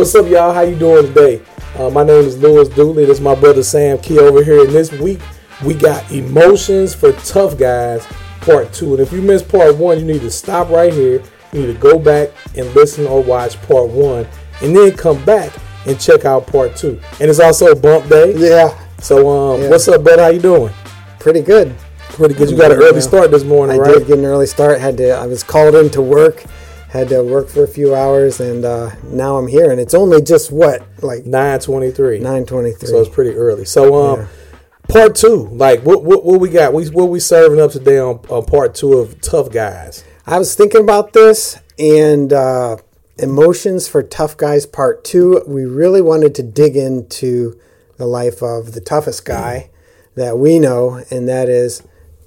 What's 0.00 0.14
up, 0.14 0.26
y'all? 0.28 0.54
How 0.54 0.62
you 0.62 0.76
doing 0.78 1.08
today? 1.08 1.42
Uh, 1.76 1.90
my 1.90 2.02
name 2.02 2.24
is 2.24 2.38
Louis 2.38 2.70
Dooley. 2.70 3.04
This 3.04 3.18
is 3.18 3.20
my 3.20 3.34
brother 3.34 3.62
Sam 3.62 3.98
Key 3.98 4.18
over 4.18 4.42
here. 4.42 4.64
And 4.64 4.70
this 4.70 4.90
week 4.92 5.20
we 5.62 5.74
got 5.74 6.10
emotions 6.10 6.94
for 6.94 7.12
tough 7.12 7.58
guys, 7.58 8.06
part 8.40 8.72
two. 8.72 8.92
And 8.94 9.00
if 9.00 9.12
you 9.12 9.20
missed 9.20 9.46
part 9.50 9.76
one, 9.76 9.98
you 9.98 10.06
need 10.06 10.22
to 10.22 10.30
stop 10.30 10.70
right 10.70 10.90
here. 10.90 11.22
You 11.52 11.60
need 11.60 11.74
to 11.74 11.78
go 11.78 11.98
back 11.98 12.30
and 12.56 12.74
listen 12.74 13.06
or 13.06 13.22
watch 13.22 13.60
part 13.60 13.90
one, 13.90 14.26
and 14.62 14.74
then 14.74 14.96
come 14.96 15.22
back 15.26 15.52
and 15.86 16.00
check 16.00 16.24
out 16.24 16.46
part 16.46 16.76
two. 16.76 16.98
And 17.20 17.28
it's 17.28 17.38
also 17.38 17.74
bump 17.74 18.08
day. 18.08 18.32
Yeah. 18.38 18.74
So, 19.00 19.28
um, 19.28 19.60
Yeah. 19.60 19.68
what's 19.68 19.86
up, 19.86 20.02
bud? 20.02 20.18
How 20.18 20.28
you 20.28 20.40
doing? 20.40 20.72
Pretty 21.18 21.42
good. 21.42 21.74
Pretty 21.98 22.32
good. 22.32 22.48
You 22.50 22.56
got 22.56 22.72
an 22.72 22.78
early 22.78 23.02
start 23.02 23.30
this 23.32 23.44
morning, 23.44 23.76
I 23.78 23.82
right? 23.82 23.98
did 23.98 24.06
get 24.06 24.18
an 24.18 24.24
early 24.24 24.46
start. 24.46 24.80
Had 24.80 24.96
to. 24.96 25.10
I 25.10 25.26
was 25.26 25.42
called 25.42 25.74
in 25.74 25.90
to 25.90 26.00
work. 26.00 26.42
Had 26.90 27.08
to 27.10 27.22
work 27.22 27.48
for 27.48 27.62
a 27.62 27.68
few 27.68 27.94
hours, 27.94 28.40
and 28.40 28.64
uh, 28.64 28.90
now 29.04 29.36
I'm 29.36 29.46
here. 29.46 29.70
And 29.70 29.80
it's 29.80 29.94
only 29.94 30.20
just 30.22 30.50
what 30.50 30.84
like 31.02 31.24
Nine 31.24 31.60
twenty-three. 31.60 32.18
nine 32.18 32.44
twenty 32.44 32.72
three. 32.72 32.88
So 32.88 33.00
it's 33.00 33.08
pretty 33.08 33.30
early. 33.30 33.64
So 33.64 33.94
um, 33.94 34.20
Yeah. 34.20 34.26
part 34.88 35.14
two, 35.14 35.48
like 35.52 35.82
what 35.82 36.02
what 36.02 36.24
what 36.24 36.40
we 36.40 36.48
got? 36.48 36.72
We 36.74 36.88
what 36.90 37.06
we 37.06 37.20
serving 37.20 37.60
up 37.60 37.70
today 37.70 37.98
on, 37.98 38.16
on 38.28 38.44
part 38.44 38.74
two 38.74 38.94
of 38.94 39.20
Tough 39.20 39.52
Guys. 39.52 40.02
I 40.26 40.38
was 40.38 40.54
thinking 40.56 40.80
about 40.82 41.12
this 41.12 41.58
and 41.78 42.32
uh, 42.32 42.76
emotions 43.18 43.86
for 43.86 44.02
tough 44.02 44.36
guys 44.36 44.66
part 44.66 45.04
two. 45.04 45.42
We 45.46 45.64
really 45.66 46.02
wanted 46.02 46.34
to 46.36 46.42
dig 46.42 46.76
into 46.76 47.58
the 47.98 48.06
life 48.06 48.42
of 48.42 48.72
the 48.72 48.80
toughest 48.80 49.24
guy 49.24 49.70
that 50.16 50.38
we 50.38 50.58
know, 50.58 51.02
and 51.10 51.28
that 51.28 51.48
is 51.48 51.82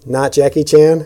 not 0.05 0.31
Jackie 0.31 0.63
Chan. 0.63 1.05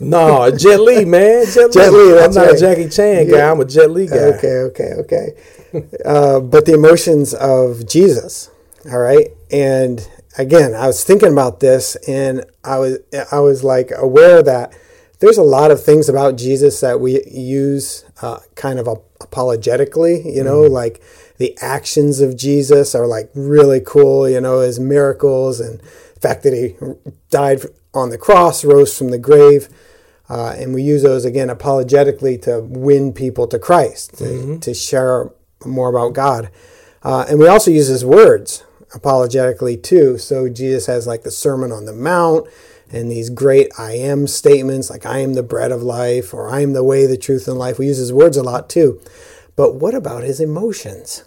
No, 0.00 0.50
Jet 0.50 0.80
Li, 0.80 1.04
man, 1.04 1.46
Jet, 1.46 1.72
Jet 1.72 1.92
Li, 1.92 2.18
I'm 2.18 2.32
not 2.32 2.54
a. 2.54 2.58
Jackie 2.58 2.88
Chan 2.88 3.28
guy. 3.28 3.36
Yeah. 3.36 3.50
I'm 3.50 3.60
a 3.60 3.64
Jet 3.64 3.90
Li 3.90 4.06
guy. 4.06 4.16
Okay, 4.16 4.58
okay, 4.58 4.92
okay. 4.98 5.28
uh, 6.04 6.40
but 6.40 6.66
the 6.66 6.74
emotions 6.74 7.34
of 7.34 7.86
Jesus, 7.86 8.50
all 8.90 8.98
right. 8.98 9.28
And 9.50 10.06
again, 10.36 10.74
I 10.74 10.86
was 10.86 11.04
thinking 11.04 11.32
about 11.32 11.60
this, 11.60 11.96
and 12.08 12.44
I 12.64 12.78
was 12.78 12.98
I 13.30 13.40
was 13.40 13.62
like 13.62 13.92
aware 13.96 14.42
that 14.42 14.76
there's 15.20 15.38
a 15.38 15.42
lot 15.42 15.70
of 15.70 15.82
things 15.82 16.08
about 16.08 16.36
Jesus 16.36 16.80
that 16.80 17.00
we 17.00 17.22
use 17.24 18.04
uh, 18.20 18.40
kind 18.56 18.78
of 18.78 18.88
apologetically. 19.20 20.28
You 20.28 20.42
know, 20.42 20.62
like 20.62 21.00
the 21.38 21.56
actions 21.60 22.20
of 22.20 22.36
Jesus 22.36 22.94
are 22.94 23.06
like 23.06 23.30
really 23.34 23.80
cool. 23.80 24.28
You 24.28 24.40
know, 24.40 24.60
his 24.60 24.80
miracles 24.80 25.60
and 25.60 25.80
the 25.80 26.20
fact 26.20 26.42
that 26.42 26.52
he 26.52 26.76
died 27.30 27.62
on 27.94 28.10
the 28.10 28.18
cross, 28.18 28.64
rose 28.64 28.96
from 28.96 29.10
the 29.10 29.18
grave. 29.18 29.68
Uh, 30.28 30.54
and 30.56 30.74
we 30.74 30.82
use 30.82 31.02
those 31.02 31.24
again 31.24 31.50
apologetically 31.50 32.38
to 32.38 32.60
win 32.60 33.12
people 33.12 33.46
to 33.46 33.58
Christ, 33.58 34.18
to, 34.18 34.58
to 34.58 34.74
share 34.74 35.30
more 35.64 35.90
about 35.90 36.14
God. 36.14 36.50
Uh, 37.02 37.26
and 37.28 37.38
we 37.38 37.46
also 37.46 37.70
use 37.70 37.88
his 37.88 38.04
words 38.04 38.64
apologetically 38.94 39.76
too. 39.76 40.16
So 40.18 40.48
Jesus 40.48 40.86
has 40.86 41.06
like 41.06 41.22
the 41.22 41.30
Sermon 41.30 41.72
on 41.72 41.84
the 41.84 41.92
Mount 41.92 42.48
and 42.90 43.10
these 43.10 43.28
great 43.28 43.70
I 43.78 43.92
am 43.92 44.26
statements 44.26 44.88
like 44.88 45.04
I 45.04 45.18
am 45.18 45.34
the 45.34 45.42
bread 45.42 45.72
of 45.72 45.82
life 45.82 46.32
or 46.32 46.48
I 46.48 46.60
am 46.60 46.72
the 46.72 46.84
way, 46.84 47.06
the 47.06 47.18
truth, 47.18 47.48
and 47.48 47.58
life. 47.58 47.78
We 47.78 47.86
use 47.86 47.98
his 47.98 48.12
words 48.12 48.36
a 48.36 48.42
lot 48.42 48.70
too. 48.70 49.00
But 49.56 49.74
what 49.74 49.94
about 49.94 50.22
his 50.22 50.40
emotions? 50.40 51.24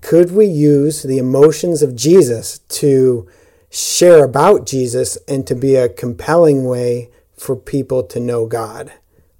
Could 0.00 0.32
we 0.32 0.46
use 0.46 1.02
the 1.02 1.18
emotions 1.18 1.82
of 1.82 1.94
Jesus 1.94 2.58
to 2.58 3.28
share 3.74 4.24
about 4.24 4.66
Jesus 4.66 5.18
and 5.26 5.46
to 5.46 5.54
be 5.54 5.74
a 5.74 5.88
compelling 5.88 6.64
way 6.64 7.10
for 7.36 7.56
people 7.56 8.04
to 8.04 8.20
know 8.20 8.46
God 8.46 8.92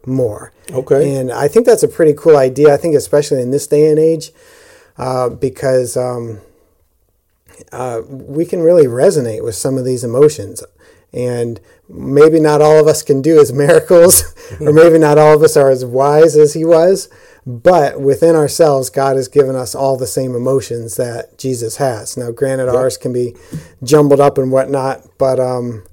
more? 0.06 0.52
Okay. 0.70 1.16
And 1.16 1.30
I 1.30 1.46
think 1.48 1.66
that's 1.66 1.82
a 1.82 1.88
pretty 1.88 2.14
cool 2.14 2.36
idea. 2.36 2.74
I 2.74 2.76
think, 2.76 2.94
especially 2.94 3.40
in 3.40 3.50
this 3.50 3.66
day 3.66 3.88
and 3.88 3.98
age, 3.98 4.32
uh, 4.96 5.28
because 5.28 5.96
um, 5.96 6.40
uh, 7.72 8.02
we 8.08 8.44
can 8.44 8.60
really 8.60 8.86
resonate 8.86 9.44
with 9.44 9.54
some 9.54 9.78
of 9.78 9.84
these 9.84 10.04
emotions. 10.04 10.62
And 11.12 11.60
maybe 11.88 12.40
not 12.40 12.60
all 12.60 12.80
of 12.80 12.88
us 12.88 13.02
can 13.02 13.22
do 13.22 13.38
his 13.38 13.52
miracles, 13.64 14.34
or 14.60 14.72
maybe 14.72 14.98
not 14.98 15.16
all 15.16 15.34
of 15.34 15.42
us 15.42 15.56
are 15.56 15.70
as 15.70 15.84
wise 15.84 16.36
as 16.36 16.54
he 16.54 16.64
was, 16.64 17.08
but 17.46 18.00
within 18.00 18.34
ourselves, 18.34 18.88
God 18.90 19.16
has 19.16 19.28
given 19.28 19.54
us 19.54 19.74
all 19.74 19.96
the 19.96 20.06
same 20.06 20.34
emotions 20.34 20.96
that 20.96 21.36
Jesus 21.38 21.76
has. 21.76 22.16
Now, 22.16 22.30
granted, 22.30 22.68
ours 22.68 22.96
can 22.96 23.12
be 23.12 23.34
jumbled 23.82 24.20
up 24.20 24.38
and 24.38 24.50
whatnot, 24.50 25.02
but 25.18 25.38
um, 25.38 25.84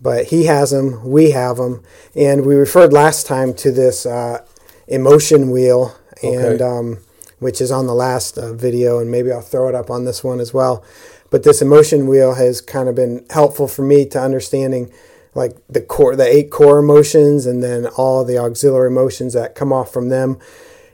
but 0.00 0.26
he 0.26 0.44
has 0.44 0.70
them, 0.70 1.04
we 1.08 1.30
have 1.32 1.56
them, 1.56 1.82
and 2.14 2.44
we 2.46 2.54
referred 2.54 2.92
last 2.92 3.26
time 3.26 3.52
to 3.54 3.70
this 3.70 4.06
uh, 4.06 4.44
emotion 4.86 5.50
wheel, 5.50 5.96
and 6.22 6.60
Okay. 6.60 6.64
um, 6.64 6.98
which 7.38 7.60
is 7.60 7.70
on 7.70 7.86
the 7.86 7.94
last 7.94 8.36
uh, 8.38 8.52
video, 8.52 8.98
and 8.98 9.10
maybe 9.10 9.30
I'll 9.30 9.40
throw 9.40 9.68
it 9.68 9.74
up 9.74 9.90
on 9.90 10.04
this 10.04 10.24
one 10.24 10.40
as 10.40 10.52
well. 10.52 10.82
But 11.30 11.42
this 11.42 11.60
emotion 11.62 12.06
wheel 12.08 12.34
has 12.34 12.60
kind 12.60 12.88
of 12.88 12.94
been 12.94 13.24
helpful 13.30 13.68
for 13.68 13.82
me 13.82 14.06
to 14.06 14.20
understanding 14.20 14.90
like 15.34 15.56
the 15.68 15.80
core, 15.80 16.16
the 16.16 16.26
eight 16.26 16.50
core 16.50 16.78
emotions, 16.78 17.46
and 17.46 17.62
then 17.62 17.86
all 17.86 18.24
the 18.24 18.38
auxiliary 18.38 18.88
emotions 18.88 19.34
that 19.34 19.54
come 19.54 19.72
off 19.72 19.92
from 19.92 20.08
them. 20.08 20.38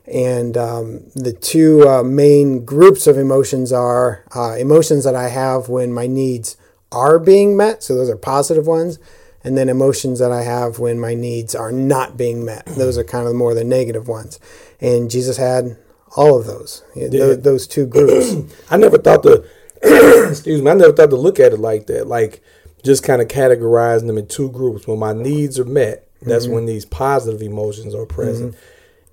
And 0.07 0.57
um, 0.57 1.07
the 1.15 1.33
two 1.33 1.89
uh, 1.89 2.03
main 2.03 2.65
groups 2.65 3.07
of 3.07 3.17
emotions 3.17 3.73
are 3.73 4.25
uh, 4.35 4.55
emotions 4.59 5.05
that 5.05 5.15
I 5.15 5.29
have 5.29 5.69
when 5.69 5.93
my 5.93 6.07
needs 6.07 6.57
are 6.93 7.19
being 7.19 7.57
met. 7.57 7.83
So 7.83 7.95
those 7.95 8.11
are 8.11 8.17
positive 8.17 8.67
ones. 8.67 8.99
And 9.43 9.59
then 9.59 9.69
emotions 9.69 10.19
that 10.21 10.33
I 10.33 10.43
have 10.43 10.79
when 10.79 10.99
my 10.99 11.13
needs 11.15 11.55
are 11.55 11.73
not 11.73 12.17
being 12.17 12.45
met. 12.47 12.65
Those 12.79 12.97
are 12.97 13.05
kind 13.05 13.27
of 13.29 13.35
more 13.35 13.53
the 13.53 13.63
negative 13.63 14.09
ones. 14.09 14.41
And 14.81 15.11
Jesus 15.11 15.37
had 15.37 15.77
all 16.17 16.39
of 16.41 16.47
those, 16.47 16.83
tho- 16.95 17.35
those 17.37 17.67
two 17.67 17.87
groups. 17.87 18.35
I 18.71 18.79
never 18.79 18.97
thought 18.97 19.23
to 19.25 19.45
excuse 20.31 20.63
me. 20.63 20.71
I 20.71 20.75
never 20.75 20.93
thought 20.95 21.11
to 21.11 21.17
look 21.17 21.39
at 21.41 21.53
it 21.53 21.59
like 21.61 21.89
that. 21.89 22.07
Like 22.07 22.43
just 22.83 23.03
kind 23.03 23.21
of 23.21 23.29
categorizing 23.29 24.07
them 24.07 24.17
in 24.17 24.29
two 24.29 24.51
groups. 24.51 24.87
When 24.87 24.99
my 24.99 25.13
needs 25.13 25.59
are 25.59 25.65
met, 25.67 26.09
that's 26.23 26.47
Mm-hmm. 26.47 26.55
when 26.55 26.65
these 26.67 26.87
positive 26.87 27.43
emotions 27.43 27.95
are 27.95 28.07
present, 28.07 28.55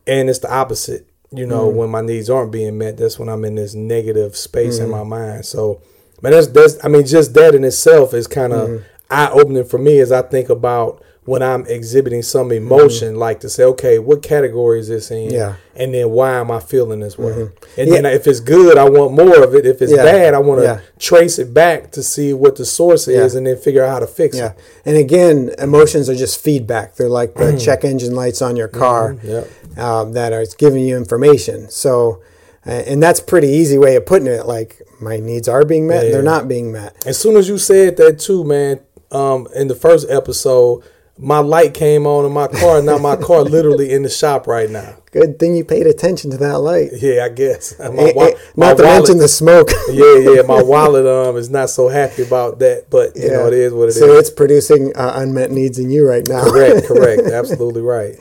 and 0.08 0.30
it's 0.30 0.40
the 0.40 0.52
opposite. 0.54 1.08
You 1.34 1.46
know, 1.46 1.68
Mm-hmm. 1.70 1.78
when 1.78 1.90
my 1.90 2.02
needs 2.02 2.30
aren't 2.30 2.52
being 2.52 2.78
met, 2.78 2.98
that's 2.98 3.18
when 3.18 3.30
I'm 3.30 3.46
in 3.46 3.56
this 3.56 3.74
negative 3.74 4.36
space 4.36 4.80
in 4.80 4.90
Mm-hmm. 4.90 4.92
my 4.92 5.04
mind. 5.04 5.46
So, 5.46 5.82
man, 6.22 6.34
that's 6.34 6.48
that's. 6.48 6.84
I 6.84 6.88
mean, 6.90 7.06
just 7.06 7.34
that 7.36 7.56
in 7.56 7.64
itself 7.64 8.14
is 8.14 8.28
kind 8.28 8.52
of 8.54 8.70
Mm-hmm. 8.70 8.84
eye 9.10 9.30
opening 9.32 9.64
for 9.66 9.78
me 9.78 10.00
as 10.00 10.12
I 10.12 10.22
think 10.24 10.50
about 10.50 11.01
when 11.26 11.44
I'm 11.44 11.66
exhibiting 11.68 12.24
some 12.24 12.52
emotion, 12.52 13.16
like 13.16 13.42
to 13.42 13.50
say, 13.50 13.64
okay, 13.64 14.00
what 14.00 14.24
category 14.24 14.80
is 14.80 14.88
this 14.88 15.12
in? 15.12 15.28
Mm-hmm. 15.28 15.36
Yeah. 15.36 15.56
And 15.76 15.94
then 15.94 16.10
why 16.10 16.34
am 16.40 16.50
I 16.50 16.60
feeling 16.60 17.00
this 17.00 17.16
way? 17.18 17.50
And 17.78 17.92
then 17.92 18.06
if 18.08 18.26
it's 18.26 18.40
good, 18.40 18.76
I 18.76 18.90
want 18.90 19.14
more 19.14 19.44
of 19.44 19.54
it. 19.54 19.68
If 19.68 19.84
it's 19.84 19.92
Yeah. 19.92 20.04
bad, 20.04 20.34
I 20.34 20.40
want 20.40 20.62
to 20.62 20.66
Yeah. 20.66 20.80
trace 20.98 21.38
it 21.38 21.54
back 21.54 21.92
to 21.92 22.02
see 22.02 22.34
what 22.34 22.56
the 22.56 22.66
source 22.66 23.08
is 23.08 23.36
and 23.36 23.46
then 23.46 23.56
figure 23.58 23.84
out 23.84 23.90
how 23.92 24.00
to 24.00 24.08
fix 24.08 24.36
Yeah. 24.38 24.48
it. 24.48 24.52
And 24.84 24.98
again, 24.98 25.54
emotions 25.60 26.10
are 26.10 26.16
just 26.16 26.40
feedback. 26.40 26.96
They're 26.96 27.08
like 27.08 27.36
the 27.36 27.56
check 27.56 27.86
engine 27.86 28.16
lights 28.16 28.42
on 28.42 28.56
your 28.56 28.68
car 28.68 29.16
Yep. 29.24 29.48
um, 29.78 30.14
that 30.14 30.34
are 30.34 30.44
giving 30.58 30.84
you 30.86 30.98
information. 30.98 31.68
So, 31.70 32.18
uh, 32.66 32.72
and 32.72 33.02
that's 33.02 33.20
pretty 33.20 33.48
easy 33.50 33.78
way 33.78 33.96
of 33.96 34.08
putting 34.08 34.28
it. 34.28 34.48
Like 34.48 34.82
my 35.00 35.18
needs 35.18 35.48
are 35.48 35.66
being 35.66 35.86
met, 35.86 36.06
Yeah. 36.06 36.14
they're 36.14 36.24
not 36.24 36.48
being 36.48 36.72
met. 36.72 36.96
As 37.06 37.18
soon 37.18 37.38
as 37.38 37.48
you 37.48 37.60
said 37.60 37.98
that 37.98 38.18
too, 38.18 38.44
man, 38.44 38.80
um, 39.12 39.48
in 39.56 39.68
the 39.68 39.76
first 39.76 40.08
episode, 40.10 40.82
my 41.18 41.40
light 41.40 41.74
came 41.74 42.08
on 42.08 42.26
in 42.26 42.32
my 42.32 42.48
car, 42.48 42.82
now 42.82 42.98
my 42.98 43.16
car 43.28 43.42
literally 43.44 43.92
in 43.92 44.04
the 44.04 44.10
shop 44.10 44.48
right 44.48 44.70
now. 44.70 44.96
Good 45.12 45.40
thing 45.40 45.56
you 45.56 45.66
paid 45.66 45.86
attention 45.88 46.32
to 46.32 46.38
that 46.38 46.60
light. 46.60 46.92
Yeah, 47.00 47.26
I 47.26 47.30
guess. 47.30 47.78
My, 47.80 47.90
wa- 47.90 48.26
eh, 48.28 48.34
my 48.56 48.68
not 48.70 48.78
to 48.78 48.84
wallet- 48.84 49.00
mention 49.02 49.18
the 49.18 49.28
smoke. 49.28 49.70
yeah, 49.92 50.16
yeah. 50.36 50.42
My 50.44 50.64
wallet 50.64 51.06
um 51.06 51.36
is 51.36 51.50
not 51.50 51.70
so 51.70 51.90
happy 51.90 52.22
about 52.24 52.60
that, 52.60 52.86
but 52.90 53.16
you 53.18 53.30
know 53.30 53.48
it 53.48 53.54
is 53.54 53.74
what 53.74 53.84
it 53.86 53.88
is. 53.90 54.00
so 54.00 54.14
it's 54.18 54.30
producing 54.30 54.96
uh, 54.96 55.12
unmet 55.16 55.52
needs 55.52 55.78
in 55.80 55.90
you 55.92 56.08
right 56.08 56.26
now. 56.28 56.44
correct, 56.50 56.88
correct, 56.88 57.24
absolutely 57.24 57.82
right. 57.82 58.16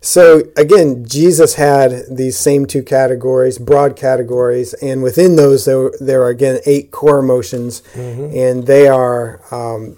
So 0.00 0.42
again, 0.56 1.06
Jesus 1.06 1.54
had 1.54 1.92
these 2.10 2.36
same 2.36 2.66
two 2.66 2.82
categories, 2.82 3.56
broad 3.58 3.94
categories, 3.96 4.74
and 4.74 5.02
within 5.04 5.36
those 5.36 5.64
there, 5.66 5.90
there 6.00 6.22
are 6.24 6.28
again 6.30 6.58
eight 6.66 6.90
core 6.90 7.20
emotions, 7.20 7.80
and 7.94 8.66
they 8.66 8.86
are 8.88 9.40
um, 9.50 9.96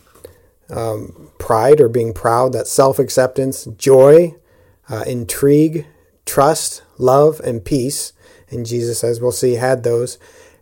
um, 0.71 1.26
pride 1.39 1.81
or 1.81 1.89
being 1.89 2.13
proud, 2.13 2.53
that's 2.53 2.73
self 2.73 2.99
acceptance, 2.99 3.65
joy, 3.77 4.35
uh, 4.89 5.05
intrigue, 5.07 5.87
trust, 6.25 6.83
love, 6.99 7.41
and 7.41 7.65
peace. 7.65 8.13
And 8.51 8.67
Jesus, 8.67 9.03
as 9.03 9.21
we'll 9.21 9.33
see, 9.33 9.55
had 9.55 9.83
those. 9.83 10.19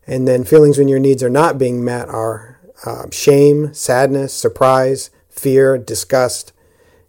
And 0.06 0.26
then 0.28 0.44
feelings 0.44 0.78
when 0.78 0.88
your 0.88 0.98
needs 0.98 1.22
are 1.22 1.30
not 1.30 1.58
being 1.58 1.84
met 1.84 2.08
are 2.08 2.60
uh, 2.84 3.06
shame, 3.10 3.72
sadness, 3.72 4.32
surprise, 4.32 5.10
fear, 5.30 5.78
disgust, 5.78 6.52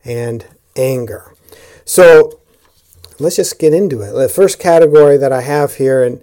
and 0.03 0.45
anger. 0.75 1.33
So 1.83 2.39
let's 3.19 3.35
just 3.35 3.59
get 3.59 3.73
into 3.73 4.01
it. 4.01 4.13
The 4.13 4.29
first 4.29 4.59
category 4.59 5.18
that 5.18 5.31
I 5.31 5.41
have 5.41 5.75
here, 5.75 6.03
and 6.03 6.21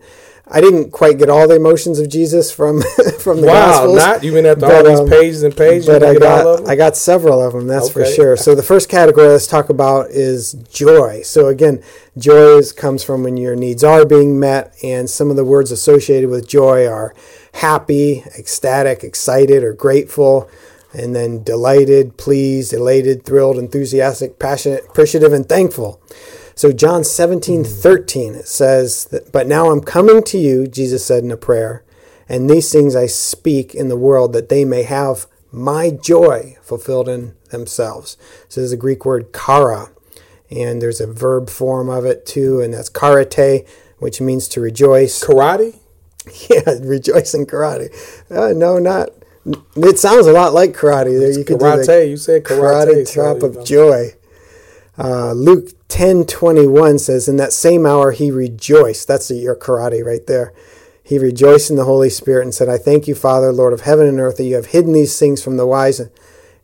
I 0.49 0.61
didn't 0.61 0.91
quite 0.91 1.19
get 1.19 1.31
all 1.31 1.47
the 1.47 1.55
emotions 1.55 1.99
of 1.99 2.09
Jesus 2.09 2.51
from 2.51 2.83
from 3.21 3.41
the 3.41 3.47
Wow, 3.47 3.87
Gospels. 3.87 3.97
not 3.97 4.25
you 4.25 4.33
been 4.33 4.45
after 4.45 4.61
but, 4.63 4.73
all 4.73 4.85
these 4.85 5.01
um, 5.01 5.09
pages 5.09 5.43
and 5.45 5.57
pages. 5.57 5.87
But 5.87 6.03
I 6.03 6.13
didn't 6.13 6.23
get 6.23 6.31
all 6.31 6.55
of 6.55 6.61
got? 6.65 6.69
I 6.69 6.77
got 6.77 6.97
several 6.97 7.41
of 7.41 7.53
them. 7.53 7.67
That's 7.69 7.89
for 7.89 8.05
sure. 8.05 8.37
So 8.37 8.55
the 8.55 8.63
first 8.63 8.89
category 8.89 9.29
let's 9.29 9.47
talk 9.47 9.69
about 9.69 10.11
is 10.11 10.55
joy. 10.71 11.23
So 11.23 11.47
again, 11.47 11.83
joy 12.19 12.57
is, 12.59 12.73
comes 12.73 13.05
from 13.05 13.23
when 13.23 13.37
your 13.37 13.55
needs 13.55 13.85
are 13.85 14.05
being 14.05 14.39
met, 14.41 14.75
and 14.83 15.09
some 15.09 15.31
of 15.31 15.37
the 15.37 15.45
words 15.45 15.71
associated 15.71 16.29
with 16.29 16.49
joy 16.49 16.87
are 16.87 17.15
happy, 17.55 18.25
ecstatic, 18.37 19.05
excited, 19.05 19.63
or 19.63 19.73
grateful, 19.73 20.51
and 20.93 21.15
then 21.15 21.43
delighted, 21.43 22.17
pleased, 22.17 22.73
elated, 22.73 23.25
thrilled, 23.25 23.59
enthusiastic, 23.59 24.39
passionate, 24.39 24.85
appreciative, 24.89 25.33
and 25.33 25.49
thankful. 25.49 26.01
So 26.55 26.73
John 26.73 27.05
17, 27.05 27.65
13, 27.65 28.35
it 28.35 28.49
says, 28.49 29.07
that, 29.07 29.33
But 29.33 29.47
now 29.47 29.71
I'm 29.71 29.81
coming 29.81 30.23
to 30.25 30.39
you, 30.39 30.67
Jesus 30.67 31.05
said 31.05 31.25
in 31.25 31.31
a 31.31 31.37
prayer, 31.37 31.85
and 32.29 32.49
these 32.49 32.71
things 32.73 32.95
I 32.95 33.07
speak 33.07 33.75
in 33.75 33.89
the 33.89 33.97
world 33.97 34.33
that 34.33 34.49
they 34.49 34.65
may 34.65 34.83
have 34.83 35.27
my 35.51 35.91
joy 35.91 36.57
fulfilled 36.63 37.09
in 37.09 37.35
themselves. 37.51 38.17
So 38.49 38.61
there's 38.61 38.73
a 38.73 38.77
Greek 38.77 39.05
word 39.05 39.33
kara, 39.33 39.91
and 40.51 40.81
there's 40.81 41.01
a 41.01 41.07
verb 41.07 41.51
form 41.51 41.89
of 41.89 42.05
it 42.05 42.27
too, 42.27 42.61
and 42.61 42.73
that's 42.73 42.91
karate, 42.91 43.69
which 43.99 44.21
means 44.21 44.49
to 44.49 44.61
rejoice. 44.61 45.23
karate. 45.23 45.79
Yeah, 46.49 46.75
rejoice 46.81 47.35
in 47.35 47.47
karate. 47.47 47.91
Uh, 48.31 48.53
no, 48.53 48.79
not. 48.79 49.11
It 49.75 49.99
sounds 49.99 50.29
a 50.29 50.33
lot 50.33 50.53
like 50.55 50.73
karate. 50.73 51.19
There, 51.19 51.37
you 51.37 51.45
could 51.45 51.59
do 51.59 51.65
the 51.65 51.83
Karate. 51.83 52.11
You 52.11 52.17
said 52.17 52.45
karate. 52.45 53.03
karate 53.03 53.09
so, 53.09 53.37
you 53.37 53.47
of 53.47 53.57
know. 53.57 53.65
joy. 53.65 54.15
Uh, 54.97 55.33
Luke 55.33 55.82
ten 55.93 56.25
twenty 56.25 56.67
one 56.67 56.99
says, 56.99 57.29
In 57.29 57.37
that 57.37 57.53
same 57.53 57.85
hour 57.85 58.13
he 58.13 58.31
rejoiced. 58.31 59.07
That's 59.07 59.31
your 59.31 59.55
karate 59.55 60.03
right 60.03 60.27
there. 60.27 60.55
He 61.03 61.19
rejoiced 61.19 61.69
in 61.69 61.77
the 61.77 61.85
Holy 61.85 62.09
Spirit 62.09 62.45
and 62.45 62.55
said, 62.55 62.67
I 62.67 62.79
thank 62.79 63.07
you, 63.07 63.15
Father, 63.15 63.53
Lord 63.53 63.75
of 63.75 63.83
heaven 63.83 64.07
and 64.07 64.19
earth, 64.19 64.39
that 64.39 64.45
you 64.45 64.55
have 64.55 64.67
hidden 64.67 64.95
these 64.95 65.19
things 65.19 65.45
from 65.45 65.59
the 65.59 65.67
wise 65.67 66.01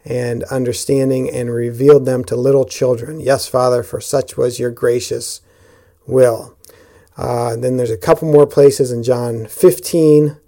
and 0.03 0.45
understanding 0.45 1.29
and 1.29 1.53
revealed 1.53 2.07
them 2.07 2.25
to 2.25 2.37
little 2.37 2.65
children. 2.65 3.21
Yes, 3.21 3.47
Father, 3.47 3.83
for 3.83 4.01
such 4.01 4.39
was 4.39 4.59
your 4.59 4.71
gracious 4.71 5.43
will. 6.07 6.57
Uh, 7.19 7.55
then 7.55 7.77
there's 7.77 7.91
a 7.91 7.99
couple 7.99 8.33
more 8.33 8.47
places 8.47 8.91
in 8.91 9.03
John 9.03 9.47
15. 9.47 10.39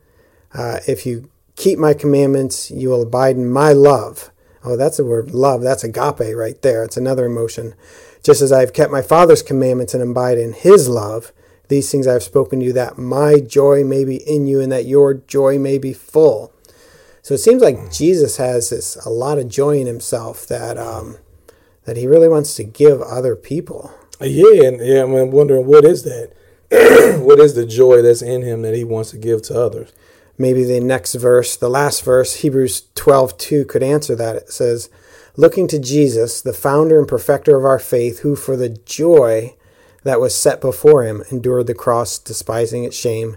Uh, 0.54 0.78
if 0.88 1.04
you 1.04 1.28
keep 1.54 1.78
my 1.78 1.92
commandments, 1.92 2.70
you 2.70 2.88
will 2.88 3.02
abide 3.02 3.36
in 3.36 3.50
my 3.50 3.74
love. 3.74 4.30
Oh, 4.64 4.76
that's 4.76 4.96
the 4.96 5.04
word 5.04 5.32
love. 5.32 5.60
That's 5.60 5.84
agape 5.84 6.34
right 6.34 6.60
there. 6.62 6.82
It's 6.82 6.96
another 6.96 7.26
emotion. 7.26 7.74
Just 8.22 8.42
as 8.42 8.52
I 8.52 8.60
have 8.60 8.72
kept 8.72 8.92
my 8.92 9.02
Father's 9.02 9.42
commandments 9.42 9.94
and 9.94 10.02
abide 10.02 10.38
in 10.38 10.52
his 10.52 10.88
love, 10.88 11.32
these 11.68 11.90
things 11.90 12.06
I 12.06 12.14
have 12.14 12.22
spoken 12.22 12.60
to 12.60 12.66
you, 12.66 12.72
that 12.72 12.98
my 12.98 13.40
joy 13.40 13.84
may 13.84 14.04
be 14.04 14.16
in 14.16 14.46
you 14.46 14.60
and 14.60 14.70
that 14.72 14.86
your 14.86 15.14
joy 15.14 15.58
may 15.58 15.78
be 15.78 15.92
full. 15.92 16.52
So 17.22 17.34
it 17.34 17.38
seems 17.38 17.62
like 17.62 17.92
Jesus 17.92 18.38
has 18.38 18.70
this 18.70 18.96
a 19.04 19.10
lot 19.10 19.38
of 19.38 19.48
joy 19.48 19.78
in 19.78 19.86
himself 19.86 20.46
that 20.48 20.78
um, 20.78 21.18
that 21.84 21.96
he 21.96 22.06
really 22.06 22.28
wants 22.28 22.54
to 22.56 22.64
give 22.64 23.00
other 23.02 23.36
people. 23.36 23.92
Yeah, 24.20 24.64
and 24.64 24.80
yeah, 24.80 25.02
I'm 25.02 25.30
wondering 25.30 25.66
what 25.66 25.84
is 25.84 26.02
that? 26.04 26.32
what 27.22 27.38
is 27.38 27.54
the 27.54 27.66
joy 27.66 28.02
that's 28.02 28.22
in 28.22 28.42
him 28.42 28.62
that 28.62 28.74
he 28.74 28.84
wants 28.84 29.10
to 29.10 29.18
give 29.18 29.42
to 29.42 29.60
others? 29.60 29.92
maybe 30.40 30.64
the 30.64 30.80
next 30.80 31.14
verse, 31.14 31.54
the 31.54 31.68
last 31.68 32.02
verse, 32.02 32.36
Hebrews 32.36 32.84
12 32.94 33.36
2 33.36 33.64
could 33.66 33.82
answer 33.82 34.16
that. 34.16 34.36
It 34.36 34.50
says, 34.50 34.88
Looking 35.36 35.68
to 35.68 35.78
Jesus, 35.78 36.40
the 36.40 36.52
founder 36.52 36.98
and 36.98 37.06
perfecter 37.06 37.56
of 37.56 37.64
our 37.64 37.78
faith, 37.78 38.20
who 38.20 38.34
for 38.34 38.56
the 38.56 38.68
joy 38.68 39.54
that 40.02 40.20
was 40.20 40.34
set 40.34 40.60
before 40.60 41.04
him 41.04 41.22
endured 41.30 41.66
the 41.66 41.74
cross, 41.74 42.18
despising 42.18 42.84
its 42.84 42.96
shame, 42.96 43.36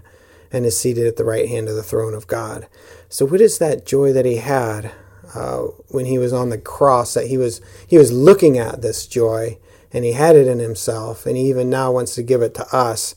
and 0.50 0.64
is 0.64 0.78
seated 0.78 1.06
at 1.06 1.16
the 1.16 1.24
right 1.24 1.48
hand 1.48 1.68
of 1.68 1.76
the 1.76 1.82
throne 1.82 2.14
of 2.14 2.26
God. 2.26 2.66
So, 3.08 3.24
what 3.24 3.40
is 3.40 3.58
that 3.58 3.86
joy 3.86 4.12
that 4.12 4.24
he 4.24 4.36
had 4.36 4.92
uh, 5.34 5.62
when 5.88 6.06
he 6.06 6.18
was 6.18 6.32
on 6.32 6.50
the 6.50 6.58
cross? 6.58 7.14
That 7.14 7.26
he 7.26 7.38
was 7.38 7.60
he 7.86 7.98
was 7.98 8.12
looking 8.12 8.58
at 8.58 8.82
this 8.82 9.06
joy, 9.06 9.58
and 9.92 10.04
he 10.04 10.12
had 10.12 10.36
it 10.36 10.46
in 10.46 10.58
himself, 10.58 11.26
and 11.26 11.36
he 11.36 11.48
even 11.48 11.70
now 11.70 11.92
wants 11.92 12.14
to 12.16 12.22
give 12.22 12.42
it 12.42 12.54
to 12.54 12.66
us. 12.74 13.14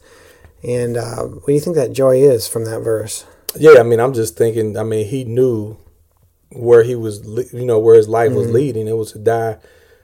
And 0.63 0.97
uh, 0.97 1.23
what 1.23 1.47
do 1.47 1.53
you 1.53 1.59
think 1.59 1.75
that 1.75 1.93
joy 1.93 2.17
is 2.17 2.47
from 2.47 2.65
that 2.65 2.81
verse? 2.81 3.25
Yeah, 3.55 3.79
I 3.79 3.83
mean, 3.83 3.99
I'm 3.99 4.13
just 4.13 4.35
thinking. 4.35 4.77
I 4.77 4.83
mean, 4.83 5.07
he 5.07 5.23
knew 5.23 5.77
where 6.51 6.83
he 6.83 6.95
was, 6.95 7.25
you 7.53 7.65
know, 7.65 7.79
where 7.79 7.95
his 7.95 8.07
life 8.07 8.29
Mm-hmm. 8.29 8.37
was 8.39 8.51
leading. 8.51 8.87
It 8.87 8.97
was 8.97 9.11
to 9.13 9.19
die 9.19 9.57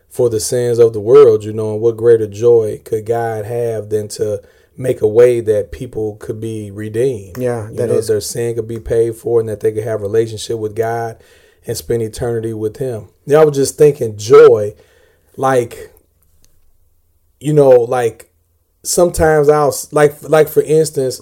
for 0.10 0.30
the 0.30 0.40
sins 0.40 0.78
of 0.80 0.94
the 0.94 1.00
world, 1.00 1.44
you 1.44 1.54
know. 1.54 1.74
And 1.74 1.82
what 1.82 1.98
greater 1.98 2.28
joy 2.28 2.82
could 2.84 3.06
God 3.06 3.46
have 3.46 3.90
than 3.90 4.08
to 4.10 4.42
make 4.76 5.02
a 5.02 5.08
way 5.08 5.40
that 5.40 5.72
people 5.72 6.16
could 6.18 6.40
be 6.42 6.70
redeemed? 6.72 7.38
Yeah, 7.38 7.70
you 7.70 7.76
that 7.78 7.88
know, 7.88 7.96
is- 7.96 8.08
their 8.08 8.22
sin 8.22 8.56
could 8.56 8.68
be 8.68 8.80
paid 8.80 9.16
for, 9.16 9.40
and 9.40 9.48
that 9.50 9.60
they 9.62 9.72
could 9.72 9.84
have 9.84 10.02
a 10.02 10.04
relationship 10.04 10.58
with 10.60 10.76
God 10.76 11.22
and 11.66 11.78
spend 11.78 12.02
eternity 12.04 12.54
with 12.54 12.78
Him. 12.78 13.08
Yeah, 13.26 13.40
I 13.40 13.46
was 13.46 13.56
just 13.56 13.78
thinking 13.78 14.18
joy, 14.18 14.76
like, 15.38 15.94
you 17.40 17.54
know, 17.54 17.70
like 17.70 18.32
sometimes 18.84 19.48
I'll 19.50 19.74
like 19.92 20.22
like 20.24 20.50
for 20.50 20.62
instance, 20.62 21.22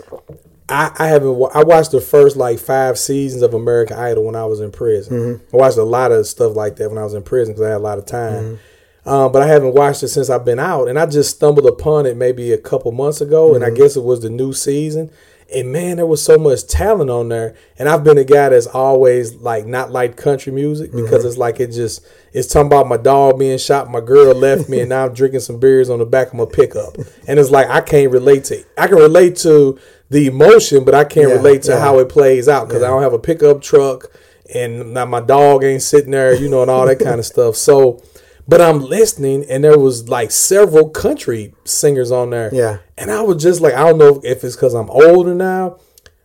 I, 0.72 0.92
I 0.98 1.08
haven't 1.08 1.36
I 1.54 1.64
watched 1.64 1.92
the 1.92 2.02
first 2.02 2.38
like 2.38 2.60
five 2.60 2.98
seasons 2.98 3.44
of 3.44 3.54
American 3.54 3.98
Idol 3.98 4.26
when 4.26 4.36
I 4.36 4.46
was 4.46 4.62
in 4.62 4.72
prison. 4.72 5.20
Mm-hmm. 5.20 5.56
I 5.56 5.58
watched 5.58 5.78
a 5.78 5.84
lot 5.84 6.12
of 6.12 6.26
stuff 6.26 6.56
like 6.56 6.78
that 6.78 6.90
when 6.90 6.98
I 6.98 7.04
was 7.04 7.14
in 7.14 7.24
prison 7.24 7.54
because 7.54 7.68
I 7.68 7.72
had 7.72 7.78
a 7.78 7.80
lot 7.80 7.98
of 7.98 8.06
time. 8.06 8.44
Mm-hmm. 8.44 9.10
Um, 9.10 9.32
but 9.32 9.42
I 9.42 9.48
haven't 9.48 9.74
watched 9.74 10.04
it 10.04 10.10
since 10.10 10.30
I've 10.30 10.46
been 10.46 10.60
out, 10.60 10.88
and 10.88 11.00
I 11.00 11.08
just 11.08 11.36
stumbled 11.36 11.66
upon 11.66 12.06
it 12.06 12.16
maybe 12.16 12.52
a 12.52 12.58
couple 12.58 12.92
months 12.92 13.20
ago, 13.20 13.56
and 13.56 13.64
I 13.64 13.68
mm-hmm. 13.68 13.78
guess 13.78 13.96
it 13.96 14.04
was 14.04 14.22
the 14.22 14.30
new 14.30 14.54
season. 14.54 15.10
And 15.54 15.72
man, 15.72 15.98
there 15.98 16.06
was 16.06 16.24
so 16.24 16.38
much 16.38 16.66
talent 16.68 17.10
on 17.10 17.28
there. 17.28 17.56
And 17.78 17.90
I've 17.90 18.06
been 18.06 18.18
a 18.18 18.24
guy 18.24 18.48
that's 18.48 18.68
always 18.68 19.36
like 19.36 19.66
not 19.66 19.92
liked 19.92 20.16
country 20.16 20.54
music 20.54 20.94
because 20.94 21.26
it's 21.26 21.38
like 21.38 21.60
it 21.60 21.72
just 21.72 22.08
it's 22.32 22.48
talking 22.48 22.68
about 22.68 22.88
my 22.88 22.96
dog 22.96 23.38
being 23.38 23.58
shot, 23.58 23.90
my 23.90 24.00
girl 24.00 24.34
left 24.34 24.70
me, 24.70 24.80
and 24.80 24.88
now 24.88 25.08
I'm 25.08 25.14
drinking 25.14 25.42
some 25.42 25.60
beers 25.60 25.90
on 25.90 26.00
the 26.00 26.06
back 26.06 26.30
of 26.30 26.36
my 26.36 26.46
pickup. 26.46 26.96
And 27.28 27.38
it's 27.38 27.50
like 27.50 27.68
I 27.68 27.82
can't 27.82 28.14
relate 28.14 28.46
to. 28.46 28.64
I 28.78 28.88
can 28.88 28.96
relate 28.96 29.36
to 29.38 29.78
the 30.12 30.28
emotion, 30.28 30.84
but 30.84 30.94
I 30.94 31.06
can't 31.06 31.30
Yeah, 31.30 31.36
relate 31.36 31.64
to 31.64 31.72
yeah. 31.72 31.80
how 31.80 32.00
it 32.00 32.10
plays 32.10 32.48
out 32.50 32.68
because 32.68 32.84
I 32.84 32.88
don't 32.88 33.02
have 33.02 33.14
a 33.14 33.20
pickup 33.20 33.62
truck, 33.62 34.12
and 34.54 34.94
now 34.94 35.06
my 35.06 35.22
dog 35.22 35.64
ain't 35.64 35.82
sitting 35.82 36.12
there, 36.12 36.36
you 36.36 36.50
know, 36.50 36.62
and 36.62 36.70
all 36.70 36.86
that 36.86 37.00
kind 37.04 37.20
of 37.20 37.26
stuff. 37.26 37.56
So. 37.56 38.04
But 38.48 38.60
I'm 38.60 38.82
listening, 38.82 39.46
and 39.50 39.64
there 39.64 39.78
was 39.78 40.10
like 40.10 40.32
several 40.32 40.90
country 40.90 41.54
singers 41.64 42.12
on 42.12 42.32
there. 42.32 42.50
Yeah. 42.52 42.80
And 42.98 43.12
I 43.12 43.22
was 43.22 43.42
just 43.42 43.62
like, 43.62 43.76
I 43.76 43.88
don't 43.88 44.00
know 44.00 44.20
if 44.26 44.44
it's 44.44 44.56
because 44.56 44.74
I'm 44.74 44.90
older 44.90 45.36
now, 45.36 45.78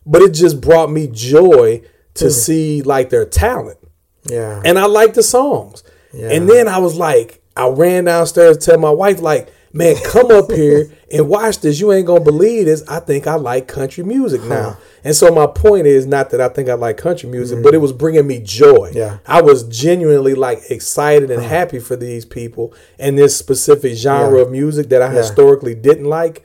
but 0.07 0.23
it 0.23 0.33
just 0.33 0.61
brought 0.61 0.91
me 0.91 1.09
joy 1.09 1.83
to 2.15 2.25
hmm. 2.25 2.31
see 2.31 2.83
like 2.83 3.11
their 3.11 3.27
talent. 3.27 3.79
Yeah. 4.25 4.63
And 4.65 4.79
I 4.79 4.87
like 4.87 5.15
the 5.15 5.23
songs. 5.23 5.85
Yeah. 6.13 6.31
And 6.31 6.49
then 6.49 6.67
I 6.69 6.79
was 6.79 6.97
like, 6.97 7.43
I 7.55 7.69
ran 7.69 8.05
downstairs 8.05 8.59
to 8.59 8.71
tell 8.71 8.79
my 8.79 8.91
wife, 8.91 9.21
like, 9.21 9.53
man, 9.73 9.97
come 10.05 10.31
up 10.31 10.51
here 10.51 10.91
and 11.13 11.29
watch 11.29 11.61
this. 11.61 11.79
You 11.81 11.93
ain't 11.93 12.07
gonna 12.07 12.25
believe 12.25 12.67
this. 12.67 12.83
I 12.89 13.01
think 13.01 13.27
I 13.27 13.35
like 13.37 13.69
country 13.69 14.03
music 14.03 14.43
now. 14.43 14.77
And 15.05 15.15
so 15.15 15.31
my 15.33 15.47
point 15.47 15.87
is 15.87 16.05
not 16.05 16.31
that 16.31 16.41
I 16.41 16.49
think 16.49 16.69
I 16.69 16.75
like 16.75 16.97
country 16.97 17.29
music, 17.29 17.63
but 17.63 17.73
mm. 17.73 17.75
it 17.75 17.79
was 17.79 17.93
bringing 17.93 18.27
me 18.27 18.41
joy. 18.41 18.91
Yeah. 18.93 19.19
I 19.27 19.41
was 19.41 19.63
genuinely 19.65 20.35
like 20.35 20.63
excited 20.69 21.31
and 21.31 21.43
happy 21.43 21.79
for 21.79 21.95
these 21.95 22.25
people 22.25 22.75
and 22.99 23.17
this 23.17 23.37
specific 23.37 23.97
genre 23.97 24.39
Yeah. 24.39 24.43
of 24.47 24.51
music 24.51 24.89
that 24.89 25.03
I 25.03 25.07
Yeah. 25.13 25.19
historically 25.21 25.75
didn't 25.77 26.07
like. 26.07 26.43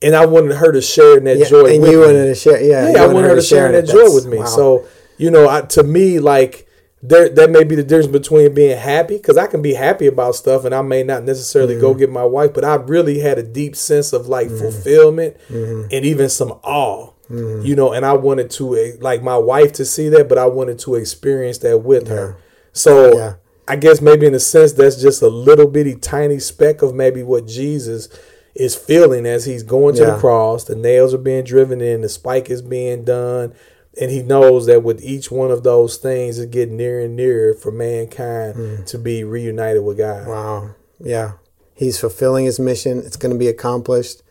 And 0.00 0.14
I 0.14 0.26
wanted 0.26 0.54
her 0.54 0.70
to 0.70 0.80
share 0.80 1.18
in 1.18 1.24
that 1.24 1.38
Yeah, 1.38 1.46
joy 1.46 1.64
and 1.66 1.82
with 1.82 1.90
you 1.90 1.98
me. 1.98 2.06
wanted 2.06 2.26
to 2.26 2.34
share, 2.36 2.62
yeah. 2.62 2.92
Yeah, 2.92 3.02
I 3.02 3.06
wanted 3.08 3.30
her 3.30 3.34
to 3.34 3.42
share 3.42 3.66
in 3.66 3.72
that 3.72 3.92
joy 3.92 4.14
with 4.14 4.26
me. 4.26 4.38
wow. 4.38 4.44
So, 4.44 4.84
you 5.16 5.32
know, 5.32 5.48
I, 5.48 5.62
to 5.62 5.82
me, 5.82 6.20
like 6.20 6.67
there, 7.02 7.28
that 7.28 7.50
may 7.50 7.62
be 7.64 7.74
the 7.76 7.82
difference 7.84 8.08
between 8.10 8.54
being 8.54 8.76
happy 8.76 9.16
because 9.16 9.36
I 9.36 9.46
can 9.46 9.62
be 9.62 9.74
happy 9.74 10.06
about 10.06 10.34
stuff, 10.34 10.64
and 10.64 10.74
I 10.74 10.82
may 10.82 11.02
not 11.04 11.22
necessarily 11.24 11.78
go 11.78 11.90
Mm-hmm. 11.90 11.98
get 12.00 12.10
my 12.10 12.24
wife, 12.24 12.52
but 12.54 12.64
I 12.64 12.74
really 12.74 13.20
had 13.20 13.38
a 13.38 13.42
deep 13.42 13.76
sense 13.76 14.12
of 14.12 14.26
like 14.28 14.48
fulfillment 14.48 15.36
and 15.48 15.92
even 15.92 16.28
some 16.28 16.52
awe. 16.62 17.12
You 17.30 17.76
know, 17.76 17.92
and 17.92 18.06
I 18.06 18.14
wanted 18.14 18.50
to 18.52 18.74
eh, 18.76 18.92
like 19.00 19.22
my 19.22 19.36
wife 19.36 19.72
to 19.74 19.84
see 19.84 20.08
that, 20.08 20.30
but 20.30 20.38
I 20.38 20.46
wanted 20.46 20.78
to 20.80 20.94
experience 20.94 21.58
that 21.58 21.78
with 21.78 22.08
her. 22.08 22.36
So 22.72 23.14
Yeah. 23.16 23.34
I 23.70 23.76
guess 23.76 24.00
maybe 24.00 24.24
in 24.26 24.34
a 24.34 24.40
sense 24.40 24.72
that's 24.72 24.96
just 24.96 25.20
a 25.20 25.28
little 25.28 25.66
bitty 25.66 25.94
tiny 25.96 26.38
speck 26.38 26.80
of 26.80 26.94
maybe 26.94 27.22
what 27.22 27.46
Jesus 27.46 28.08
is 28.54 28.74
feeling 28.74 29.26
as 29.26 29.44
he's 29.44 29.62
going 29.62 29.94
to 29.96 30.04
Yeah. 30.04 30.10
the 30.12 30.16
cross. 30.18 30.64
The 30.64 30.74
nails 30.74 31.12
are 31.12 31.18
being 31.18 31.44
driven 31.44 31.82
in, 31.82 32.00
the 32.00 32.08
spike 32.08 32.48
is 32.48 32.62
being 32.62 33.04
done, 33.04 33.52
and 34.00 34.10
he 34.10 34.22
knows 34.22 34.66
that 34.66 34.82
with 34.82 35.02
each 35.02 35.30
one 35.30 35.50
of 35.50 35.62
those 35.62 35.96
things, 35.96 36.38
it's 36.38 36.50
getting 36.50 36.76
nearer 36.76 37.04
and 37.04 37.16
nearer 37.16 37.54
for 37.54 37.72
mankind 37.72 38.54
hmm. 38.54 38.84
to 38.84 38.98
be 38.98 39.24
reunited 39.24 39.82
with 39.84 39.98
God. 39.98 40.26
Wow. 40.26 40.74
Yeah. 41.00 41.32
He's 41.74 41.98
fulfilling 41.98 42.44
his 42.44 42.58
mission. 42.58 42.98
It's 42.98 43.16
going 43.16 43.32
to 43.32 43.38
be 43.38 43.48
accomplished. 43.48 44.22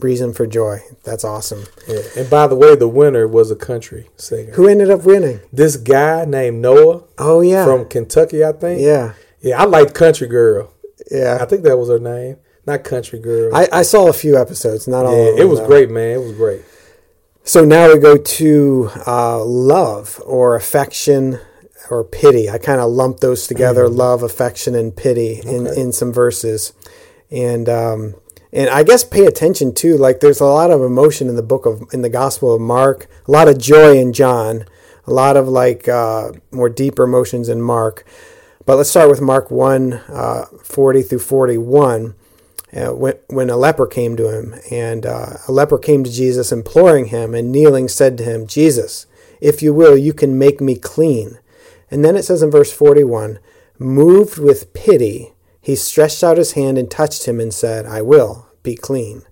Reason 0.00 0.34
for 0.34 0.46
joy. 0.46 0.80
That's 1.04 1.24
awesome. 1.24 1.64
Yeah. 1.88 2.02
And 2.16 2.28
by 2.28 2.46
the 2.46 2.56
way, 2.56 2.76
the 2.76 2.88
winner 2.88 3.26
was 3.26 3.50
a 3.50 3.56
country 3.56 4.10
singer. 4.16 4.52
Who 4.52 4.68
ended 4.68 4.90
up 4.90 5.04
winning? 5.04 5.40
This 5.50 5.76
guy 5.76 6.26
named 6.26 6.60
Noah 6.60 7.04
Oh, 7.16 7.40
yeah. 7.40 7.64
from 7.64 7.88
Kentucky, 7.88 8.44
I 8.44 8.52
think. 8.52 8.80
yeah. 8.80 9.14
Yeah, 9.40 9.60
I 9.60 9.64
like 9.64 9.92
Country 9.94 10.28
Girl. 10.28 10.72
Yeah. 11.10 11.38
I 11.40 11.46
think 11.46 11.64
that 11.64 11.76
was 11.76 11.88
her 11.88 11.98
name. 11.98 12.36
not 12.66 12.84
Country 12.84 13.18
Girl. 13.18 13.54
I, 13.54 13.68
I 13.72 13.82
saw 13.82 14.08
a 14.08 14.12
few 14.12 14.36
episodes, 14.36 14.86
not 14.86 15.06
all. 15.06 15.16
yeah, 15.16 15.42
it 15.42 15.48
was 15.48 15.58
though. 15.58 15.66
great, 15.66 15.90
man. 15.90 16.10
It 16.10 16.22
was 16.22 16.32
great. 16.32 16.62
So 17.44 17.64
now 17.64 17.92
we 17.92 17.98
go 17.98 18.16
to 18.16 18.90
uh, 19.06 19.44
love 19.44 20.20
or 20.24 20.54
affection 20.54 21.38
or 21.90 22.04
pity. 22.04 22.48
I 22.48 22.58
kind 22.58 22.80
of 22.80 22.90
lump 22.90 23.20
those 23.20 23.46
together: 23.46 23.88
love, 23.88 24.22
affection, 24.22 24.74
and 24.74 24.94
pity 24.94 25.40
in, 25.44 25.66
Okay. 25.66 25.80
in 25.80 25.92
some 25.92 26.12
verses, 26.12 26.72
and 27.30 27.68
um, 27.68 28.14
and 28.52 28.70
I 28.70 28.84
guess 28.84 29.02
pay 29.02 29.26
attention 29.26 29.74
too. 29.74 29.96
Like 29.96 30.20
there's 30.20 30.40
a 30.40 30.44
lot 30.46 30.70
of 30.70 30.82
emotion 30.82 31.28
in 31.28 31.34
the 31.36 31.42
book 31.42 31.66
of 31.66 31.82
in 31.92 32.02
the 32.02 32.08
Gospel 32.08 32.54
of 32.54 32.60
Mark, 32.60 33.08
a 33.26 33.30
lot 33.30 33.48
of 33.48 33.58
joy 33.58 33.98
in 33.98 34.12
John, 34.12 34.64
a 35.06 35.12
lot 35.12 35.36
of 35.36 35.48
like 35.48 35.88
uh, 35.88 36.30
more 36.52 36.68
deeper 36.68 37.02
emotions 37.02 37.48
in 37.48 37.60
Mark. 37.60 38.04
But 38.64 38.76
let's 38.76 38.90
start 38.90 39.10
with 39.10 39.20
Mark 39.20 39.50
1 39.50 39.92
uh, 39.92 40.44
40 40.62 41.02
through 41.02 41.18
41 41.18 42.14
uh, 42.74 42.90
when, 42.94 43.14
when 43.28 43.50
a 43.50 43.56
leper 43.56 43.86
came 43.86 44.16
to 44.16 44.36
him. 44.36 44.54
And 44.70 45.06
uh, 45.06 45.38
a 45.46 45.52
leper 45.52 45.78
came 45.78 46.04
to 46.04 46.10
Jesus, 46.10 46.52
imploring 46.52 47.06
him, 47.06 47.34
and 47.34 47.52
kneeling 47.52 47.88
said 47.88 48.16
to 48.18 48.24
him, 48.24 48.46
Jesus, 48.46 49.06
if 49.40 49.62
you 49.62 49.74
will, 49.74 49.96
you 49.96 50.12
can 50.12 50.38
make 50.38 50.60
me 50.60 50.76
clean. 50.76 51.38
And 51.90 52.04
then 52.04 52.16
it 52.16 52.24
says 52.24 52.42
in 52.42 52.50
verse 52.50 52.72
41 52.72 53.38
Moved 53.78 54.38
with 54.38 54.72
pity, 54.74 55.32
he 55.60 55.76
stretched 55.76 56.22
out 56.22 56.38
his 56.38 56.52
hand 56.52 56.78
and 56.78 56.90
touched 56.90 57.26
him 57.26 57.40
and 57.40 57.52
said, 57.52 57.86
I 57.86 58.02
will 58.02 58.46
be 58.62 58.76
clean. 58.76 59.22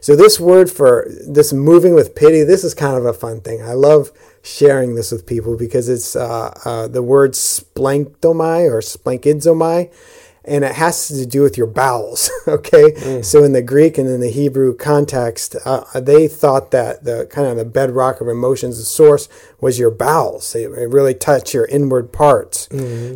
So, 0.00 0.14
this 0.14 0.38
word 0.38 0.70
for 0.70 1.08
this 1.26 1.52
moving 1.52 1.94
with 1.94 2.14
pity, 2.14 2.42
this 2.42 2.64
is 2.64 2.74
kind 2.74 2.96
of 2.96 3.04
a 3.04 3.12
fun 3.12 3.40
thing. 3.40 3.62
I 3.62 3.72
love 3.72 4.12
sharing 4.42 4.94
this 4.94 5.10
with 5.10 5.26
people 5.26 5.56
because 5.56 5.88
it's 5.88 6.14
uh, 6.14 6.52
uh, 6.64 6.88
the 6.88 7.02
word 7.02 7.32
splanktomai 7.32 8.70
or 8.70 8.80
splanchnizomai, 8.80 9.92
and 10.48 10.64
it 10.64 10.72
has 10.72 11.08
to 11.08 11.26
do 11.26 11.42
with 11.42 11.56
your 11.56 11.66
bowels. 11.66 12.30
Okay, 12.48 13.20
so 13.20 13.44
in 13.44 13.52
the 13.52 13.60
Greek 13.60 13.98
and 13.98 14.08
in 14.08 14.20
the 14.20 14.30
Hebrew 14.30 14.74
context, 14.74 15.54
uh, 15.66 15.84
they 16.00 16.26
thought 16.26 16.70
that 16.70 17.04
the 17.04 17.26
kind 17.30 17.46
of 17.46 17.58
the 17.58 17.64
bedrock 17.66 18.22
of 18.22 18.28
emotions, 18.28 18.78
the 18.78 18.84
source 18.84 19.28
was 19.60 19.78
your 19.78 19.90
bowels. 19.90 20.54
It, 20.54 20.70
it 20.70 20.88
really 20.88 21.12
touched 21.12 21.52
your 21.52 21.66
inward 21.66 22.10
parts. 22.10 22.66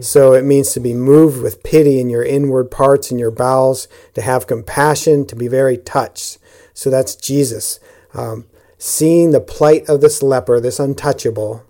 So 0.02 0.34
it 0.34 0.44
means 0.44 0.72
to 0.72 0.80
be 0.80 0.92
moved 0.92 1.40
with 1.42 1.62
pity 1.62 1.98
in 1.98 2.10
your 2.10 2.22
inward 2.22 2.70
parts 2.70 3.10
in 3.10 3.18
your 3.18 3.30
bowels, 3.30 3.88
to 4.12 4.20
have 4.20 4.46
compassion, 4.46 5.24
to 5.26 5.34
be 5.34 5.48
very 5.48 5.78
touched. 5.78 6.36
So 6.74 6.90
that's 6.90 7.14
Jesus. 7.14 7.80
Um, 8.12 8.44
seeing 8.76 9.30
the 9.30 9.40
plight 9.40 9.88
of 9.88 10.02
this 10.02 10.22
leper, 10.22 10.60
this 10.60 10.78
untouchable, 10.78 11.64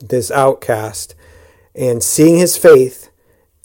this 0.00 0.30
outcast, 0.30 1.14
and 1.74 2.02
seeing 2.02 2.36
his 2.38 2.58
faith, 2.58 3.08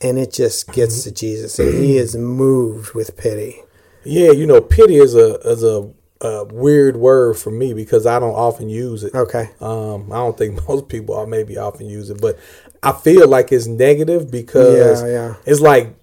and 0.02 0.18
it 0.18 0.32
just 0.34 0.72
gets 0.72 1.04
to 1.04 1.12
Jesus, 1.12 1.60
and 1.60 1.74
he 1.74 1.98
is 1.98 2.16
moved 2.16 2.94
with 2.94 3.18
pity. 3.18 3.62
Yeah, 4.04 4.32
you 4.32 4.46
know, 4.48 4.62
pity 4.62 4.96
is 4.96 5.16
a 5.16 5.36
is 5.42 5.64
a, 5.64 5.92
a 6.22 6.46
weird 6.46 6.98
word 6.98 7.38
for 7.38 7.52
me 7.52 7.74
because 7.74 8.06
I 8.06 8.20
don't 8.20 8.34
often 8.34 8.70
use 8.70 9.04
it. 9.04 9.14
Okay. 9.14 9.50
Um, 9.60 10.12
I 10.12 10.16
don't 10.18 10.38
think 10.38 10.60
most 10.68 10.88
people 10.88 11.16
are 11.16 11.28
maybe 11.28 11.58
often 11.58 11.88
use 11.90 12.10
it, 12.10 12.22
but 12.22 12.38
I 12.82 12.92
feel 12.94 13.28
like 13.28 13.52
it's 13.52 13.68
negative 13.68 14.32
because 14.32 15.02
Yeah, 15.04 15.08
yeah. 15.08 15.36
it's 15.46 15.60
like 15.62 15.94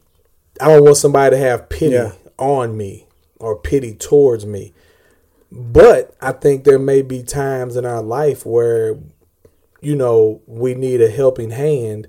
I 0.60 0.68
don't 0.68 0.84
want 0.84 0.96
somebody 0.98 1.36
to 1.36 1.42
have 1.42 1.68
pity 1.68 1.94
Yeah. 1.94 2.12
on 2.38 2.76
me 2.76 3.06
or 3.38 3.56
pity 3.58 3.94
towards 3.94 4.44
me. 4.46 4.72
But 5.52 6.14
I 6.20 6.32
think 6.32 6.64
there 6.64 6.78
may 6.78 7.02
be 7.02 7.22
times 7.22 7.76
in 7.76 7.86
our 7.86 8.02
life 8.02 8.44
where, 8.44 8.96
you 9.80 9.94
know, 9.94 10.42
we 10.46 10.74
need 10.74 11.00
a 11.00 11.08
helping 11.10 11.50
hand 11.50 12.08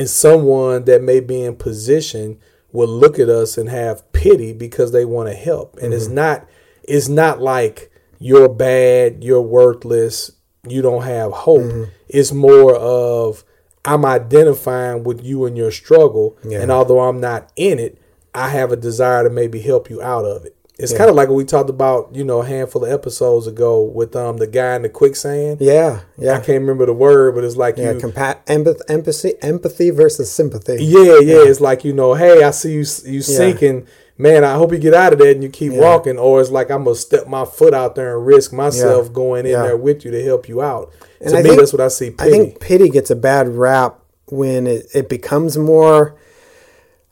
and 0.00 0.08
someone 0.08 0.86
that 0.86 1.02
may 1.02 1.20
be 1.20 1.42
in 1.42 1.54
position 1.54 2.38
will 2.72 2.88
look 2.88 3.18
at 3.18 3.28
us 3.28 3.58
and 3.58 3.68
have 3.68 4.10
pity 4.12 4.54
because 4.54 4.92
they 4.92 5.04
want 5.04 5.28
to 5.28 5.34
help. 5.34 5.76
And 5.76 5.92
it's 5.92 6.06
mm-hmm. 6.06 6.14
not 6.14 6.48
it's 6.84 7.10
not 7.10 7.42
like 7.42 7.92
you're 8.18 8.48
bad, 8.48 9.22
you're 9.22 9.42
worthless, 9.42 10.32
you 10.66 10.80
don't 10.80 11.02
have 11.02 11.32
hope. 11.32 11.60
Mm-hmm. 11.60 11.90
It's 12.08 12.32
more 12.32 12.74
of 12.74 13.44
I'm 13.84 14.06
identifying 14.06 15.04
with 15.04 15.22
you 15.22 15.44
and 15.44 15.54
your 15.54 15.70
struggle 15.70 16.38
Yeah. 16.44 16.62
and 16.62 16.70
although 16.70 17.00
I'm 17.00 17.20
not 17.20 17.52
in 17.54 17.78
it, 17.78 18.00
I 18.34 18.48
have 18.48 18.72
a 18.72 18.76
desire 18.76 19.24
to 19.24 19.30
maybe 19.30 19.60
help 19.60 19.90
you 19.90 20.00
out 20.00 20.24
of 20.24 20.46
it. 20.46 20.56
It's 20.82 20.92
kind 20.96 21.10
of 21.10 21.16
like 21.16 21.28
what 21.28 21.34
we 21.36 21.44
talked 21.44 21.70
about, 21.70 22.14
you 22.14 22.24
know, 22.24 22.40
a 22.42 22.46
handful 22.46 22.84
of 22.84 22.90
episodes 22.90 23.46
ago 23.46 23.82
with 23.82 24.16
um 24.16 24.38
the 24.38 24.46
guy 24.46 24.76
in 24.76 24.82
the 24.82 24.88
quicksand. 24.88 25.60
Yeah, 25.60 26.00
yeah. 26.18 26.32
I 26.32 26.36
can't 26.40 26.60
remember 26.60 26.86
the 26.86 26.92
word, 26.92 27.34
but 27.34 27.44
it's 27.44 27.56
like 27.56 27.76
yeah. 27.76 27.92
you 27.92 27.98
Compa- 27.98 28.44
empath- 28.46 28.80
empathy, 28.88 29.34
empathy 29.42 29.90
versus 29.90 30.30
sympathy. 30.32 30.76
yeah, 30.84 31.18
yeah, 31.20 31.42
It's 31.44 31.60
like 31.60 31.84
you 31.84 31.92
know, 31.92 32.14
hey, 32.14 32.42
I 32.42 32.50
see 32.50 32.72
you 32.72 32.84
you 33.04 33.22
sinking. 33.22 33.86
Man, 34.18 34.44
I 34.44 34.52
hope 34.54 34.70
you 34.70 34.78
get 34.78 34.92
out 34.92 35.14
of 35.14 35.18
there 35.18 35.30
and 35.32 35.42
you 35.42 35.48
keep 35.48 35.72
walking. 35.72 36.18
Or 36.18 36.42
it's 36.42 36.50
like 36.50 36.70
I'm 36.70 36.84
gonna 36.84 36.94
step 36.96 37.26
my 37.26 37.44
foot 37.46 37.72
out 37.72 37.94
there 37.94 38.16
and 38.18 38.26
risk 38.26 38.52
myself 38.52 39.06
Yeah. 39.06 39.12
going 39.12 39.46
in 39.46 39.52
Yeah. 39.52 39.62
there 39.62 39.76
with 39.78 40.04
you 40.04 40.10
to 40.10 40.22
help 40.22 40.46
you 40.48 40.60
out. 40.60 40.92
And 41.22 41.30
to 41.30 41.38
I 41.38 41.42
me, 41.42 41.48
think- 41.50 41.60
that's 41.60 41.72
what 41.72 41.80
I 41.80 41.88
see. 41.88 42.10
Pity. 42.10 42.28
I 42.28 42.30
think 42.30 42.60
pity 42.60 42.88
gets 42.90 43.10
a 43.10 43.16
bad 43.16 43.48
rap 43.48 43.98
when 44.26 44.66
it, 44.66 44.86
it 44.94 45.08
becomes 45.08 45.56
more 45.56 46.16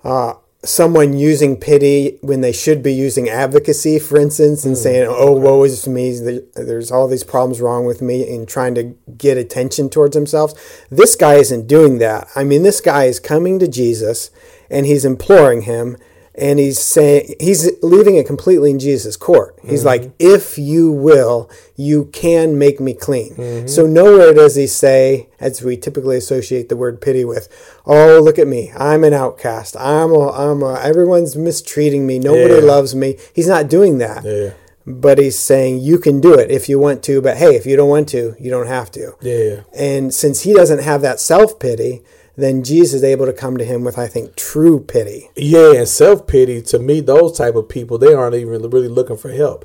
uh, 0.05 0.35
someone 0.65 1.17
using 1.17 1.57
pity 1.57 2.19
when 2.21 2.41
they 2.41 2.53
should 2.53 2.83
be 2.83 2.93
using 2.93 3.29
advocacy, 3.29 3.99
for 3.99 4.19
instance, 4.19 4.65
and 4.65 4.75
hmm. 4.75 4.83
saying, 4.83 5.07
oh, 5.09 5.33
woe 5.33 5.63
is 5.63 5.87
me, 5.87 6.19
there's 6.55 6.91
all 6.91 7.07
these 7.07 7.25
problems 7.25 7.61
wrong 7.61 7.85
with 7.85 8.03
me, 8.03 8.29
and 8.35 8.49
trying 8.49 8.75
to 8.75 8.95
get 9.17 9.39
attention 9.39 9.89
towards 9.89 10.15
themselves. 10.15 10.55
This 10.91 11.15
guy 11.15 11.35
isn't 11.35 11.69
doing 11.69 11.99
that. 11.99 12.29
I 12.35 12.45
mean, 12.45 12.65
this 12.65 12.81
guy 12.81 13.05
is 13.05 13.21
coming 13.21 13.59
to 13.61 13.69
Jesus 13.69 14.31
and 14.71 14.85
he's 14.85 15.05
imploring 15.05 15.63
him. 15.63 15.97
And 16.41 16.61
he's 16.61 16.79
saying 16.79 17.35
he's 17.41 17.69
leaving 17.83 18.15
it 18.15 18.27
completely 18.27 18.71
in 18.71 18.79
Jesus' 18.79 19.17
court. 19.17 19.59
He's 19.63 19.81
mm-hmm. 19.81 19.89
like, 19.89 20.13
"If 20.21 20.57
you 20.57 20.93
will, 20.93 21.51
you 21.75 22.07
can 22.07 22.57
make 22.57 22.79
me 22.79 22.95
clean." 22.95 23.35
Mm-hmm. 23.35 23.67
So 23.67 23.87
nowhere 23.87 24.33
does 24.33 24.55
he 24.55 24.69
say, 24.69 25.29
as 25.41 25.63
we 25.63 25.77
typically 25.77 26.17
associate 26.17 26.69
the 26.69 26.77
word 26.77 27.01
pity 27.01 27.25
with, 27.25 27.49
"Oh, 27.85 28.21
look 28.23 28.39
at 28.39 28.47
me, 28.47 28.71
I'm 28.77 29.03
an 29.03 29.15
outcast. 29.15 29.77
I'm 29.79 30.13
a, 30.13 30.31
I'm 30.31 30.63
a, 30.63 30.79
everyone's 30.81 31.35
mistreating 31.37 32.07
me. 32.07 32.21
Nobody 32.21 32.55
Yeah. 32.55 32.73
loves 32.73 32.95
me." 32.95 33.17
He's 33.35 33.49
not 33.49 33.69
doing 33.69 33.99
that. 33.99 34.25
yeah, 34.25 34.51
But 34.87 35.19
he's 35.19 35.39
saying 35.39 35.81
you 35.81 35.99
can 35.99 36.21
do 36.21 36.35
it 36.35 36.51
if 36.51 36.69
you 36.69 36.79
want 36.79 37.03
to. 37.05 37.21
But 37.21 37.39
hey, 37.39 37.57
if 37.57 37.67
you 37.67 37.75
don't 37.77 37.89
want 37.89 38.09
to, 38.11 38.37
you 38.39 38.51
don't 38.51 38.69
have 38.69 38.91
to. 38.93 39.15
yeah, 39.21 39.63
And 39.75 40.15
since 40.15 40.43
he 40.43 40.53
doesn't 40.55 40.83
have 40.83 41.03
that 41.03 41.19
self 41.19 41.59
pity, 41.59 42.03
then 42.39 42.63
Jesus 42.63 42.95
is 42.95 43.05
able 43.05 43.27
to 43.27 43.33
come 43.33 43.57
to 43.57 43.65
him 43.65 43.83
with, 43.85 43.99
I 43.99 44.07
think, 44.07 44.37
true 44.37 44.81
pity. 44.81 45.29
yeah. 45.37 45.73
And 45.75 45.89
self 45.89 46.27
pity 46.27 46.63
to 46.63 46.79
me, 46.79 47.01
those 47.01 47.37
type 47.37 47.55
of 47.57 47.69
people, 47.69 47.99
they 47.99 48.15
aren't 48.15 48.35
even 48.37 48.49
really 48.49 48.89
looking 48.89 49.17
for 49.17 49.31
help. 49.31 49.65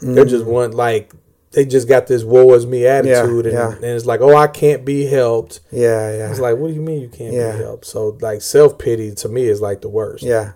They're 0.00 0.24
just 0.24 0.44
want 0.44 0.74
like 0.74 1.12
they 1.52 1.64
just 1.64 1.88
got 1.88 2.06
this 2.06 2.22
woe 2.22 2.52
is 2.52 2.66
me 2.66 2.86
attitude, 2.86 3.46
and, 3.46 3.54
yeah. 3.54 3.72
and 3.72 3.84
it's 3.84 4.04
like, 4.04 4.20
oh, 4.20 4.36
I 4.36 4.46
can't 4.46 4.84
be 4.84 5.06
helped. 5.06 5.60
Yeah, 5.70 6.10
yeah. 6.14 6.30
It's 6.30 6.38
like, 6.40 6.58
what 6.58 6.68
do 6.68 6.74
you 6.74 6.82
mean 6.82 7.00
you 7.00 7.08
can't 7.08 7.32
Yeah. 7.32 7.52
be 7.52 7.58
helped? 7.62 7.86
So 7.86 8.16
like 8.20 8.42
self 8.42 8.78
pity 8.78 9.14
to 9.14 9.28
me 9.28 9.44
is 9.44 9.60
like 9.60 9.80
the 9.80 9.88
worst. 9.88 10.22
Yeah, 10.22 10.52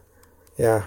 yeah. 0.59 0.85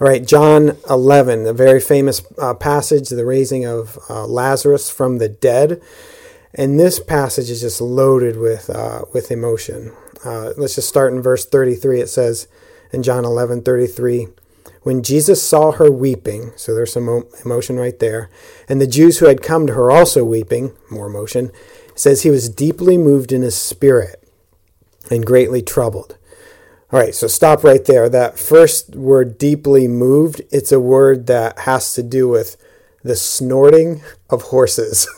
All 0.00 0.08
right, 0.08 0.26
John 0.26 0.76
11, 0.88 1.44
the 1.44 1.52
very 1.52 1.80
famous 1.80 2.22
uh, 2.40 2.54
passage, 2.54 3.08
the 3.10 3.24
raising 3.24 3.64
of 3.64 3.98
uh, 4.08 4.26
Lazarus 4.26 4.90
from 4.90 5.18
the 5.18 5.28
dead. 5.28 5.80
And 6.58 6.78
this 6.78 6.98
passage 6.98 7.50
is 7.50 7.60
just 7.60 7.80
loaded 7.80 8.36
with, 8.36 8.68
uh, 8.68 9.04
with 9.14 9.30
emotion. 9.30 9.92
Uh, 10.24 10.54
let's 10.56 10.74
just 10.74 10.88
start 10.88 11.12
in 11.12 11.22
verse 11.22 11.46
33. 11.46 12.00
It 12.00 12.08
says 12.08 12.48
in 12.92 13.04
John 13.04 13.24
11, 13.24 13.62
33, 13.62 14.26
when 14.82 15.04
Jesus 15.04 15.40
saw 15.40 15.70
her 15.70 15.88
weeping, 15.88 16.52
so 16.56 16.74
there's 16.74 16.92
some 16.92 17.26
emotion 17.44 17.76
right 17.76 17.96
there, 18.00 18.28
and 18.68 18.80
the 18.80 18.88
Jews 18.88 19.18
who 19.18 19.26
had 19.26 19.40
come 19.40 19.68
to 19.68 19.74
her 19.74 19.88
also 19.88 20.24
weeping, 20.24 20.72
more 20.90 21.06
emotion, 21.06 21.52
says 21.94 22.22
he 22.22 22.30
was 22.30 22.48
deeply 22.48 22.98
moved 22.98 23.30
in 23.30 23.42
his 23.42 23.56
spirit 23.56 24.20
and 25.12 25.24
greatly 25.24 25.62
troubled. 25.62 26.16
All 26.90 26.98
right, 26.98 27.14
so 27.14 27.28
stop 27.28 27.62
right 27.62 27.84
there. 27.84 28.08
That 28.08 28.36
first 28.36 28.96
word, 28.96 29.38
deeply 29.38 29.86
moved, 29.86 30.42
it's 30.50 30.72
a 30.72 30.80
word 30.80 31.28
that 31.28 31.60
has 31.60 31.94
to 31.94 32.02
do 32.02 32.28
with 32.28 32.56
the 33.04 33.14
snorting 33.14 34.02
of 34.28 34.42
horses. 34.42 35.06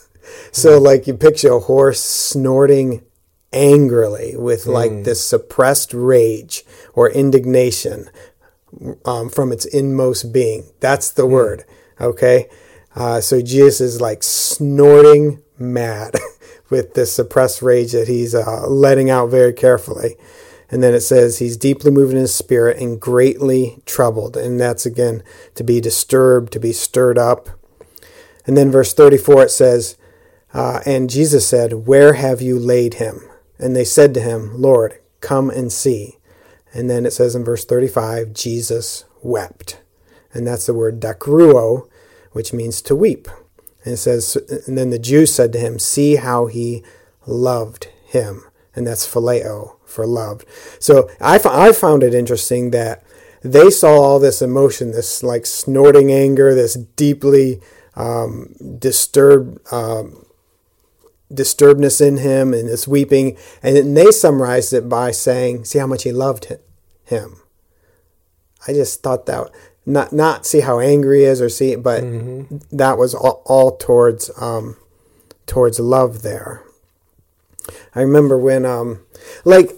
so, 0.53 0.79
like, 0.79 1.07
you 1.07 1.15
picture 1.15 1.53
a 1.53 1.61
horse 1.61 2.01
snorting 2.01 3.03
angrily 3.53 4.37
with 4.37 4.67
like 4.67 5.03
this 5.03 5.25
suppressed 5.25 5.93
rage 5.93 6.63
or 6.95 7.11
indignation 7.11 8.09
um, 9.05 9.29
from 9.29 9.51
its 9.51 9.65
inmost 9.65 10.33
being. 10.33 10.71
That's 10.79 11.11
the 11.11 11.27
word, 11.27 11.65
okay? 12.01 12.49
Uh, 12.95 13.21
so, 13.21 13.41
Jesus 13.41 13.81
is 13.81 14.01
like 14.01 14.23
snorting 14.23 15.43
mad 15.59 16.15
with 16.71 16.95
this 16.95 17.13
suppressed 17.13 17.63
rage 17.63 17.93
that 17.93 18.09
he's 18.09 18.35
uh, 18.35 18.67
letting 18.67 19.11
out 19.11 19.31
very 19.31 19.53
carefully. 19.53 20.17
And 20.71 20.83
then 20.83 20.95
it 20.95 21.01
says 21.01 21.39
he's 21.39 21.57
deeply 21.57 21.91
moved 21.91 22.13
in 22.13 22.21
his 22.21 22.35
spirit 22.35 22.79
and 22.79 23.01
greatly 23.01 23.83
troubled. 23.87 24.37
And 24.37 24.61
that's 24.61 24.87
again 24.87 25.23
to 25.57 25.65
be 25.65 25.81
disturbed, 25.81 26.53
to 26.53 26.61
be 26.61 26.73
stirred 26.73 27.19
up. 27.19 27.49
And 28.47 28.57
then 28.57 28.71
verse 28.71 28.95
34 28.95 29.45
it 29.45 29.51
says, 29.51 29.97
uh, 30.53 30.81
And 30.87 31.11
Jesus 31.11 31.47
said, 31.47 31.87
Where 31.87 32.15
have 32.15 32.41
you 32.41 32.59
laid 32.59 32.95
him? 32.95 33.23
And 33.59 33.77
they 33.77 33.85
said 33.85 34.15
to 34.15 34.21
him, 34.21 34.61
Lord, 34.61 34.99
come 35.21 35.51
and 35.51 35.73
see. 35.73 36.19
And 36.73 36.89
then 36.89 37.05
it 37.05 37.13
says 37.13 37.35
in 37.35 37.45
verse 37.45 37.65
35, 37.65 38.33
Jesus 38.33 39.05
wept. 39.23 39.81
And 40.33 40.47
that's 40.47 40.67
the 40.67 40.75
word 40.75 41.01
dakruo, 41.01 41.89
which 42.33 42.53
means 42.53 42.81
to 42.83 42.97
weep. 42.97 43.29
And 43.85 43.95
it 43.95 43.99
says, 43.99 44.37
and 44.67 44.79
then 44.79 44.91
the 44.91 44.99
Jews 44.99 45.35
said 45.35 45.53
to 45.53 45.59
him, 45.59 45.79
See 45.79 46.17
how 46.17 46.47
he 46.47 46.85
loved 47.27 47.89
him. 48.05 48.45
And 48.75 48.87
that's 48.87 49.07
phileo, 49.07 49.77
for 49.85 50.07
loved. 50.07 50.47
So 50.79 51.11
I, 51.21 51.41
I 51.45 51.73
found 51.73 52.03
it 52.03 52.15
interesting 52.15 52.71
that 52.71 53.05
they 53.43 53.71
saw 53.71 54.01
all 54.01 54.19
this 54.19 54.43
emotion, 54.43 54.93
this 54.93 55.23
like 55.23 55.47
snorting 55.47 56.13
anger, 56.13 56.55
this 56.55 56.75
deeply 56.75 57.61
um, 57.97 58.55
disturbed 58.79 59.61
um, 59.73 60.25
disturbedness 61.33 62.01
in 62.07 62.19
him, 62.19 62.53
and 62.53 62.69
this 62.69 62.89
weeping, 62.89 63.37
and 63.63 63.77
then 63.77 63.95
they 63.95 64.11
summarized 64.11 64.73
it 64.73 64.89
by 64.89 65.11
saying, 65.11 65.65
"See 65.65 65.79
how 65.79 65.87
much 65.87 66.05
he 66.05 66.13
loved 66.13 66.53
him." 67.05 67.37
I 68.67 68.73
just 68.73 69.03
thought 69.03 69.27
that 69.27 69.51
not 69.87 70.13
not 70.13 70.47
see 70.47 70.61
how 70.61 70.79
angry 70.81 71.21
he 71.21 71.25
is 71.25 71.41
or 71.41 71.49
see, 71.49 71.77
but 71.77 72.03
mm-hmm. 72.03 72.59
that 72.77 72.99
was 72.99 73.15
all, 73.15 73.43
all 73.47 73.77
towards 73.77 74.31
um, 74.41 74.77
towards 75.47 75.81
love 75.81 76.23
there. 76.23 76.63
I 77.95 78.01
remember 78.01 78.39
when 78.39 78.65
um, 78.65 79.01
like 79.45 79.73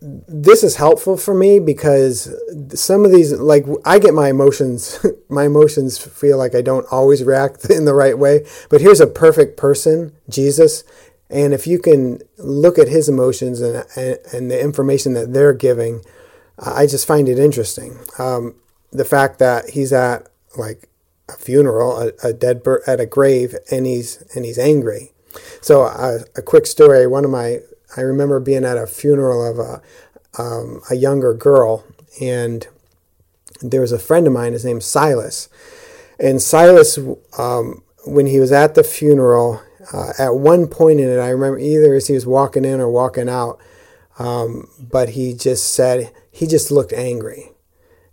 this 0.00 0.62
is 0.62 0.76
helpful 0.76 1.16
for 1.16 1.34
me 1.34 1.58
because 1.58 2.32
some 2.72 3.04
of 3.04 3.10
these 3.10 3.32
like 3.32 3.66
i 3.84 3.98
get 3.98 4.14
my 4.14 4.28
emotions 4.28 5.04
my 5.28 5.44
emotions 5.44 5.98
feel 5.98 6.38
like 6.38 6.54
i 6.54 6.62
don't 6.62 6.86
always 6.90 7.24
react 7.24 7.68
in 7.70 7.84
the 7.84 7.94
right 7.94 8.18
way. 8.18 8.46
But 8.70 8.80
here's 8.80 9.00
a 9.00 9.06
perfect 9.06 9.56
person 9.56 10.12
jesus. 10.28 10.84
And 11.30 11.52
if 11.52 11.66
you 11.66 11.78
can 11.78 12.20
look 12.38 12.78
at 12.78 12.88
his 12.88 13.08
emotions 13.08 13.60
and 13.60 13.84
and, 13.96 14.18
and 14.32 14.50
the 14.50 14.60
information 14.60 15.14
that 15.14 15.32
they're 15.32 15.52
giving 15.52 16.02
i 16.58 16.86
just 16.86 17.06
find 17.06 17.28
it 17.28 17.38
interesting. 17.38 17.98
Um, 18.18 18.54
the 18.90 19.04
fact 19.04 19.38
that 19.38 19.70
he's 19.70 19.92
at 19.92 20.28
like 20.56 20.88
a 21.28 21.32
funeral 21.32 21.98
a, 21.98 22.28
a 22.28 22.32
dead 22.32 22.62
bird 22.62 22.82
at 22.86 23.00
a 23.00 23.06
grave 23.06 23.54
and 23.70 23.86
he's 23.86 24.22
and 24.34 24.44
he's 24.44 24.58
angry. 24.58 25.12
So 25.60 25.82
uh, 25.82 26.20
a 26.36 26.42
quick 26.42 26.66
story. 26.66 27.06
One 27.06 27.24
of 27.24 27.30
my 27.30 27.60
I 27.96 28.02
remember 28.02 28.40
being 28.40 28.64
at 28.64 28.76
a 28.76 28.86
funeral 28.86 29.44
of 29.44 29.58
a, 29.58 29.82
um, 30.40 30.82
a 30.90 30.94
younger 30.94 31.34
girl, 31.34 31.84
and 32.20 32.66
there 33.60 33.80
was 33.80 33.92
a 33.92 33.98
friend 33.98 34.26
of 34.26 34.32
mine. 34.32 34.52
His 34.52 34.64
name's 34.64 34.84
Silas, 34.84 35.48
and 36.18 36.42
Silas, 36.42 36.98
um, 37.38 37.82
when 38.04 38.26
he 38.26 38.40
was 38.40 38.52
at 38.52 38.74
the 38.74 38.84
funeral, 38.84 39.62
uh, 39.92 40.12
at 40.18 40.34
one 40.34 40.66
point 40.66 41.00
in 41.00 41.08
it, 41.08 41.18
I 41.18 41.30
remember 41.30 41.58
either 41.58 41.94
as 41.94 42.08
he 42.08 42.14
was 42.14 42.26
walking 42.26 42.64
in 42.64 42.80
or 42.80 42.90
walking 42.90 43.28
out, 43.28 43.60
um, 44.18 44.68
but 44.78 45.10
he 45.10 45.32
just 45.34 45.72
said 45.72 46.12
he 46.30 46.46
just 46.46 46.70
looked 46.70 46.92
angry. 46.92 47.52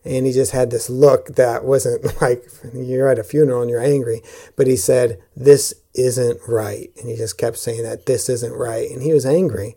And 0.05 0.25
he 0.25 0.31
just 0.31 0.51
had 0.51 0.69
this 0.69 0.89
look 0.89 1.35
that 1.35 1.65
wasn't 1.65 2.21
like 2.21 2.45
you're 2.73 3.09
at 3.09 3.19
a 3.19 3.23
funeral 3.23 3.61
and 3.61 3.69
you're 3.69 3.83
angry, 3.83 4.21
but 4.55 4.67
he 4.67 4.75
said, 4.75 5.21
This 5.35 5.73
isn't 5.93 6.39
right. 6.47 6.91
And 6.97 7.09
he 7.09 7.15
just 7.15 7.37
kept 7.37 7.57
saying 7.57 7.83
that 7.83 8.05
this 8.05 8.29
isn't 8.29 8.53
right. 8.53 8.89
And 8.89 9.01
he 9.01 9.13
was 9.13 9.25
angry. 9.25 9.75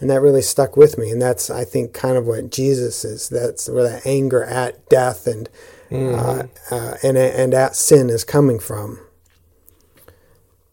And 0.00 0.10
that 0.10 0.22
really 0.22 0.42
stuck 0.42 0.76
with 0.76 0.98
me. 0.98 1.10
And 1.10 1.22
that's, 1.22 1.50
I 1.50 1.64
think, 1.64 1.92
kind 1.92 2.16
of 2.16 2.26
what 2.26 2.50
Jesus 2.50 3.04
is. 3.04 3.28
That's 3.28 3.68
where 3.68 3.84
that 3.84 4.06
anger 4.06 4.42
at 4.42 4.88
death 4.88 5.26
and, 5.26 5.48
mm-hmm. 5.88 6.14
uh, 6.74 6.76
uh, 6.76 6.96
and, 7.02 7.16
and 7.16 7.54
at 7.54 7.76
sin 7.76 8.10
is 8.10 8.24
coming 8.24 8.58
from. 8.58 9.00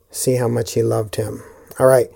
See 0.10 0.36
how 0.36 0.48
much 0.48 0.74
he 0.74 0.84
loved 0.84 1.15
him. 1.15 1.43
All 1.79 1.86
right. 1.86 2.10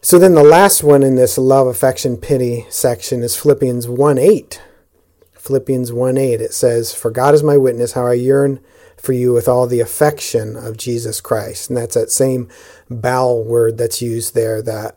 So 0.00 0.18
then 0.18 0.34
the 0.34 0.44
last 0.44 0.84
one 0.84 1.02
in 1.02 1.16
this 1.16 1.38
love, 1.38 1.66
affection, 1.66 2.18
pity 2.18 2.66
section 2.68 3.22
is 3.22 3.36
Philippians 3.36 3.88
1 3.88 4.18
8. 4.18 4.60
Philippians 5.44 5.92
1 5.92 6.16
8. 6.16 6.40
It 6.40 6.54
says, 6.54 6.94
For 6.94 7.10
God 7.10 7.34
is 7.34 7.42
my 7.42 7.58
witness, 7.58 7.92
how 7.92 8.06
I 8.06 8.14
yearn 8.14 8.60
for 8.96 9.12
you 9.12 9.34
with 9.34 9.46
all 9.46 9.66
the 9.66 9.80
affection 9.80 10.56
of 10.56 10.78
Jesus 10.78 11.20
Christ. 11.20 11.68
And 11.68 11.76
that's 11.76 11.94
that 11.94 12.10
same 12.10 12.48
bowel 12.88 13.44
word 13.44 13.76
that's 13.76 14.00
used 14.00 14.34
there 14.34 14.62
that 14.62 14.96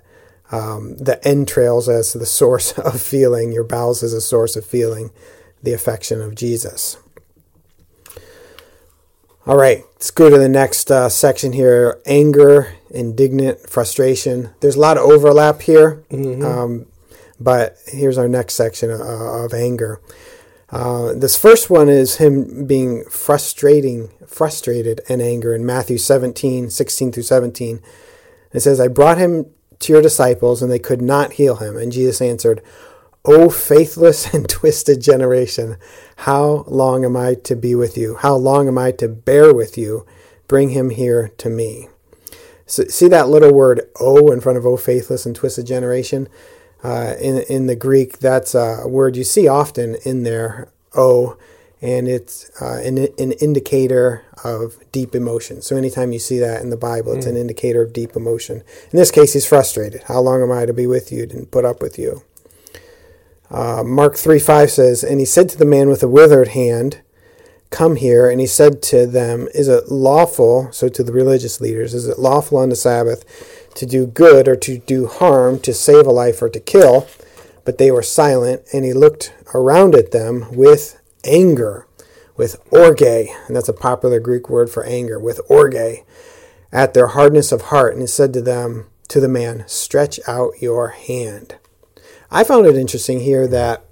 um, 0.49 0.95
the 0.97 1.19
entrails 1.27 1.89
as 1.89 2.13
the 2.13 2.25
source 2.25 2.71
of 2.77 3.01
feeling, 3.01 3.51
your 3.51 3.65
bowels 3.65 4.03
as 4.03 4.13
a 4.13 4.21
source 4.21 4.55
of 4.55 4.65
feeling 4.65 5.11
the 5.61 5.73
affection 5.73 6.21
of 6.21 6.33
Jesus. 6.33 6.97
All 9.45 9.57
right, 9.57 9.83
let's 9.93 10.11
go 10.11 10.29
to 10.29 10.37
the 10.37 10.49
next 10.49 10.91
uh, 10.91 11.09
section 11.09 11.53
here 11.53 12.01
anger, 12.05 12.73
indignant, 12.89 13.69
frustration. 13.69 14.51
There's 14.61 14.75
a 14.75 14.79
lot 14.79 14.97
of 14.97 15.03
overlap 15.03 15.61
here, 15.61 16.03
mm-hmm. 16.09 16.43
um, 16.45 16.85
but 17.39 17.77
here's 17.87 18.17
our 18.17 18.27
next 18.27 18.55
section 18.55 18.91
uh, 18.91 18.95
of 19.45 19.53
anger. 19.53 20.01
Uh, 20.69 21.13
this 21.13 21.37
first 21.37 21.69
one 21.69 21.87
is 21.87 22.17
him 22.17 22.65
being 22.65 23.05
frustrating, 23.05 24.09
frustrated 24.27 25.01
and 25.07 25.21
anger 25.21 25.55
in 25.55 25.65
Matthew 25.65 25.97
17, 25.97 26.69
16 26.69 27.11
through 27.11 27.23
17. 27.23 27.81
It 28.53 28.59
says, 28.59 28.79
I 28.79 28.87
brought 28.87 29.17
him 29.17 29.45
to 29.79 29.93
your 29.93 30.01
disciples, 30.01 30.61
and 30.61 30.71
they 30.71 30.79
could 30.79 31.01
not 31.01 31.33
heal 31.33 31.57
him. 31.57 31.77
And 31.77 31.91
Jesus 31.91 32.21
answered, 32.21 32.61
O 33.23 33.49
faithless 33.49 34.33
and 34.33 34.47
twisted 34.49 35.01
generation, 35.01 35.77
how 36.17 36.65
long 36.67 37.05
am 37.05 37.15
I 37.15 37.35
to 37.43 37.55
be 37.55 37.75
with 37.75 37.97
you? 37.97 38.15
How 38.15 38.35
long 38.35 38.67
am 38.67 38.77
I 38.77 38.91
to 38.93 39.07
bear 39.07 39.53
with 39.53 39.77
you? 39.77 40.05
Bring 40.47 40.69
him 40.69 40.89
here 40.89 41.31
to 41.37 41.49
me. 41.49 41.89
So, 42.65 42.83
see 42.85 43.07
that 43.07 43.29
little 43.29 43.53
word 43.53 43.89
"o" 43.99 44.29
in 44.31 44.41
front 44.41 44.57
of 44.57 44.65
"o 44.65 44.75
faithless 44.75 45.25
and 45.25 45.33
twisted 45.33 45.65
generation"? 45.65 46.27
Uh, 46.87 47.15
in 47.19 47.39
in 47.49 47.67
the 47.67 47.75
Greek, 47.75 48.19
that's 48.19 48.55
a 48.55 48.87
word 48.87 49.17
you 49.17 49.25
see 49.25 49.45
often 49.45 49.95
in 50.05 50.23
there. 50.23 50.69
"O," 50.95 51.35
and 51.81 52.07
it's 52.07 52.49
uh, 52.61 52.79
an, 52.83 52.97
an 53.19 53.33
indicator 53.33 54.23
of 54.41 54.77
deep 54.93 55.13
emotion. 55.13 55.61
So 55.61 55.75
anytime 55.75 56.13
you 56.13 56.19
see 56.19 56.39
that 56.39 56.61
in 56.61 56.69
the 56.69 56.77
Bible, 56.77 57.11
it's 57.11 57.25
mm. 57.25 57.31
an 57.31 57.35
indicator 57.35 57.81
of 57.81 57.91
deep 57.91 58.15
emotion. 58.15 58.63
In 58.91 58.97
this 58.97 59.11
case, 59.11 59.33
he's 59.33 59.45
frustrated. 59.45 60.03
How 60.03 60.21
long 60.21 60.41
am 60.41 60.49
I 60.49 60.65
to 60.65 60.71
be 60.71 60.87
with 60.87 61.11
you 61.11 61.23
and 61.23 61.51
put 61.51 61.65
up 61.65 61.81
with 61.81 61.99
you? 61.99 62.23
Uh, 63.51 63.83
Mark 63.83 64.15
3 64.15 64.39
5 64.39 64.71
says, 64.71 65.03
And 65.03 65.19
he 65.19 65.25
said 65.25 65.49
to 65.49 65.57
the 65.57 65.65
man 65.65 65.89
with 65.89 65.99
the 65.99 66.07
withered 66.07 66.49
hand, 66.49 67.01
Come 67.69 67.97
here. 67.97 68.29
And 68.29 68.39
he 68.39 68.47
said 68.47 68.81
to 68.83 69.05
them, 69.05 69.49
Is 69.53 69.67
it 69.67 69.89
lawful, 69.91 70.71
so 70.71 70.87
to 70.87 71.03
the 71.03 71.11
religious 71.11 71.59
leaders, 71.59 71.93
is 71.93 72.07
it 72.07 72.17
lawful 72.17 72.57
on 72.57 72.69
the 72.69 72.75
Sabbath 72.77 73.25
to 73.77 73.85
do 73.85 74.05
good 74.05 74.47
or 74.47 74.55
to 74.57 74.77
do 74.79 75.07
harm, 75.07 75.59
to 75.61 75.73
save 75.73 76.05
a 76.05 76.11
life 76.11 76.41
or 76.41 76.49
to 76.49 76.59
kill? 76.59 77.07
But 77.65 77.77
they 77.77 77.91
were 77.91 78.03
silent, 78.03 78.63
and 78.73 78.85
he 78.85 78.93
looked 78.93 79.33
around 79.53 79.95
at 79.95 80.11
them 80.11 80.47
with 80.51 80.99
anger, 81.23 81.87
with 82.35 82.61
orge, 82.71 83.01
and 83.01 83.55
that's 83.55 83.69
a 83.69 83.73
popular 83.73 84.19
Greek 84.19 84.49
word 84.49 84.69
for 84.69 84.83
anger, 84.83 85.19
with 85.19 85.41
orge, 85.49 86.03
at 86.71 86.93
their 86.93 87.07
hardness 87.07 87.51
of 87.51 87.63
heart, 87.63 87.93
and 87.93 88.01
he 88.01 88.07
said 88.07 88.33
to 88.33 88.41
them, 88.41 88.87
to 89.07 89.19
the 89.19 89.27
man, 89.27 89.63
Stretch 89.67 90.19
out 90.27 90.61
your 90.61 90.89
hand. 90.89 91.55
I 92.29 92.43
found 92.43 92.65
it 92.65 92.75
interesting 92.75 93.21
here 93.21 93.47
that 93.47 93.85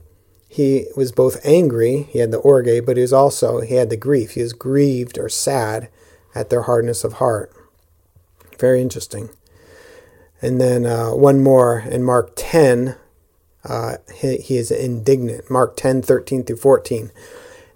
he 0.48 0.88
was 0.96 1.12
both 1.12 1.40
angry, 1.46 2.04
he 2.04 2.20
had 2.20 2.32
the 2.32 2.38
orge, 2.38 2.86
but 2.86 2.98
he 2.98 3.02
was 3.02 3.14
also, 3.14 3.62
he 3.62 3.76
had 3.76 3.90
the 3.90 3.98
grief. 3.98 4.32
He 4.32 4.42
was 4.42 4.54
grieved 4.54 5.18
or 5.18 5.30
sad 5.30 5.90
at 6.34 6.50
their 6.50 6.64
hardness 6.64 7.04
of 7.04 7.14
heart. 7.14 7.52
Very 8.60 8.82
interesting. 8.82 9.30
And 10.46 10.62
then 10.62 10.86
uh, 10.86 11.10
one 11.10 11.42
more 11.42 11.80
in 11.80 12.04
Mark 12.04 12.34
10, 12.36 12.96
uh, 13.64 13.98
he, 14.14 14.38
he, 14.38 14.58
is 14.58 14.70
indignant. 14.70 15.50
Mark 15.50 15.76
10, 15.76 16.04
13 16.04 16.44
through 16.44 16.58
14. 16.58 17.12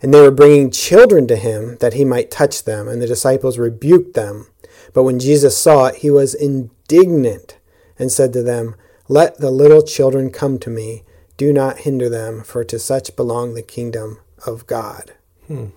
And 0.04 0.14
they 0.14 0.22
were 0.22 0.30
bringing 0.30 0.70
children 0.70 1.28
to 1.30 1.36
him 1.36 1.78
that 1.78 1.96
he 1.96 2.06
might 2.06 2.30
touch 2.30 2.66
them, 2.66 2.88
and 2.88 3.02
the 3.02 3.08
disciples 3.08 3.58
rebuked 3.58 4.14
them. 4.14 4.50
But 4.94 5.02
when 5.02 5.18
Jesus 5.18 5.58
saw 5.58 5.88
it, 5.88 5.96
he 5.96 6.12
was 6.12 6.36
indignant 6.36 7.58
and 7.98 8.12
said 8.12 8.34
to 8.34 8.44
them, 8.44 8.76
Let 9.08 9.40
the 9.40 9.50
little 9.50 9.82
children 9.82 10.30
come 10.30 10.60
to 10.60 10.70
me. 10.70 11.06
Do 11.38 11.52
not 11.52 11.80
hinder 11.80 12.08
them, 12.08 12.44
for 12.44 12.64
to 12.66 12.78
such 12.78 13.16
belong 13.16 13.56
the 13.56 13.64
kingdom 13.64 14.20
of 14.46 14.68
God. 14.68 15.14
Hmm. 15.48 15.70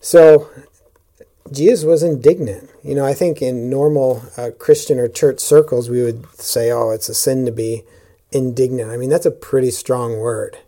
So 0.00 0.48
Jesus 1.52 1.84
was 1.84 2.02
indignant. 2.02 2.70
You 2.82 2.94
know, 2.94 3.04
I 3.04 3.14
think 3.14 3.42
in 3.42 3.70
normal 3.70 4.22
uh, 4.36 4.50
Christian 4.58 4.98
or 4.98 5.08
church 5.08 5.40
circles, 5.40 5.90
we 5.90 6.02
would 6.02 6.26
say, 6.38 6.70
oh, 6.70 6.90
it's 6.90 7.08
a 7.08 7.14
sin 7.14 7.44
to 7.46 7.52
be 7.52 7.84
indignant. 8.32 8.90
I 8.90 8.96
mean, 8.96 9.10
that's 9.10 9.26
a 9.26 9.30
pretty 9.30 9.70
strong 9.70 10.18
word. 10.18 10.58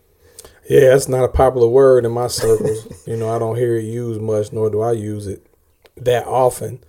Yeah, 0.68 0.94
it's 0.94 1.08
not 1.08 1.24
a 1.24 1.28
popular 1.28 1.66
word 1.66 2.04
in 2.04 2.12
my 2.12 2.28
circles. 2.28 2.86
you 3.06 3.16
know, 3.16 3.34
I 3.34 3.38
don't 3.38 3.56
hear 3.56 3.76
it 3.76 3.84
used 3.84 4.20
much, 4.20 4.52
nor 4.52 4.70
do 4.70 4.80
I 4.80 4.92
use 4.92 5.26
it 5.26 5.44
that 5.96 6.26
often. 6.26 6.82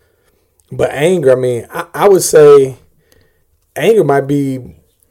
But 0.71 0.91
anger, 0.91 1.31
I 1.31 1.35
mean, 1.35 1.67
I, 1.69 1.87
I 1.93 2.09
would 2.09 2.21
say 2.21 2.77
anger 3.75 4.03
might 4.03 4.27
be 4.27 4.57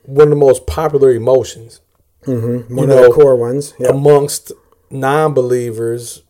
one 0.03 0.29
of 0.29 0.31
the 0.31 0.37
most 0.37 0.67
popular 0.67 1.11
emotions. 1.11 1.81
Mm-hmm. 2.25 2.75
One 2.75 2.89
you 2.89 2.95
of 2.95 3.01
know, 3.01 3.09
the 3.09 3.15
core 3.15 3.37
ones. 3.37 3.75
Yep. 3.79 3.91
Amongst 3.91 4.53
non 4.91 5.35
believers, 5.35 6.23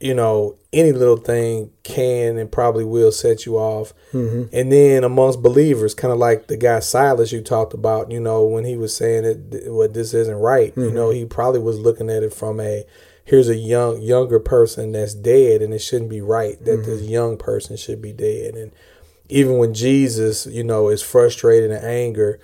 you 0.00 0.14
know, 0.14 0.56
any 0.72 0.92
little 0.92 1.18
thing 1.18 1.70
can 1.82 2.38
and 2.38 2.50
probably 2.50 2.84
will 2.84 3.12
set 3.12 3.44
you 3.44 3.58
off. 3.58 3.92
Mm-hmm. 4.12 4.54
And 4.54 4.72
then 4.72 5.04
amongst 5.04 5.42
believers, 5.42 5.94
kind 5.94 6.12
of 6.12 6.18
like 6.18 6.46
the 6.46 6.56
guy 6.56 6.80
Silas 6.80 7.30
you 7.30 7.42
talked 7.42 7.74
about, 7.74 8.10
you 8.10 8.18
know, 8.20 8.44
when 8.44 8.64
he 8.64 8.76
was 8.76 8.96
saying 8.96 9.22
that 9.24 9.64
what 9.66 9.74
well, 9.74 9.88
this 9.88 10.14
isn't 10.14 10.34
right, 10.36 10.70
Mm-hmm. 10.70 10.80
you 10.84 10.90
know, 10.92 11.10
he 11.10 11.24
probably 11.26 11.60
was 11.60 11.78
looking 11.78 12.08
at 12.08 12.22
it 12.22 12.32
from 12.32 12.60
a 12.60 12.84
here's 13.24 13.48
a 13.48 13.56
young 13.56 14.00
younger 14.00 14.40
person 14.40 14.92
that's 14.92 15.14
dead 15.14 15.62
and 15.62 15.72
it 15.74 15.78
shouldn't 15.78 16.10
be 16.10 16.20
right 16.20 16.58
that 16.64 16.78
Mm-hmm. 16.80 16.90
this 16.90 17.02
young 17.02 17.36
person 17.36 17.76
should 17.76 18.00
be 18.00 18.12
dead. 18.12 18.54
And 18.54 18.72
even 19.28 19.58
when 19.58 19.74
Jesus, 19.74 20.46
you 20.46 20.64
know, 20.64 20.88
is 20.88 21.02
frustrated 21.02 21.70
and 21.70 21.84
anger, 21.84 22.40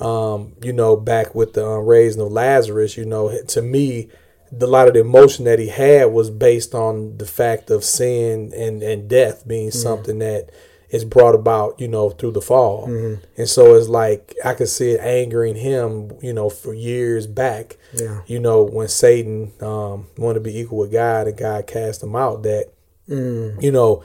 um, 0.00 0.54
you 0.62 0.72
know, 0.72 0.96
back 0.96 1.34
with 1.34 1.52
the 1.54 1.66
uh, 1.66 1.76
raising 1.78 2.22
of 2.22 2.32
Lazarus, 2.32 2.96
you 2.96 3.04
know, 3.04 3.36
to 3.48 3.62
me, 3.62 4.08
the, 4.50 4.66
a 4.66 4.68
lot 4.68 4.88
of 4.88 4.94
the 4.94 5.00
emotion 5.00 5.44
that 5.44 5.58
he 5.58 5.68
had 5.68 6.06
was 6.06 6.30
based 6.30 6.74
on 6.74 7.18
the 7.18 7.26
fact 7.26 7.70
of 7.70 7.84
sin 7.84 8.52
and, 8.54 8.82
and 8.82 9.08
death 9.08 9.46
being 9.46 9.68
mm-hmm. 9.68 9.78
something 9.78 10.18
that 10.18 10.50
is 10.90 11.04
brought 11.04 11.34
about, 11.34 11.80
you 11.80 11.88
know, 11.88 12.10
through 12.10 12.30
the 12.30 12.40
fall. 12.40 12.86
Mm-hmm. 12.86 13.24
And 13.36 13.48
so 13.48 13.74
it's 13.74 13.88
like 13.88 14.34
I 14.44 14.54
could 14.54 14.68
see 14.68 14.92
it 14.92 15.00
angering 15.00 15.56
him, 15.56 16.12
you 16.22 16.32
know, 16.32 16.48
for 16.48 16.72
years 16.72 17.26
back. 17.26 17.76
Yeah. 17.92 18.22
You 18.26 18.38
know, 18.38 18.62
when 18.62 18.88
Satan 18.88 19.52
um, 19.60 20.06
wanted 20.16 20.34
to 20.34 20.40
be 20.40 20.58
equal 20.58 20.78
with 20.78 20.92
God 20.92 21.26
and 21.26 21.36
God 21.36 21.66
cast 21.66 22.02
him 22.02 22.14
out, 22.14 22.44
that, 22.44 22.70
mm. 23.08 23.60
you 23.60 23.72
know, 23.72 24.04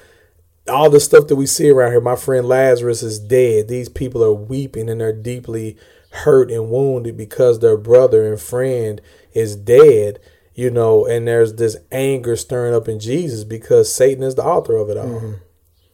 all 0.67 0.89
the 0.89 0.99
stuff 0.99 1.27
that 1.27 1.35
we 1.35 1.45
see 1.45 1.69
around 1.69 1.91
here, 1.91 2.01
my 2.01 2.15
friend 2.15 2.47
Lazarus 2.47 3.03
is 3.03 3.19
dead. 3.19 3.67
These 3.67 3.89
people 3.89 4.23
are 4.23 4.33
weeping 4.33 4.89
and 4.89 5.01
they're 5.01 5.13
deeply 5.13 5.77
hurt 6.11 6.51
and 6.51 6.69
wounded 6.69 7.17
because 7.17 7.59
their 7.59 7.77
brother 7.77 8.27
and 8.27 8.39
friend 8.39 9.01
is 9.33 9.55
dead, 9.55 10.19
you 10.53 10.69
know, 10.69 11.05
and 11.05 11.27
there's 11.27 11.55
this 11.55 11.77
anger 11.91 12.35
stirring 12.35 12.73
up 12.73 12.87
in 12.87 12.99
Jesus 12.99 13.43
because 13.43 13.93
Satan 13.93 14.23
is 14.23 14.35
the 14.35 14.43
author 14.43 14.75
of 14.75 14.89
it 14.89 14.97
all. 14.97 15.05
Mm-hmm. 15.05 15.33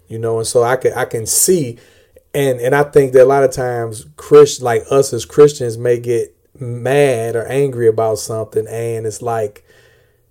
You 0.07 0.19
know, 0.19 0.37
and 0.37 0.47
so 0.47 0.63
I 0.63 0.77
can 0.77 0.93
I 0.93 1.05
can 1.05 1.25
see 1.25 1.77
and 2.33 2.59
and 2.59 2.75
I 2.75 2.83
think 2.83 3.13
that 3.13 3.23
a 3.23 3.25
lot 3.25 3.43
of 3.43 3.51
times 3.51 4.05
Christ 4.15 4.61
like 4.61 4.83
us 4.91 5.11
as 5.11 5.25
Christians 5.25 5.77
may 5.77 5.99
get 5.99 6.35
mad 6.59 7.35
or 7.35 7.45
angry 7.47 7.87
about 7.87 8.19
something 8.19 8.67
and 8.67 9.05
it's 9.05 9.21
like 9.21 9.65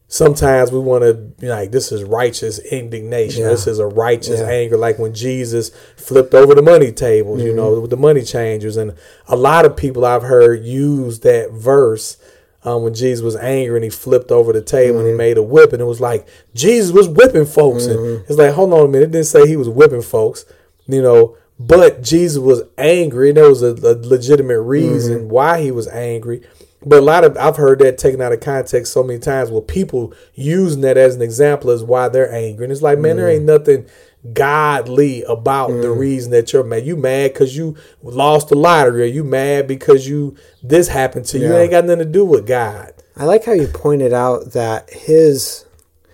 sometimes 0.08 0.70
we 0.70 0.78
want 0.78 1.02
to 1.02 1.14
be 1.14 1.48
like 1.48 1.72
this 1.72 1.90
is 1.90 2.04
righteous 2.04 2.58
indignation. 2.58 3.42
Yeah. 3.42 3.48
this 3.48 3.66
is 3.66 3.78
a 3.78 3.86
righteous 3.86 4.40
Yeah. 4.40 4.48
anger. 4.48 4.76
Like 4.76 4.98
when 4.98 5.14
jesus 5.14 5.70
flipped 5.96 6.34
over 6.34 6.54
the 6.54 6.62
money 6.62 6.92
tables 6.92 7.42
you 7.42 7.52
know 7.52 7.72
mm-hmm. 7.72 7.82
with 7.82 7.90
the 7.90 7.96
money 7.96 8.22
changers. 8.22 8.76
And 8.76 8.94
a 9.26 9.36
lot 9.36 9.64
of 9.64 9.76
people 9.76 10.04
i've 10.04 10.22
heard 10.22 10.64
use 10.64 11.20
that 11.20 11.50
verse 11.52 12.18
um, 12.62 12.82
when 12.82 12.94
jesus 12.94 13.22
was 13.22 13.36
angry 13.36 13.76
and 13.76 13.84
he 13.84 13.90
flipped 13.90 14.30
over 14.30 14.52
the 14.52 14.62
table 14.62 14.98
and 14.98 15.06
he 15.06 15.10
mm-hmm. 15.10 15.18
made 15.18 15.38
a 15.38 15.42
whip. 15.42 15.72
And 15.72 15.82
it 15.82 15.86
was 15.86 16.00
like 16.00 16.26
jesus 16.54 16.92
was 16.92 17.08
whipping 17.08 17.46
folks. 17.46 17.86
And 17.86 17.98
mm-hmm. 17.98 18.24
it's 18.28 18.38
like 18.38 18.54
hold 18.54 18.72
on 18.72 18.86
a 18.86 18.88
minute. 18.88 19.08
It 19.08 19.12
didn't 19.12 19.26
say 19.26 19.46
he 19.46 19.56
was 19.56 19.68
whipping 19.68 20.02
folks 20.02 20.44
you 20.88 21.02
know 21.02 21.36
but 21.58 22.02
jesus 22.02 22.38
was 22.38 22.62
angry. 22.78 23.30
And 23.30 23.38
there 23.38 23.48
was 23.48 23.62
a, 23.62 23.72
a 23.72 23.94
legitimate 24.06 24.60
reason 24.60 25.28
why 25.28 25.62
he 25.62 25.70
was 25.70 25.88
angry 25.88 26.42
but 26.86 27.00
a 27.00 27.02
lot 27.02 27.24
of 27.24 27.36
I've 27.36 27.56
heard 27.56 27.80
that 27.80 27.98
taken 27.98 28.22
out 28.22 28.32
of 28.32 28.40
context 28.40 28.92
so 28.92 29.02
many 29.02 29.18
times 29.18 29.50
with 29.50 29.66
people 29.66 30.14
using 30.34 30.82
that 30.82 30.96
as 30.96 31.16
an 31.16 31.20
example 31.20 31.70
is 31.70 31.82
why 31.82 32.08
they're 32.08 32.32
angry. 32.32 32.64
And 32.64 32.72
it's 32.72 32.80
like, 32.80 33.00
man, 33.00 33.16
there 33.16 33.28
ain't 33.28 33.42
mm. 33.42 33.58
nothing 33.58 33.86
godly 34.32 35.24
about 35.24 35.68
the 35.68 35.88
mm. 35.88 35.98
reason 35.98 36.30
that 36.30 36.52
you're 36.52 36.62
mad. 36.62 36.86
You 36.86 36.96
mad 36.96 37.32
because 37.32 37.56
you 37.56 37.76
lost 38.02 38.48
the 38.48 38.54
lottery, 38.54 39.02
or 39.02 39.06
you 39.06 39.24
mad 39.24 39.66
because 39.66 40.08
you 40.08 40.36
this 40.62 40.86
happened 40.86 41.26
to 41.26 41.38
you. 41.38 41.46
It 41.46 41.50
Yeah. 41.50 41.58
ain't 41.58 41.70
got 41.72 41.84
nothing 41.86 41.98
to 41.98 42.04
do 42.04 42.24
with 42.24 42.46
God. 42.46 42.92
I 43.16 43.24
like 43.24 43.44
how 43.44 43.52
you 43.52 43.66
pointed 43.66 44.12
out 44.12 44.52
that 44.52 44.88
his 44.90 45.64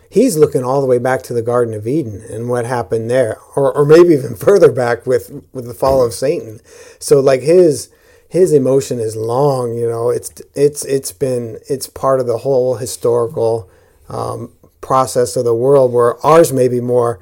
he's 0.09 0.39
looking 0.39 0.65
all 0.65 0.81
the 0.81 0.87
way 0.87 0.99
back 0.99 1.23
to 1.25 1.35
the 1.35 1.43
Garden 1.43 1.75
of 1.75 1.87
Eden 1.87 2.23
and 2.31 2.49
what 2.49 2.65
happened 2.65 3.11
there, 3.11 3.39
or 3.57 3.77
or 3.77 3.85
maybe 3.85 4.15
even 4.15 4.37
further 4.37 4.73
back 4.73 5.07
with 5.07 5.45
with 5.53 5.67
the 5.67 5.75
fall 5.75 6.03
of 6.03 6.15
Satan. 6.15 6.61
So 6.99 7.21
like 7.21 7.43
his 7.43 7.91
his 8.33 8.51
emotion 8.55 8.99
is 8.99 9.15
long. 9.15 9.75
You 9.77 9.89
know, 9.91 10.09
it's 10.09 10.33
it's 10.55 10.85
it's 10.87 11.13
been 11.13 11.59
it's 11.69 11.87
part 11.87 12.19
of 12.19 12.27
the 12.27 12.39
whole 12.39 12.77
historical 12.77 13.69
um, 14.09 14.51
process 14.81 15.37
of 15.37 15.45
the 15.45 15.55
world. 15.55 15.93
Where 15.93 16.17
ours 16.25 16.51
may 16.53 16.67
be 16.69 16.81
more. 16.81 17.21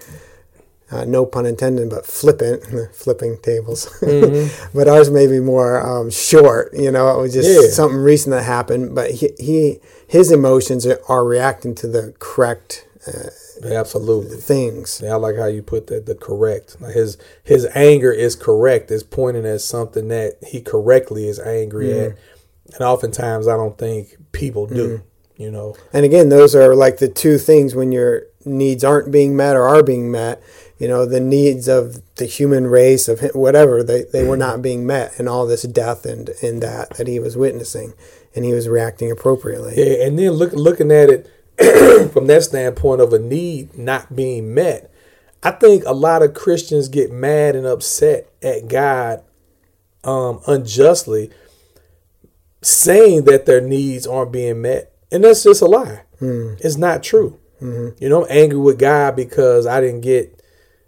Uh, 0.92 1.04
no 1.04 1.24
pun 1.24 1.46
intended, 1.46 1.88
but 1.88 2.04
flippant, 2.04 2.64
flipping 2.94 3.38
tables. 3.42 3.88
but 4.74 4.88
ours 4.88 5.08
may 5.08 5.26
be 5.28 5.38
more 5.38 5.80
um, 5.86 6.10
short. 6.10 6.72
You 6.74 6.90
know, 6.90 7.16
it 7.16 7.22
was 7.22 7.32
just 7.32 7.48
Yeah. 7.48 7.70
something 7.70 7.98
recent 7.98 8.32
that 8.32 8.42
happened. 8.42 8.94
But 8.94 9.10
he, 9.12 9.30
he 9.38 9.78
his 10.08 10.32
emotions 10.32 10.84
are, 10.86 11.00
are 11.08 11.24
reacting 11.24 11.74
to 11.76 11.86
the 11.86 12.12
correct 12.18 12.86
uh, 13.06 13.30
Absolutely. 13.64 14.36
things. 14.36 15.00
Yeah, 15.02 15.12
I 15.12 15.16
like 15.16 15.36
how 15.36 15.46
you 15.46 15.62
put 15.62 15.86
that. 15.88 16.06
The 16.06 16.14
correct. 16.14 16.80
Like 16.80 16.94
his 16.94 17.18
his 17.42 17.66
anger 17.74 18.12
is 18.12 18.36
correct. 18.36 18.90
Is 18.90 19.02
pointing 19.02 19.46
at 19.46 19.60
something 19.60 20.08
that 20.08 20.38
he 20.46 20.60
correctly 20.60 21.28
is 21.28 21.38
angry 21.38 21.92
at, 21.92 22.10
mm-hmm. 22.10 22.74
and 22.74 22.82
oftentimes 22.82 23.48
I 23.48 23.56
don't 23.56 23.78
think 23.78 24.16
people 24.32 24.66
do. 24.66 24.74
Mm-hmm. 24.88 25.42
You 25.42 25.50
know. 25.50 25.76
And 25.92 26.04
again, 26.04 26.28
those 26.28 26.54
are 26.54 26.74
like 26.74 26.98
the 26.98 27.08
two 27.08 27.38
things 27.38 27.74
when 27.74 27.92
your 27.92 28.24
needs 28.44 28.84
aren't 28.84 29.12
being 29.12 29.36
met 29.36 29.56
or 29.56 29.66
are 29.66 29.82
being 29.82 30.10
met. 30.10 30.42
You 30.78 30.88
know, 30.88 31.04
the 31.04 31.20
needs 31.20 31.68
of 31.68 32.00
the 32.16 32.24
human 32.24 32.66
race 32.66 33.06
of 33.06 33.20
whatever 33.34 33.82
they, 33.82 34.04
they 34.04 34.24
were 34.24 34.34
mm-hmm. 34.34 34.40
not 34.40 34.62
being 34.62 34.86
met, 34.86 35.18
and 35.18 35.28
all 35.28 35.46
this 35.46 35.62
death 35.62 36.06
and 36.06 36.30
and 36.42 36.62
that 36.62 36.90
that 36.96 37.06
he 37.06 37.18
was 37.18 37.36
witnessing, 37.36 37.92
and 38.34 38.44
he 38.44 38.52
was 38.52 38.68
reacting 38.68 39.10
appropriately. 39.10 39.74
Yeah, 39.76 40.06
and 40.06 40.18
then 40.18 40.30
look 40.30 40.52
looking 40.52 40.90
at 40.90 41.10
it 41.10 41.30
from 42.12 42.26
that 42.26 42.42
standpoint 42.42 43.00
of 43.00 43.12
a 43.12 43.18
need 43.18 43.76
not 43.76 44.14
being 44.14 44.54
met, 44.54 44.92
I 45.42 45.52
think 45.52 45.84
a 45.84 45.92
lot 45.92 46.22
of 46.22 46.34
Christians 46.34 46.88
get 46.88 47.10
mad 47.10 47.56
and 47.56 47.66
upset 47.66 48.30
at 48.42 48.68
God 48.68 49.22
um, 50.04 50.40
unjustly, 50.46 51.30
saying 52.62 53.24
that 53.24 53.46
their 53.46 53.60
needs 53.60 54.06
aren't 54.06 54.32
being 54.32 54.62
met, 54.62 54.92
and 55.10 55.24
that's 55.24 55.42
just 55.42 55.62
a 55.62 55.66
lie. 55.66 56.02
Hmm. 56.18 56.54
It's 56.60 56.76
not 56.76 57.02
true. 57.02 57.38
Mm-hmm. 57.60 58.02
You 58.02 58.08
know, 58.08 58.24
I'm 58.24 58.30
angry 58.30 58.58
with 58.58 58.78
God 58.78 59.16
because 59.16 59.66
I 59.66 59.80
didn't 59.80 60.00
get, 60.00 60.42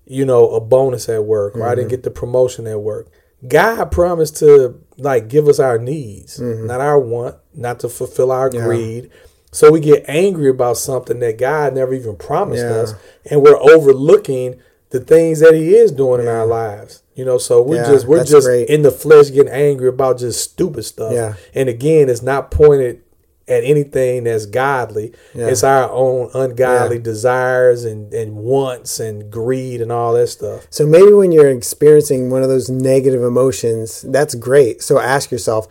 you 0.06 0.24
know, 0.24 0.50
a 0.50 0.60
bonus 0.60 1.08
at 1.08 1.24
work 1.24 1.56
or 1.56 1.66
I 1.66 1.74
didn't 1.74 1.84
mm-hmm. 1.84 1.90
get 1.90 2.02
the 2.02 2.10
promotion 2.10 2.66
at 2.66 2.80
work. 2.80 3.08
God 3.46 3.90
promised 3.90 4.36
to 4.38 4.80
like 4.98 5.28
give 5.28 5.48
us 5.48 5.58
our 5.58 5.78
needs, 5.78 6.38
mm-hmm. 6.38 6.66
not 6.66 6.80
our 6.80 6.98
want, 6.98 7.36
not 7.54 7.80
to 7.80 7.88
fulfill 7.88 8.30
our 8.32 8.50
Yeah. 8.52 8.64
greed. 8.64 9.10
So 9.52 9.70
we 9.70 9.80
get 9.80 10.04
angry 10.08 10.48
about 10.48 10.78
something 10.78 11.20
that 11.20 11.38
God 11.38 11.74
never 11.74 11.92
even 11.94 12.16
promised 12.16 12.64
Yeah. 12.64 12.76
us, 12.76 12.94
and 13.30 13.42
we're 13.42 13.58
overlooking 13.60 14.56
the 14.90 15.00
things 15.00 15.40
that 15.40 15.54
He 15.54 15.74
is 15.76 15.92
doing 15.92 16.20
in 16.20 16.28
our 16.28 16.46
lives. 16.46 17.02
You 17.14 17.24
know, 17.26 17.36
so 17.38 17.60
we're 17.62 17.76
Yeah, 17.76 17.90
just 17.90 18.06
we're 18.06 18.24
just 18.24 18.46
great. 18.46 18.68
in 18.68 18.80
the 18.82 18.90
flesh 18.90 19.30
getting 19.30 19.52
angry 19.52 19.88
about 19.88 20.18
just 20.18 20.40
stupid 20.40 20.84
stuff. 20.84 21.12
Yeah. 21.12 21.34
And 21.54 21.68
again, 21.68 22.08
it's 22.08 22.22
not 22.22 22.50
pointed 22.50 23.00
at 23.48 23.64
anything 23.64 24.24
that's 24.24 24.46
godly. 24.46 25.12
Yeah. 25.34 25.48
It's 25.48 25.62
our 25.64 25.90
own 25.90 26.30
ungodly 26.32 26.96
Yeah. 26.96 27.02
desires 27.02 27.84
and, 27.84 28.14
and 28.14 28.36
wants 28.36 28.98
and 29.00 29.30
greed 29.30 29.82
and 29.82 29.92
all 29.92 30.14
that 30.14 30.28
stuff. 30.28 30.66
So 30.70 30.86
maybe 30.86 31.12
when 31.12 31.32
you're 31.32 31.50
experiencing 31.50 32.30
one 32.30 32.42
of 32.42 32.48
those 32.48 32.70
negative 32.70 33.22
emotions, 33.22 34.06
that's 34.08 34.34
great. 34.34 34.82
So 34.82 34.98
ask 34.98 35.30
yourself, 35.30 35.68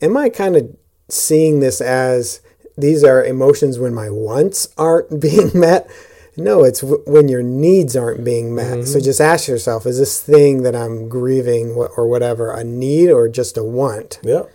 am 0.00 0.16
I 0.16 0.28
kind 0.28 0.54
of 0.54 0.68
seeing 1.08 1.58
this 1.60 1.80
as 1.80 2.40
these 2.76 3.04
are 3.04 3.24
emotions 3.24 3.78
when 3.78 3.94
my 3.94 4.10
wants 4.10 4.68
aren't 4.76 5.20
being 5.26 5.50
met? 5.54 5.88
No, 6.36 6.64
it's 6.64 6.80
w- 6.80 7.02
when 7.06 7.28
your 7.28 7.42
needs 7.42 7.94
aren't 7.96 8.24
being 8.24 8.54
met. 8.54 8.86
So 8.88 8.96
mm-hmm. 8.98 9.04
just 9.04 9.20
ask 9.20 9.46
yourself, 9.46 9.86
is 9.86 9.98
this 9.98 10.20
thing 10.20 10.62
that 10.64 10.74
I'm 10.74 11.08
grieving 11.08 11.70
or 11.72 12.08
whatever 12.08 12.50
a 12.52 12.64
need 12.64 13.10
or 13.10 13.28
just 13.28 13.56
a 13.56 13.62
want? 13.62 14.18
Yep. 14.24 14.50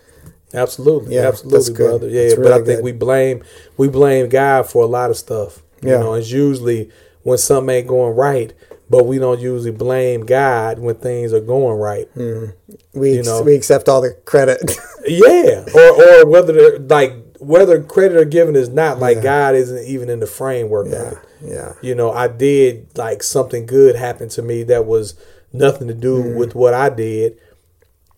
Absolutely. 0.53 1.15
Yeah, 1.15 1.27
Absolutely, 1.27 1.58
that's 1.60 1.69
good. 1.69 1.89
brother. 1.89 2.10
Yeah, 2.10 2.21
That's 2.29 2.36
but 2.36 2.51
I 2.51 2.55
think 2.55 2.65
good. 2.65 2.84
we 2.84 2.91
blame 2.91 3.43
we 3.77 3.88
blame 3.88 4.29
God 4.29 4.67
for 4.69 4.84
a 4.84 4.88
lot 4.88 5.10
of 5.10 5.15
stuff. 5.17 5.62
You 5.82 5.91
Yeah. 5.91 5.99
know, 5.99 6.15
it's 6.15 6.32
usually 6.32 6.89
when 7.23 7.38
something 7.38 7.73
ain't 7.73 7.88
going 7.88 8.15
right, 8.15 8.51
but 8.89 9.05
we 9.05 9.19
don't 9.19 9.39
usually 9.39 9.71
blame 9.71 10.25
God 10.25 10.79
when 10.79 10.95
things 10.95 11.34
are 11.34 11.39
going 11.39 11.77
right. 11.77 12.13
Mm-hmm. 12.15 12.99
We, 12.99 13.13
You 13.13 13.19
ex- 13.19 13.27
know. 13.27 13.41
we 13.43 13.53
accept 13.55 13.88
all 13.88 14.01
the 14.01 14.15
credit. 14.25 14.60
Yeah, 15.08 15.65
or 15.73 16.03
or 16.03 16.25
whether 16.27 16.51
they're 16.51 16.77
like 16.79 17.13
whether 17.39 17.82
credit 17.82 18.17
or 18.17 18.25
given 18.25 18.56
is 18.56 18.69
not 18.69 18.99
like 18.99 19.17
Yeah. 19.17 19.23
God 19.23 19.56
isn't 19.56 19.86
even 19.86 20.10
in 20.10 20.19
the 20.19 20.28
framework 20.28 20.88
of 20.88 20.91
yeah, 20.93 21.10
it. 21.12 21.17
yeah. 21.41 21.73
You 21.82 21.95
know, 21.95 22.12
I 22.12 22.28
did 22.28 22.88
like 22.97 23.23
something 23.23 23.65
good 23.65 23.95
happened 23.95 24.32
to 24.32 24.41
me 24.41 24.63
that 24.63 24.86
was 24.86 25.15
nothing 25.54 25.88
to 25.88 25.93
do 25.93 26.21
Mm. 26.23 26.36
with 26.36 26.54
what 26.56 26.73
I 26.73 26.89
did, 26.89 27.38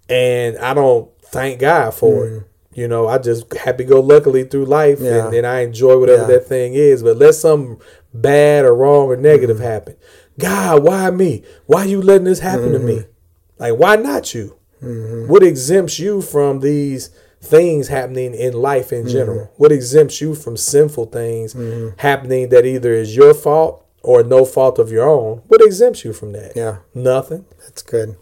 and 0.10 0.57
I 0.57 0.73
don't 0.73 1.10
thank 1.25 1.60
God 1.60 1.93
for 1.93 2.25
Mm. 2.25 2.38
it. 2.38 2.43
You 2.73 2.88
know, 2.88 3.07
I 3.07 3.17
just 3.17 3.53
happy 3.53 3.84
go 3.84 3.99
luckily 3.99 4.43
through 4.45 4.65
life, 4.65 4.99
Yeah. 5.01 5.25
and, 5.27 5.36
and 5.36 5.47
I 5.47 5.60
enjoy 5.62 5.97
whatever 5.97 6.25
that 6.31 6.47
thing 6.47 6.73
is. 6.73 7.03
But 7.03 7.17
let 7.17 7.36
something 7.36 7.77
bad 8.13 8.65
or 8.65 8.73
wrong 8.73 9.07
or 9.07 9.17
negative 9.17 9.57
Mm. 9.57 9.62
happen. 9.63 9.95
God, 10.39 10.84
why 10.84 11.10
me? 11.12 11.43
Why 11.65 11.84
you 11.86 12.01
letting 12.01 12.23
this 12.25 12.39
happen 12.39 12.71
to 12.71 12.77
Mm-hmm. 12.79 12.88
me? 12.88 13.05
Like, 13.60 13.77
why 13.77 13.95
not 13.97 14.34
you? 14.34 14.55
What 15.27 15.43
exempts 15.43 15.99
you 15.99 16.21
from 16.21 16.62
these 16.62 17.12
things 17.41 17.88
happening 17.88 18.34
in 18.34 18.54
life 18.54 18.93
in 18.93 19.08
general? 19.08 19.51
What 19.58 19.71
exempts 19.71 20.21
you 20.21 20.36
from 20.36 20.58
sinful 20.58 21.08
things 21.08 21.56
happening 21.97 22.49
that 22.49 22.65
either 22.65 22.93
is 22.93 23.15
your 23.15 23.34
fault 23.34 23.86
or 24.04 24.23
no 24.23 24.45
fault 24.45 24.80
of 24.80 24.91
your 24.91 25.08
own? 25.08 25.41
What 25.47 25.62
exempts 25.62 26.04
you 26.04 26.13
from 26.13 26.32
that? 26.34 26.54
Yeah. 26.56 26.77
Nothing. 26.93 27.45
That's 27.62 27.82
good. 27.82 28.15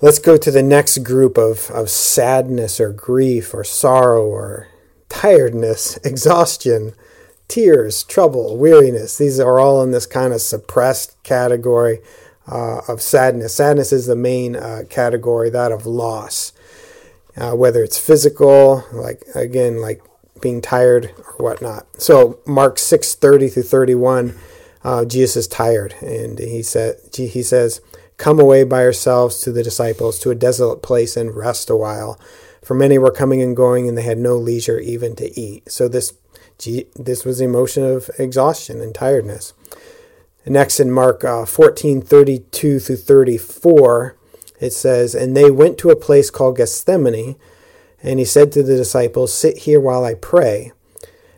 Let's 0.00 0.20
go 0.20 0.36
to 0.36 0.50
the 0.50 0.62
next 0.62 0.98
group 0.98 1.36
of, 1.36 1.70
of 1.70 1.90
sadness 1.90 2.78
or 2.80 2.92
grief 2.92 3.52
or 3.52 3.64
sorrow 3.64 4.24
or 4.24 4.68
tiredness, 5.08 5.96
exhaustion, 6.04 6.92
tears, 7.48 8.04
trouble, 8.04 8.56
weariness. 8.56 9.18
These 9.18 9.40
are 9.40 9.58
all 9.58 9.82
in 9.82 9.90
this 9.90 10.06
kind 10.06 10.32
of 10.32 10.40
suppressed 10.40 11.20
category 11.24 11.98
uh, 12.46 12.80
of 12.88 13.02
sadness. 13.02 13.54
Sadness 13.54 13.92
is 13.92 14.06
the 14.06 14.16
main 14.16 14.54
uh, 14.54 14.82
category, 14.88 15.50
that 15.50 15.72
of 15.72 15.84
loss, 15.84 16.52
uh, 17.38 17.52
whether 17.52 17.82
it's 17.82 17.98
physical, 17.98 18.84
like 18.92 19.22
again, 19.34 19.80
like 19.80 20.02
being 20.40 20.60
tired 20.60 21.12
or 21.16 21.44
whatnot. 21.44 21.86
So 22.00 22.40
Mark 22.46 22.78
six 22.78 23.14
thirty 23.14 23.48
through 23.48 23.64
thirty 23.64 23.94
one, 23.94 24.38
uh, 24.84 25.04
Jesus 25.04 25.36
is 25.36 25.48
tired, 25.48 25.94
and 26.00 26.38
he 26.38 26.62
said 26.62 26.96
he 27.14 27.42
says, 27.42 27.80
"Come 28.16 28.40
away 28.40 28.64
by 28.64 28.82
yourselves 28.82 29.40
to 29.40 29.52
the 29.52 29.62
disciples 29.62 30.18
to 30.20 30.30
a 30.30 30.34
desolate 30.34 30.82
place 30.82 31.16
and 31.16 31.34
rest 31.34 31.70
a 31.70 31.76
while." 31.76 32.20
For 32.62 32.74
many 32.74 32.98
were 32.98 33.10
coming 33.10 33.40
and 33.40 33.56
going, 33.56 33.88
and 33.88 33.96
they 33.96 34.02
had 34.02 34.18
no 34.18 34.36
leisure 34.36 34.78
even 34.78 35.16
to 35.16 35.40
eat. 35.40 35.70
So 35.70 35.88
this 35.88 36.12
this 36.96 37.24
was 37.24 37.38
the 37.38 37.44
emotion 37.44 37.84
of 37.84 38.10
exhaustion 38.18 38.80
and 38.80 38.94
tiredness. 38.94 39.54
Next 40.44 40.80
in 40.80 40.90
Mark 40.90 41.24
uh, 41.24 41.44
14, 41.44 42.00
32 42.00 42.80
through 42.80 42.96
34, 42.96 44.17
it 44.60 44.72
says, 44.72 45.14
And 45.14 45.36
they 45.36 45.50
went 45.50 45.78
to 45.78 45.90
a 45.90 45.96
place 45.96 46.30
called 46.30 46.56
Gethsemane, 46.56 47.36
and 48.02 48.18
he 48.18 48.24
said 48.24 48.52
to 48.52 48.62
the 48.62 48.76
disciples, 48.76 49.32
Sit 49.32 49.58
here 49.58 49.80
while 49.80 50.04
I 50.04 50.14
pray. 50.14 50.72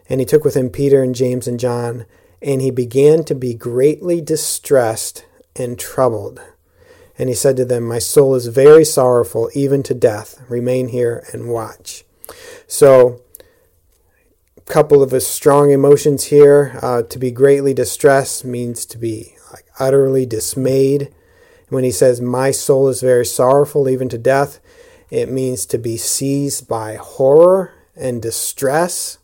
And 0.09 0.21
he 0.21 0.27
took 0.27 0.45
with 0.45 0.57
him 0.57 0.71
Peter 0.71 1.03
and 1.03 1.15
James 1.15 1.47
and 1.47 1.61
John, 1.61 2.07
and 2.43 2.61
he 2.61 2.71
began 2.71 3.25
to 3.25 3.35
be 3.35 3.55
greatly 3.55 4.21
distressed 4.21 5.25
and 5.55 5.79
troubled. 5.79 6.41
And 7.19 7.29
he 7.29 7.35
said 7.35 7.57
to 7.59 7.65
them, 7.65 7.85
My 7.85 7.99
soul 7.99 8.35
is 8.35 8.47
very 8.47 8.85
sorrowful, 8.85 9.51
even 9.55 9.83
to 9.85 9.95
death. 9.95 10.43
Remain 10.49 10.89
here 10.89 11.25
and 11.33 11.51
watch. 11.51 12.05
So, 12.67 13.21
couple 14.71 15.03
of 15.03 15.21
strong 15.21 15.73
emotions 15.73 16.27
here. 16.27 16.79
Uh, 16.81 17.03
to 17.03 17.19
be 17.19 17.33
greatly 17.33 17.75
distressed 17.75 18.45
means 18.45 18.87
to 18.87 18.97
be 18.97 19.35
like 19.53 19.67
utterly 19.81 20.25
dismayed. 20.25 21.13
When 21.71 21.85
he 21.85 21.91
says, 21.91 22.21
My 22.21 22.51
soul 22.51 22.89
is 22.89 23.01
very 23.01 23.25
sorrowful, 23.25 23.89
even 23.89 24.09
to 24.11 24.19
death, 24.19 24.61
it 25.09 25.31
means 25.31 25.65
to 25.67 25.79
be 25.79 25.97
seized 25.97 26.69
by 26.69 26.97
horror 26.97 27.73
and 27.97 28.21
distress. 28.21 29.19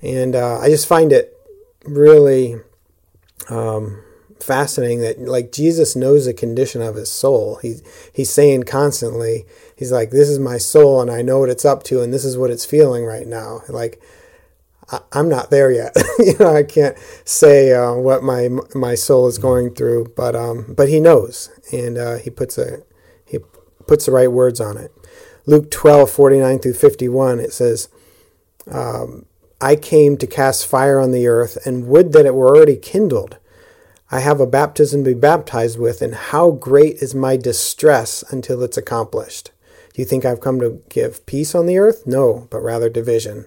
And 0.00 0.34
uh, 0.34 0.58
I 0.58 0.68
just 0.68 0.88
find 0.88 1.12
it 1.12 1.36
really 1.84 2.56
um, 3.48 4.02
fascinating 4.40 5.00
that, 5.00 5.20
like, 5.20 5.52
Jesus 5.52 5.94
knows 5.94 6.26
the 6.26 6.34
condition 6.34 6.80
of 6.80 6.96
his 6.96 7.10
soul. 7.10 7.56
He, 7.56 7.76
he's 8.12 8.30
saying 8.30 8.64
constantly, 8.64 9.44
He's 9.76 9.90
like, 9.90 10.10
This 10.10 10.28
is 10.28 10.38
my 10.38 10.58
soul, 10.58 11.00
and 11.00 11.10
I 11.10 11.22
know 11.22 11.40
what 11.40 11.48
it's 11.48 11.64
up 11.64 11.82
to, 11.84 12.02
and 12.02 12.14
this 12.14 12.24
is 12.24 12.38
what 12.38 12.50
it's 12.50 12.64
feeling 12.64 13.04
right 13.04 13.26
now. 13.26 13.62
Like, 13.68 14.00
I'm 15.12 15.28
not 15.28 15.50
there 15.50 15.70
yet. 15.70 15.96
you 16.18 16.34
know, 16.38 16.54
I 16.54 16.62
can't 16.62 16.96
say 17.24 17.72
uh, 17.72 17.94
what 17.94 18.22
my 18.22 18.48
my 18.74 18.94
soul 18.94 19.26
is 19.26 19.38
going 19.38 19.74
through, 19.74 20.12
but 20.16 20.36
um, 20.36 20.74
but 20.76 20.88
he 20.88 21.00
knows, 21.00 21.50
and 21.72 21.96
uh, 21.96 22.16
he 22.16 22.30
puts 22.30 22.58
a 22.58 22.82
he 23.24 23.38
puts 23.86 24.06
the 24.06 24.12
right 24.12 24.30
words 24.30 24.60
on 24.60 24.76
it. 24.76 24.92
Luke 25.44 25.70
12, 25.70 26.08
49 26.08 26.58
through 26.60 26.74
51, 26.74 27.40
it 27.40 27.52
says, 27.52 27.88
um, 28.70 29.26
I 29.60 29.74
came 29.74 30.16
to 30.18 30.26
cast 30.26 30.66
fire 30.66 31.00
on 31.00 31.10
the 31.10 31.26
earth, 31.26 31.58
and 31.66 31.88
would 31.88 32.12
that 32.12 32.26
it 32.26 32.34
were 32.34 32.48
already 32.48 32.76
kindled. 32.76 33.38
I 34.10 34.20
have 34.20 34.40
a 34.40 34.46
baptism 34.46 35.04
to 35.04 35.14
be 35.14 35.18
baptized 35.18 35.78
with, 35.78 36.02
and 36.02 36.14
how 36.14 36.50
great 36.50 36.96
is 36.96 37.14
my 37.14 37.36
distress 37.36 38.22
until 38.30 38.62
it's 38.62 38.76
accomplished. 38.76 39.50
Do 39.94 40.02
you 40.02 40.06
think 40.06 40.24
I've 40.24 40.40
come 40.40 40.60
to 40.60 40.82
give 40.88 41.24
peace 41.26 41.54
on 41.54 41.66
the 41.66 41.78
earth? 41.78 42.06
No, 42.06 42.46
but 42.50 42.60
rather 42.60 42.88
division. 42.88 43.46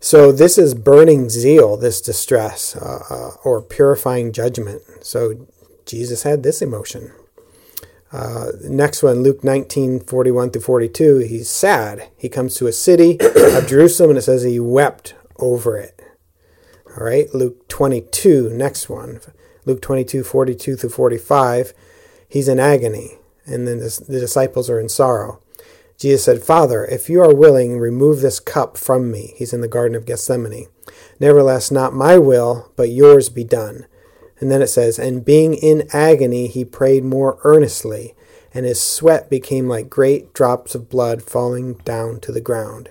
So 0.00 0.30
this 0.30 0.58
is 0.58 0.74
burning 0.74 1.28
zeal, 1.30 1.76
this 1.76 2.00
distress, 2.00 2.76
uh, 2.76 3.04
uh, 3.10 3.30
or 3.44 3.62
purifying 3.62 4.32
judgment. 4.32 4.82
So 5.02 5.46
Jesus 5.86 6.22
had 6.22 6.42
this 6.42 6.60
emotion. 6.60 7.12
Uh, 8.12 8.52
next 8.62 9.02
one, 9.02 9.22
Luke 9.22 9.42
19, 9.42 10.00
41 10.00 10.50
through 10.50 10.62
42, 10.62 11.18
he's 11.18 11.48
sad. 11.48 12.08
He 12.16 12.28
comes 12.28 12.54
to 12.56 12.66
a 12.66 12.72
city 12.72 13.18
of 13.20 13.66
Jerusalem 13.68 14.10
and 14.10 14.18
it 14.18 14.22
says 14.22 14.42
he 14.42 14.60
wept 14.60 15.14
over 15.38 15.76
it. 15.76 16.00
All 16.96 17.04
right, 17.04 17.32
Luke 17.34 17.68
22, 17.68 18.50
next 18.50 18.88
one. 18.88 19.20
Luke 19.64 19.82
22, 19.82 20.22
42 20.22 20.76
through 20.76 20.90
45, 20.90 21.74
he's 22.28 22.48
in 22.48 22.60
agony. 22.60 23.18
And 23.44 23.66
then 23.66 23.78
the, 23.78 24.04
the 24.08 24.20
disciples 24.20 24.70
are 24.70 24.80
in 24.80 24.88
sorrow. 24.88 25.40
Jesus 25.98 26.24
said, 26.24 26.42
Father, 26.42 26.84
if 26.84 27.08
you 27.08 27.22
are 27.22 27.34
willing, 27.34 27.78
remove 27.78 28.20
this 28.20 28.38
cup 28.38 28.76
from 28.76 29.10
me. 29.10 29.32
He's 29.36 29.52
in 29.52 29.62
the 29.62 29.68
Garden 29.68 29.96
of 29.96 30.04
Gethsemane. 30.04 30.68
Nevertheless, 31.18 31.70
not 31.70 31.94
my 31.94 32.18
will, 32.18 32.70
but 32.76 32.90
yours 32.90 33.28
be 33.28 33.44
done. 33.44 33.86
And 34.38 34.50
then 34.50 34.60
it 34.60 34.66
says, 34.66 34.98
And 34.98 35.24
being 35.24 35.54
in 35.54 35.88
agony, 35.92 36.48
he 36.48 36.64
prayed 36.64 37.04
more 37.04 37.38
earnestly, 37.44 38.14
and 38.52 38.66
his 38.66 38.80
sweat 38.80 39.30
became 39.30 39.68
like 39.68 39.88
great 39.88 40.34
drops 40.34 40.74
of 40.74 40.90
blood 40.90 41.22
falling 41.22 41.74
down 41.84 42.20
to 42.20 42.32
the 42.32 42.40
ground. 42.42 42.90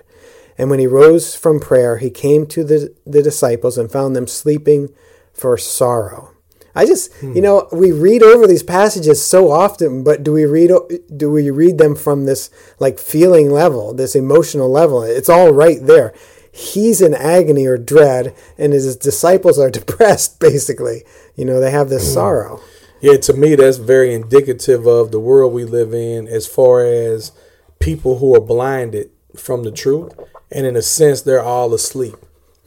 And 0.58 0.70
when 0.70 0.78
he 0.78 0.86
rose 0.86 1.36
from 1.36 1.60
prayer, 1.60 1.98
he 1.98 2.10
came 2.10 2.46
to 2.46 2.64
the, 2.64 2.94
the 3.04 3.22
disciples 3.22 3.78
and 3.78 3.92
found 3.92 4.16
them 4.16 4.26
sleeping 4.26 4.88
for 5.32 5.56
sorrow. 5.56 6.35
I 6.76 6.84
just, 6.84 7.12
hmm. 7.14 7.34
you 7.34 7.40
know, 7.40 7.68
we 7.72 7.90
read 7.90 8.22
over 8.22 8.46
these 8.46 8.62
passages 8.62 9.24
so 9.24 9.50
often, 9.50 10.04
but 10.04 10.22
do 10.22 10.32
we 10.32 10.44
read 10.44 10.70
do 11.16 11.30
we 11.30 11.50
read 11.50 11.78
them 11.78 11.96
from 11.96 12.26
this 12.26 12.50
like 12.78 12.98
feeling 12.98 13.50
level, 13.50 13.94
this 13.94 14.14
emotional 14.14 14.70
level? 14.70 15.02
It's 15.02 15.30
all 15.30 15.50
right 15.52 15.78
there. 15.80 16.12
He's 16.52 17.00
in 17.00 17.14
agony 17.14 17.66
or 17.66 17.78
dread, 17.78 18.34
and 18.58 18.72
his 18.72 18.94
disciples 18.96 19.58
are 19.58 19.70
depressed. 19.80 20.38
Basically, 20.38 21.02
you 21.34 21.46
know, 21.46 21.60
they 21.60 21.70
have 21.70 21.88
this 21.88 22.06
hmm. 22.06 22.14
sorrow. 22.14 22.60
Yeah, 23.00 23.16
to 23.18 23.32
me, 23.32 23.54
that's 23.54 23.76
very 23.78 24.14
indicative 24.14 24.86
of 24.86 25.12
the 25.12 25.20
world 25.20 25.52
we 25.52 25.64
live 25.64 25.92
in, 25.92 26.28
as 26.28 26.46
far 26.46 26.84
as 26.84 27.32
people 27.78 28.18
who 28.18 28.34
are 28.34 28.40
blinded 28.40 29.10
from 29.34 29.64
the 29.64 29.70
truth, 29.70 30.12
and 30.50 30.66
in 30.66 30.76
a 30.76 30.82
sense, 30.82 31.22
they're 31.22 31.42
all 31.42 31.72
asleep. 31.74 32.16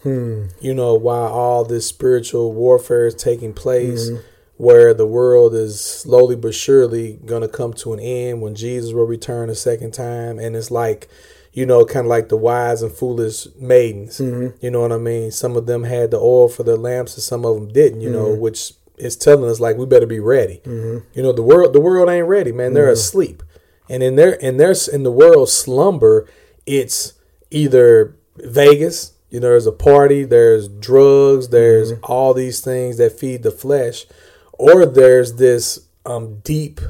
Hmm. 0.03 0.45
You 0.59 0.73
know, 0.73 0.95
while 0.95 1.27
all 1.27 1.65
this 1.65 1.87
spiritual 1.87 2.53
warfare 2.53 3.07
is 3.07 3.15
taking 3.15 3.53
place, 3.53 4.09
mm-hmm. 4.09 4.25
where 4.57 4.93
the 4.93 5.05
world 5.05 5.53
is 5.53 5.79
slowly 5.81 6.35
but 6.35 6.55
surely 6.55 7.19
going 7.25 7.41
to 7.41 7.47
come 7.47 7.73
to 7.73 7.93
an 7.93 7.99
end 7.99 8.41
when 8.41 8.55
Jesus 8.55 8.93
will 8.93 9.05
return 9.05 9.49
a 9.49 9.55
second 9.55 9.93
time. 9.93 10.39
And 10.39 10.55
it's 10.55 10.71
like, 10.71 11.09
you 11.51 11.65
know, 11.65 11.85
kind 11.85 12.05
of 12.05 12.09
like 12.09 12.29
the 12.29 12.37
wise 12.37 12.81
and 12.81 12.91
foolish 12.91 13.47
maidens. 13.59 14.19
Mm-hmm. 14.19 14.63
You 14.63 14.71
know 14.71 14.81
what 14.81 14.91
I 14.91 14.97
mean? 14.97 15.31
Some 15.31 15.57
of 15.57 15.65
them 15.65 15.83
had 15.83 16.11
the 16.11 16.17
oil 16.17 16.47
for 16.47 16.63
their 16.63 16.77
lamps 16.77 17.15
and 17.15 17.23
some 17.23 17.45
of 17.45 17.55
them 17.55 17.67
didn't, 17.67 18.01
you 18.01 18.09
mm-hmm. 18.09 18.17
know, 18.17 18.35
which 18.35 18.73
is 18.97 19.15
telling 19.15 19.49
us 19.49 19.59
like 19.59 19.77
we 19.77 19.85
better 19.85 20.05
be 20.05 20.19
ready. 20.19 20.61
Mm-hmm. 20.63 21.07
You 21.13 21.23
know, 21.23 21.31
the 21.31 21.41
world 21.41 21.73
the 21.73 21.81
world 21.81 22.09
ain't 22.09 22.27
ready, 22.27 22.51
man. 22.51 22.73
They're 22.73 22.85
mm-hmm. 22.85 22.93
asleep. 22.93 23.43
And 23.89 24.03
in 24.03 24.15
their 24.15 24.33
in 24.33 24.57
their 24.57 24.75
in 24.93 25.03
the 25.03 25.11
world 25.11 25.49
slumber, 25.49 26.29
it's 26.65 27.13
either 27.49 28.15
Vegas, 28.37 29.13
you 29.29 29.39
know, 29.39 29.49
there's 29.49 29.67
a 29.67 29.71
party, 29.71 30.23
there's 30.23 30.67
drugs, 30.67 31.49
there's 31.49 31.91
mm-hmm. 31.91 32.03
all 32.11 32.33
these 32.33 32.61
things 32.61 32.97
that 32.97 33.19
feed 33.19 33.43
the 33.43 33.51
flesh, 33.51 34.05
or 34.53 34.85
there's 34.85 35.35
this 35.35 35.87
um, 36.05 36.39
deep 36.39 36.81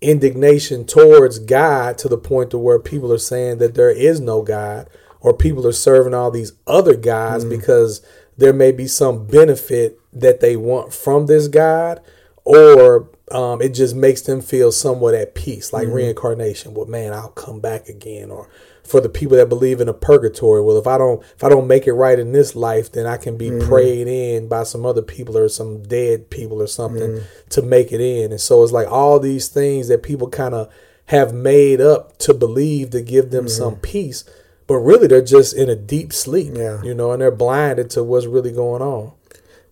indignation 0.00 0.84
towards 0.86 1.38
God 1.38 1.98
to 1.98 2.08
the 2.08 2.18
point 2.18 2.50
to 2.50 2.58
where 2.58 2.78
people 2.78 3.12
are 3.12 3.18
saying 3.18 3.58
that 3.58 3.74
there 3.74 3.90
is 3.90 4.20
no 4.20 4.42
God, 4.42 4.88
or 5.20 5.36
people 5.36 5.66
are 5.66 5.72
serving 5.72 6.14
all 6.14 6.30
these 6.30 6.52
other 6.66 6.94
gods 6.94 7.44
mm-hmm. 7.44 7.56
because 7.56 8.04
there 8.36 8.52
may 8.52 8.70
be 8.70 8.86
some 8.86 9.26
benefit 9.26 9.98
that 10.12 10.40
they 10.40 10.56
want 10.56 10.92
from 10.92 11.26
this 11.26 11.48
God, 11.48 12.00
or 12.44 13.08
um, 13.32 13.60
it 13.60 13.70
just 13.70 13.96
makes 13.96 14.22
them 14.22 14.40
feel 14.40 14.70
somewhat 14.70 15.14
at 15.14 15.34
peace, 15.34 15.72
like 15.72 15.86
mm-hmm. 15.86 15.96
reincarnation. 15.96 16.74
Well, 16.74 16.86
man, 16.86 17.12
I'll 17.12 17.30
come 17.30 17.60
back 17.60 17.88
again, 17.88 18.30
or 18.30 18.48
for 18.86 19.00
the 19.00 19.08
people 19.08 19.36
that 19.36 19.48
believe 19.48 19.80
in 19.80 19.88
a 19.88 19.94
purgatory. 19.94 20.62
Well, 20.62 20.78
if 20.78 20.86
I 20.86 20.98
don't 20.98 21.22
if 21.22 21.44
I 21.44 21.48
don't 21.48 21.66
make 21.66 21.86
it 21.86 21.92
right 21.92 22.18
in 22.18 22.32
this 22.32 22.54
life, 22.54 22.92
then 22.92 23.06
I 23.06 23.16
can 23.16 23.36
be 23.36 23.50
mm-hmm. 23.50 23.68
prayed 23.68 24.06
in 24.06 24.48
by 24.48 24.62
some 24.62 24.86
other 24.86 25.02
people 25.02 25.36
or 25.36 25.48
some 25.48 25.82
dead 25.82 26.30
people 26.30 26.62
or 26.62 26.66
something 26.66 27.10
mm-hmm. 27.10 27.48
to 27.50 27.62
make 27.62 27.92
it 27.92 28.00
in. 28.00 28.32
And 28.32 28.40
so 28.40 28.62
it's 28.62 28.72
like 28.72 28.90
all 28.90 29.18
these 29.18 29.48
things 29.48 29.88
that 29.88 30.02
people 30.02 30.28
kind 30.28 30.54
of 30.54 30.72
have 31.06 31.32
made 31.32 31.80
up 31.80 32.16
to 32.18 32.34
believe 32.34 32.90
to 32.90 33.02
give 33.02 33.30
them 33.30 33.46
mm-hmm. 33.46 33.62
some 33.62 33.76
peace, 33.76 34.24
but 34.66 34.76
really 34.76 35.06
they're 35.06 35.22
just 35.22 35.54
in 35.54 35.68
a 35.68 35.76
deep 35.76 36.12
sleep. 36.12 36.54
Yeah. 36.56 36.82
You 36.82 36.94
know, 36.94 37.12
and 37.12 37.22
they're 37.22 37.30
blinded 37.30 37.90
to 37.90 38.02
what's 38.02 38.26
really 38.26 38.52
going 38.52 38.82
on. 38.82 39.12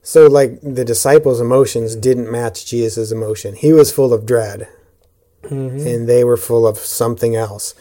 So 0.02 0.26
like 0.26 0.60
the 0.60 0.84
disciples' 0.84 1.40
emotions 1.40 1.96
didn't 1.96 2.30
match 2.30 2.66
Jesus' 2.66 3.10
emotion. 3.10 3.54
He 3.54 3.72
was 3.72 3.90
full 3.90 4.12
of 4.12 4.26
dread. 4.26 4.68
Mm-hmm. 5.44 5.86
And 5.86 6.08
they 6.08 6.24
were 6.24 6.36
full 6.36 6.66
of 6.66 6.78
something 6.78 7.36
else. 7.36 7.74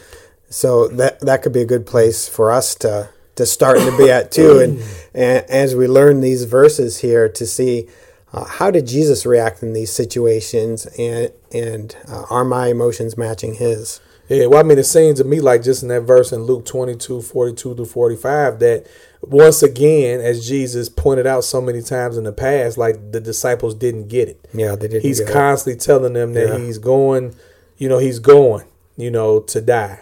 So 0.54 0.86
that 0.88 1.18
that 1.20 1.42
could 1.42 1.52
be 1.52 1.62
a 1.62 1.66
good 1.66 1.84
place 1.84 2.28
for 2.28 2.52
us 2.52 2.76
to 2.76 3.08
to 3.34 3.44
start 3.44 3.78
to 3.78 3.96
be 3.98 4.08
at 4.10 4.30
too. 4.30 4.60
And, 4.60 4.80
and 5.12 5.44
as 5.50 5.74
we 5.74 5.88
learn 5.88 6.20
these 6.20 6.44
verses 6.44 7.00
here, 7.00 7.28
to 7.28 7.44
see 7.46 7.88
uh, 8.32 8.44
how 8.44 8.70
did 8.70 8.86
Jesus 8.86 9.26
react 9.26 9.62
in 9.64 9.72
these 9.72 9.90
situations, 9.92 10.86
and 10.96 11.32
and 11.52 11.96
uh, 12.08 12.24
are 12.30 12.44
my 12.44 12.68
emotions 12.68 13.16
matching 13.18 13.54
His? 13.54 14.00
Yeah, 14.28 14.46
well, 14.46 14.60
I 14.60 14.62
mean, 14.62 14.78
it 14.78 14.84
seems 14.84 15.18
to 15.18 15.24
me 15.24 15.40
like 15.40 15.62
just 15.64 15.82
in 15.82 15.88
that 15.90 16.02
verse 16.02 16.32
in 16.32 16.44
Luke 16.44 16.64
22, 16.64 17.20
42 17.20 17.74
to 17.74 17.84
45, 17.84 18.58
that 18.60 18.86
once 19.22 19.62
again, 19.62 20.20
as 20.20 20.46
Jesus 20.48 20.88
pointed 20.88 21.26
out 21.26 21.44
so 21.44 21.60
many 21.60 21.82
times 21.82 22.16
in 22.16 22.24
the 22.24 22.32
past, 22.32 22.78
like 22.78 23.12
the 23.12 23.20
disciples 23.20 23.74
didn't 23.74 24.08
get 24.08 24.28
it. 24.28 24.48
Yeah, 24.54 24.76
they 24.76 24.86
didn't. 24.88 25.02
He's 25.02 25.18
get 25.20 25.28
it. 25.28 25.32
constantly 25.32 25.78
telling 25.78 26.12
them 26.14 26.32
that 26.34 26.48
Yeah. 26.48 26.58
he's 26.58 26.78
going, 26.78 27.34
you 27.76 27.88
know, 27.88 27.98
he's 27.98 28.18
going, 28.20 28.64
you 28.96 29.10
know, 29.10 29.40
to 29.40 29.60
die. 29.60 30.00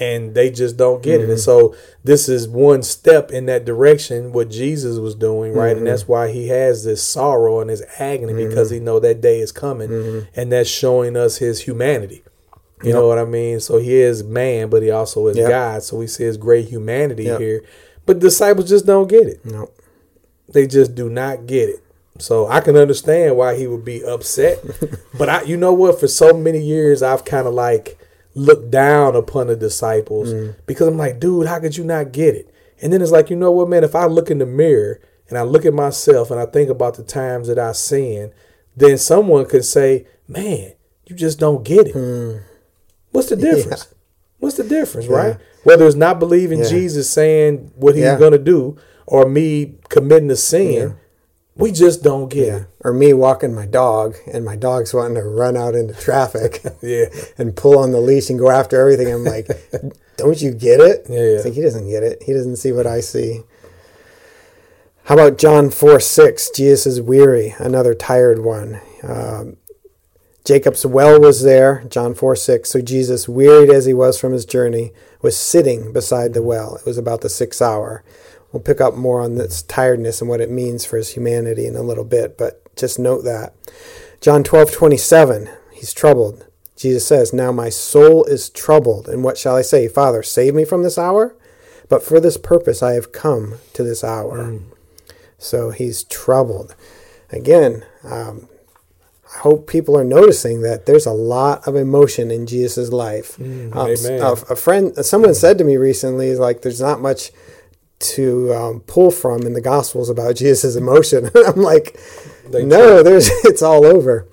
And 0.00 0.34
they 0.34 0.50
just 0.50 0.76
don't 0.76 1.02
get 1.04 1.20
it. 1.20 1.24
And 1.30 1.32
Mm-hmm. 1.34 1.38
so 1.38 1.76
this 2.02 2.28
is 2.28 2.48
one 2.48 2.82
step 2.82 3.30
in 3.30 3.46
that 3.46 3.64
direction, 3.64 4.32
what 4.32 4.50
Jesus 4.50 4.98
was 4.98 5.14
doing, 5.14 5.52
right? 5.52 5.68
Mm-hmm. 5.70 5.78
And 5.78 5.86
that's 5.86 6.08
why 6.08 6.32
he 6.32 6.48
has 6.48 6.82
this 6.84 7.00
sorrow 7.02 7.60
and 7.60 7.70
this 7.70 7.82
agony 8.00 8.32
because 8.46 8.70
he 8.70 8.80
know 8.80 8.98
that 8.98 9.20
day 9.20 9.38
is 9.38 9.52
coming. 9.52 9.88
Mm-hmm. 9.90 10.40
And 10.40 10.50
that's 10.50 10.68
showing 10.68 11.16
us 11.16 11.36
his 11.36 11.60
humanity. 11.60 12.24
You 12.82 12.92
know 12.92 13.06
what 13.06 13.18
I 13.18 13.24
mean? 13.24 13.60
So 13.60 13.78
he 13.78 13.94
is 13.94 14.22
man, 14.24 14.68
but 14.68 14.82
he 14.82 14.90
also 14.90 15.28
is 15.28 15.36
Yep. 15.38 15.48
God. 15.48 15.82
So 15.84 15.96
we 15.96 16.06
see 16.08 16.24
his 16.24 16.36
great 16.36 16.68
humanity 16.68 17.24
Yep. 17.24 17.40
here. 17.40 17.64
But 18.04 18.18
disciples 18.18 18.68
just 18.68 18.84
don't 18.86 19.08
get 19.08 19.26
it. 19.26 19.44
No. 19.46 19.70
They 20.52 20.66
just 20.66 20.94
do 20.94 21.08
not 21.08 21.46
get 21.46 21.68
it. 21.70 21.82
So 22.18 22.46
I 22.46 22.60
can 22.60 22.76
understand 22.76 23.36
why 23.36 23.56
he 23.56 23.66
would 23.66 23.84
be 23.84 24.04
upset. 24.04 24.58
but 25.18 25.28
I 25.30 25.42
you 25.44 25.56
know 25.56 25.72
what? 25.72 25.98
For 25.98 26.08
so 26.08 26.34
many 26.36 26.60
years 26.60 27.02
I've 27.02 27.24
kind 27.24 27.46
of 27.46 27.54
like 27.54 27.98
looked 28.34 28.70
down 28.70 29.14
upon 29.16 29.46
the 29.46 29.56
disciples 29.56 30.32
mm. 30.32 30.56
because 30.66 30.88
I'm 30.88 30.98
like, 30.98 31.20
dude, 31.20 31.46
how 31.46 31.60
could 31.60 31.76
you 31.76 31.84
not 31.84 32.12
get 32.12 32.34
it? 32.34 32.52
And 32.82 32.92
then 32.92 33.00
it's 33.00 33.12
like, 33.12 33.30
you 33.30 33.36
know 33.36 33.52
what, 33.52 33.68
man, 33.68 33.84
if 33.84 33.94
I 33.94 34.06
look 34.06 34.30
in 34.30 34.38
the 34.38 34.46
mirror 34.46 35.00
and 35.28 35.38
I 35.38 35.42
look 35.42 35.64
at 35.64 35.72
myself 35.72 36.30
and 36.30 36.40
I 36.40 36.46
think 36.46 36.68
about 36.68 36.94
the 36.94 37.04
times 37.04 37.48
that 37.48 37.58
I 37.58 37.72
sin, 37.72 38.32
then 38.76 38.98
someone 38.98 39.46
could 39.46 39.64
say, 39.64 40.06
Man, 40.26 40.72
you 41.06 41.14
just 41.14 41.38
don't 41.38 41.64
get 41.64 41.88
it. 41.88 41.94
Mm. 41.94 42.42
What's 43.10 43.28
the 43.28 43.36
difference? 43.50 43.94
What's 44.38 44.56
the 44.56 44.64
difference, 44.64 45.06
right? 45.06 45.38
Whether 45.62 45.86
it's 45.86 45.96
not 45.96 46.18
believing 46.18 46.60
Yeah. 46.60 46.68
Jesus 46.68 47.08
saying 47.08 47.72
what 47.76 47.94
he's 47.94 48.04
Yeah. 48.04 48.18
gonna 48.18 48.38
do 48.38 48.76
or 49.06 49.28
me 49.28 49.76
committing 49.88 50.30
a 50.30 50.36
sin, 50.36 50.96
we 51.56 51.70
just 51.72 52.02
don't 52.02 52.28
get 52.28 52.46
Yeah. 52.46 52.64
Or 52.84 52.92
me 52.92 53.12
walking 53.12 53.54
my 53.54 53.66
dog, 53.66 54.16
and 54.32 54.44
my 54.44 54.56
dog's 54.56 54.92
wanting 54.92 55.14
to 55.16 55.22
run 55.22 55.56
out 55.56 55.74
into 55.74 55.94
traffic. 55.94 56.62
Yeah. 56.82 57.06
and 57.38 57.56
pull 57.56 57.78
on 57.78 57.92
the 57.92 58.00
leash 58.00 58.28
and 58.28 58.38
go 58.38 58.50
after 58.50 58.78
everything. 58.80 59.12
I'm 59.12 59.24
like, 59.24 59.48
don't 60.16 60.40
you 60.42 60.52
get 60.52 60.80
it? 60.80 61.06
Yeah, 61.08 61.16
yeah. 61.20 61.24
It's 61.36 61.44
like 61.44 61.54
he 61.54 61.62
doesn't 61.62 61.88
get 61.88 62.02
it. 62.02 62.22
He 62.24 62.32
doesn't 62.32 62.56
see 62.56 62.72
what 62.72 62.86
I 62.86 63.00
see. 63.00 63.42
How 65.04 65.14
about 65.14 65.38
John 65.38 65.70
4 65.70 66.00
6? 66.00 66.50
Jesus 66.50 66.86
is 66.86 67.00
weary, 67.00 67.54
another 67.58 67.94
tired 67.94 68.42
one. 68.42 68.80
Um, 69.02 69.56
Jacob's 70.44 70.84
well 70.84 71.20
was 71.20 71.42
there, 71.42 71.84
John 71.88 72.14
4 72.14 72.36
6. 72.36 72.70
So 72.70 72.80
Jesus, 72.80 73.28
wearied 73.28 73.70
as 73.70 73.86
he 73.86 73.94
was 73.94 74.18
from 74.18 74.32
his 74.32 74.44
journey, 74.44 74.92
was 75.22 75.36
sitting 75.36 75.92
beside 75.92 76.34
the 76.34 76.42
well. 76.42 76.76
It 76.76 76.86
was 76.86 76.98
about 76.98 77.20
the 77.22 77.28
sixth 77.30 77.62
hour. 77.62 78.02
We'll 78.54 78.62
pick 78.62 78.80
up 78.80 78.94
more 78.94 79.20
on 79.20 79.34
this 79.34 79.62
tiredness 79.62 80.20
and 80.20 80.30
what 80.30 80.40
it 80.40 80.48
means 80.48 80.84
for 80.84 80.96
his 80.96 81.14
humanity 81.14 81.66
in 81.66 81.74
a 81.74 81.82
little 81.82 82.04
bit, 82.04 82.38
but 82.38 82.62
just 82.76 83.00
note 83.00 83.24
that. 83.24 83.52
John 84.20 84.44
12 84.44 84.70
27, 84.70 85.50
he's 85.72 85.92
troubled. 85.92 86.46
Jesus 86.76 87.04
says, 87.04 87.32
Now 87.32 87.50
my 87.50 87.68
soul 87.68 88.22
is 88.22 88.48
troubled, 88.48 89.08
and 89.08 89.24
what 89.24 89.36
shall 89.36 89.56
I 89.56 89.62
say? 89.62 89.88
Father, 89.88 90.22
save 90.22 90.54
me 90.54 90.64
from 90.64 90.84
this 90.84 90.96
hour? 90.96 91.34
But 91.88 92.04
for 92.04 92.20
this 92.20 92.36
purpose 92.36 92.80
I 92.80 92.92
have 92.92 93.10
come 93.10 93.56
to 93.72 93.82
this 93.82 94.04
hour. 94.04 94.38
So 95.36 95.70
he's 95.70 96.04
troubled. 96.04 96.76
Again, 97.30 97.84
um, 98.04 98.48
I 99.34 99.40
hope 99.40 99.66
people 99.66 99.98
are 99.98 100.04
noticing 100.04 100.62
that 100.62 100.86
there's 100.86 101.06
a 101.06 101.12
lot 101.12 101.66
of 101.66 101.74
emotion 101.74 102.30
in 102.30 102.46
Jesus' 102.46 102.90
life. 102.90 103.36
Um, 103.40 103.72
amen. 103.74 104.22
a, 104.22 104.32
a 104.52 104.54
friend, 104.54 104.94
someone 105.04 105.34
said 105.34 105.58
to 105.58 105.64
me 105.64 105.76
recently, 105.76 106.28
is 106.28 106.38
like, 106.38 106.62
there's 106.62 106.80
not 106.80 107.00
much 107.00 107.32
to 108.14 108.52
um, 108.54 108.80
pull 108.80 109.10
from 109.10 109.42
in 109.42 109.54
the 109.54 109.60
Gospels 109.60 110.10
about 110.10 110.36
Jesus' 110.36 110.76
emotion. 110.76 111.30
I'm 111.46 111.62
like, 111.62 111.98
They 112.48 112.64
no, 112.64 113.02
there's 113.02 113.28
it's 113.44 113.62
all 113.62 113.84
over. 113.84 114.26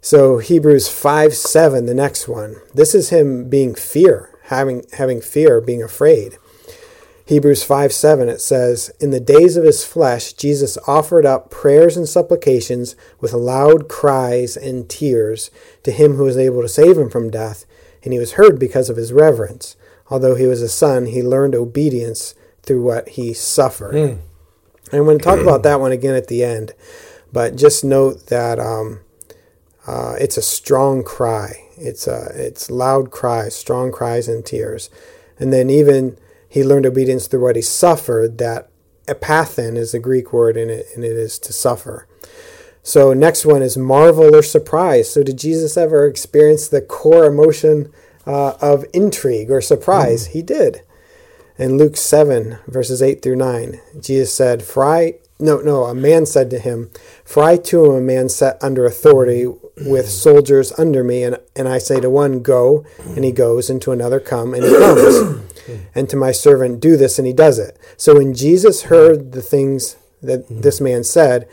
So 0.00 0.38
Hebrews 0.38 0.88
five 0.88 1.34
seven, 1.34 1.86
the 1.86 1.94
next 1.94 2.28
one. 2.28 2.56
This 2.74 2.94
is 2.94 3.10
him 3.10 3.48
being 3.48 3.74
fear, 3.74 4.30
having 4.44 4.84
having 4.92 5.20
fear, 5.20 5.60
being 5.60 5.82
afraid. 5.82 6.38
Hebrews 7.24 7.62
5 7.62 7.92
7, 7.92 8.28
it 8.28 8.40
says, 8.40 8.90
In 9.00 9.10
the 9.10 9.20
days 9.20 9.56
of 9.56 9.64
his 9.64 9.84
flesh, 9.84 10.32
Jesus 10.32 10.76
offered 10.88 11.24
up 11.24 11.50
prayers 11.50 11.96
and 11.96 12.08
supplications 12.08 12.96
with 13.20 13.32
loud 13.32 13.88
cries 13.88 14.56
and 14.56 14.88
tears 14.88 15.50
to 15.84 15.92
him 15.92 16.16
who 16.16 16.24
was 16.24 16.36
able 16.36 16.62
to 16.62 16.68
save 16.68 16.98
him 16.98 17.08
from 17.08 17.30
death, 17.30 17.64
and 18.02 18.12
he 18.12 18.18
was 18.18 18.32
heard 18.32 18.58
because 18.58 18.90
of 18.90 18.96
his 18.96 19.12
reverence. 19.12 19.76
Although 20.10 20.34
he 20.34 20.46
was 20.46 20.60
a 20.60 20.68
son, 20.68 21.06
he 21.06 21.22
learned 21.22 21.54
obedience 21.54 22.34
through 22.62 22.82
what 22.82 23.10
he 23.10 23.32
suffered. 23.32 23.94
And 24.90 25.00
I'm 25.00 25.04
going 25.04 25.18
to 25.18 25.24
talk 25.24 25.38
about 25.40 25.62
that 25.62 25.80
one 25.80 25.92
again 25.92 26.14
at 26.14 26.28
the 26.28 26.44
end, 26.44 26.72
but 27.32 27.56
just 27.56 27.82
note 27.84 28.26
that 28.26 28.58
um, 28.60 29.00
uh, 29.86 30.14
it's 30.20 30.36
a 30.36 30.42
strong 30.42 31.02
cry. 31.02 31.68
It's 31.76 32.06
a, 32.06 32.30
it's 32.34 32.70
loud 32.70 33.10
cries, 33.10 33.56
strong 33.56 33.90
cries 33.90 34.28
and 34.28 34.44
tears. 34.44 34.90
And 35.38 35.52
then 35.52 35.70
even 35.70 36.18
he 36.48 36.62
learned 36.62 36.86
obedience 36.86 37.26
through 37.26 37.42
what 37.42 37.56
he 37.56 37.62
suffered. 37.62 38.38
That 38.38 38.68
epathen 39.08 39.76
is 39.76 39.92
the 39.92 39.98
Greek 39.98 40.32
word, 40.32 40.56
and 40.56 40.70
it, 40.70 40.86
and 40.94 41.04
it 41.04 41.16
is 41.16 41.38
to 41.40 41.52
suffer. 41.52 42.06
So 42.82 43.12
next 43.14 43.46
one 43.46 43.62
is 43.62 43.76
marvel 43.78 44.34
or 44.36 44.42
surprise. 44.42 45.10
So 45.10 45.22
did 45.22 45.38
Jesus 45.38 45.76
ever 45.76 46.06
experience 46.06 46.68
the 46.68 46.82
core 46.82 47.24
emotion 47.24 47.92
uh, 48.26 48.54
of 48.60 48.84
intrigue 48.92 49.50
or 49.50 49.60
surprise? 49.60 50.26
He 50.28 50.42
did. 50.42 50.82
In 51.58 51.76
Luke 51.76 51.96
7, 51.96 52.58
verses 52.66 53.02
8 53.02 53.22
through 53.22 53.36
9, 53.36 53.80
Jesus 54.00 54.34
said, 54.34 54.62
For 54.62 54.84
I, 54.84 55.14
no, 55.38 55.58
no, 55.58 55.84
a 55.84 55.94
man 55.94 56.24
said 56.24 56.50
to 56.50 56.58
him, 56.58 56.90
For 57.24 57.42
I 57.42 57.56
too 57.56 57.84
am 57.86 57.92
a 57.92 58.00
man 58.00 58.28
set 58.28 58.62
under 58.62 58.86
authority 58.86 59.46
with 59.76 60.08
soldiers 60.08 60.72
under 60.78 61.04
me, 61.04 61.22
and, 61.22 61.38
and 61.54 61.68
I 61.68 61.78
say 61.78 62.00
to 62.00 62.10
one, 62.10 62.40
Go, 62.42 62.84
and 63.04 63.24
he 63.24 63.32
goes, 63.32 63.68
and 63.68 63.82
to 63.82 63.92
another, 63.92 64.20
Come, 64.20 64.54
and 64.54 64.64
he 64.64 64.70
comes. 64.70 65.40
and 65.94 66.08
to 66.08 66.16
my 66.16 66.32
servant, 66.32 66.80
Do 66.80 66.96
this, 66.96 67.18
and 67.18 67.26
he 67.26 67.32
does 67.32 67.58
it. 67.58 67.78
So 67.96 68.16
when 68.16 68.34
Jesus 68.34 68.84
heard 68.84 69.32
the 69.32 69.42
things 69.42 69.96
that 70.22 70.46
this 70.48 70.80
man 70.80 71.04
said, 71.04 71.48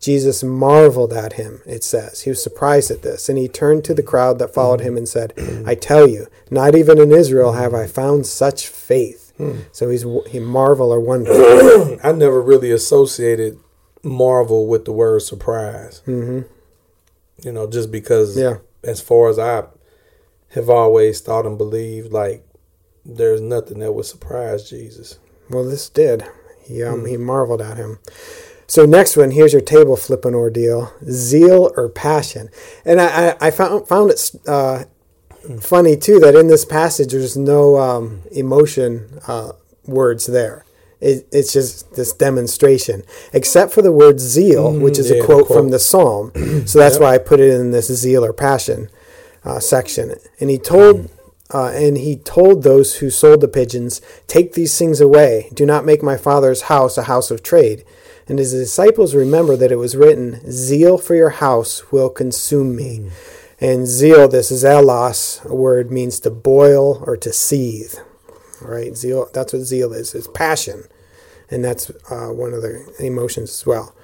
Jesus 0.00 0.42
marveled 0.42 1.12
at 1.12 1.34
him, 1.34 1.62
it 1.66 1.82
says. 1.82 2.22
He 2.22 2.30
was 2.30 2.42
surprised 2.42 2.90
at 2.90 3.02
this. 3.02 3.28
And 3.28 3.38
he 3.38 3.48
turned 3.48 3.84
to 3.84 3.94
the 3.94 4.02
crowd 4.02 4.38
that 4.38 4.54
followed 4.54 4.80
him 4.80 4.96
and 4.96 5.08
said, 5.08 5.32
I 5.66 5.74
tell 5.74 6.08
you, 6.08 6.26
not 6.50 6.74
even 6.74 7.00
in 7.00 7.12
Israel 7.12 7.52
have 7.52 7.74
I 7.74 7.86
found 7.86 8.26
such 8.26 8.68
faith. 8.68 9.25
So 9.72 9.90
he's 9.90 10.04
he 10.28 10.38
marvel 10.38 10.90
or 10.92 11.00
wonder. 11.00 11.30
I 12.02 12.12
never 12.12 12.40
really 12.40 12.70
associated 12.70 13.58
Marvel 14.02 14.66
with 14.66 14.84
the 14.86 14.92
word 14.92 15.20
surprise. 15.22 16.02
Mm-hmm. 16.06 16.42
You 17.44 17.52
know, 17.52 17.66
just 17.66 17.90
because, 17.92 18.36
Yeah. 18.38 18.58
as 18.82 19.00
far 19.00 19.28
as 19.28 19.38
I 19.38 19.64
have 20.50 20.70
always 20.70 21.20
thought 21.20 21.44
and 21.46 21.58
believed, 21.58 22.12
like 22.12 22.46
there's 23.04 23.40
nothing 23.40 23.80
that 23.80 23.92
would 23.92 24.06
surprise 24.06 24.68
Jesus. 24.68 25.18
Well, 25.50 25.64
this 25.64 25.88
did. 25.88 26.24
He 26.64 26.82
um, 26.82 27.04
he 27.06 27.16
marveled 27.16 27.60
at 27.60 27.76
him. 27.76 27.98
So 28.66 28.84
next 28.84 29.16
one, 29.16 29.30
here's 29.30 29.52
your 29.52 29.62
table 29.62 29.96
flipping 29.96 30.34
ordeal: 30.34 30.92
zeal 31.10 31.72
or 31.76 31.88
passion. 31.88 32.48
And 32.84 33.00
I, 33.00 33.28
I, 33.30 33.36
I 33.48 33.50
found 33.50 33.86
found 33.86 34.10
it 34.10 34.30
uh, 34.48 34.84
funny 35.60 35.96
too 35.96 36.18
that 36.20 36.34
in 36.34 36.48
this 36.48 36.64
passage 36.64 37.12
there's 37.12 37.36
no 37.36 37.76
um, 37.76 38.22
emotion 38.32 39.20
uh, 39.26 39.52
words 39.86 40.26
there. 40.26 40.64
It, 41.00 41.28
it's 41.30 41.52
just 41.52 41.94
this 41.94 42.12
demonstration, 42.12 43.02
except 43.32 43.72
for 43.72 43.82
the 43.82 43.92
word 43.92 44.18
zeal, 44.18 44.72
which 44.72 44.98
is 44.98 45.10
yeah, 45.10 45.16
a 45.16 45.24
quote, 45.24 45.46
quote. 45.46 45.58
from 45.58 45.70
the 45.70 45.78
psalm. 45.78 46.32
So 46.66 46.78
that's 46.78 46.98
why 46.98 47.14
I 47.14 47.18
put 47.18 47.38
it 47.38 47.50
in 47.50 47.70
this 47.70 47.86
zeal 47.92 48.24
or 48.24 48.32
passion 48.32 48.88
uh, 49.44 49.60
section. 49.60 50.14
And 50.40 50.50
he 50.50 50.58
told. 50.58 51.10
Uh, 51.54 51.68
and 51.68 51.96
he 51.96 52.16
told 52.16 52.64
those 52.64 52.96
who 52.96 53.08
sold 53.08 53.40
the 53.40 53.46
pigeons, 53.46 54.00
Take 54.26 54.54
these 54.54 54.76
things 54.76 55.00
away. 55.00 55.48
Do 55.54 55.64
not 55.64 55.84
make 55.84 56.02
my 56.02 56.16
father's 56.16 56.62
house 56.62 56.98
a 56.98 57.04
house 57.04 57.30
of 57.30 57.40
trade. 57.40 57.84
And 58.26 58.40
his 58.40 58.50
disciples 58.50 59.14
remember 59.14 59.54
that 59.54 59.70
it 59.70 59.76
was 59.76 59.96
written, 59.96 60.40
Zeal 60.50 60.98
for 60.98 61.14
your 61.14 61.30
house 61.30 61.92
will 61.92 62.10
consume 62.10 62.74
me. 62.74 63.10
And 63.58 63.86
zeal, 63.86 64.28
this 64.28 64.52
zelos 64.52 65.44
a 65.44 65.54
word 65.54 65.90
means 65.90 66.20
to 66.20 66.30
boil 66.30 67.02
or 67.06 67.16
to 67.16 67.32
seethe. 67.32 67.94
Right? 68.60 68.94
Zeal, 68.96 69.28
that's 69.32 69.52
what 69.52 69.62
zeal 69.62 69.92
is, 69.92 70.14
is 70.14 70.28
passion. 70.28 70.84
And 71.50 71.64
that's 71.64 71.90
uh, 72.10 72.28
one 72.28 72.52
of 72.52 72.62
the 72.62 72.92
emotions 72.98 73.50
as 73.50 73.66
well. 73.66 73.94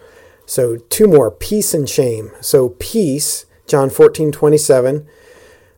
So 0.46 0.76
two 0.76 1.07
more, 1.07 1.30
peace 1.30 1.74
and 1.74 1.88
shame. 1.88 2.30
So 2.40 2.70
peace, 2.70 3.46
John 3.66 3.90
14, 3.90 4.32
27. 4.32 5.07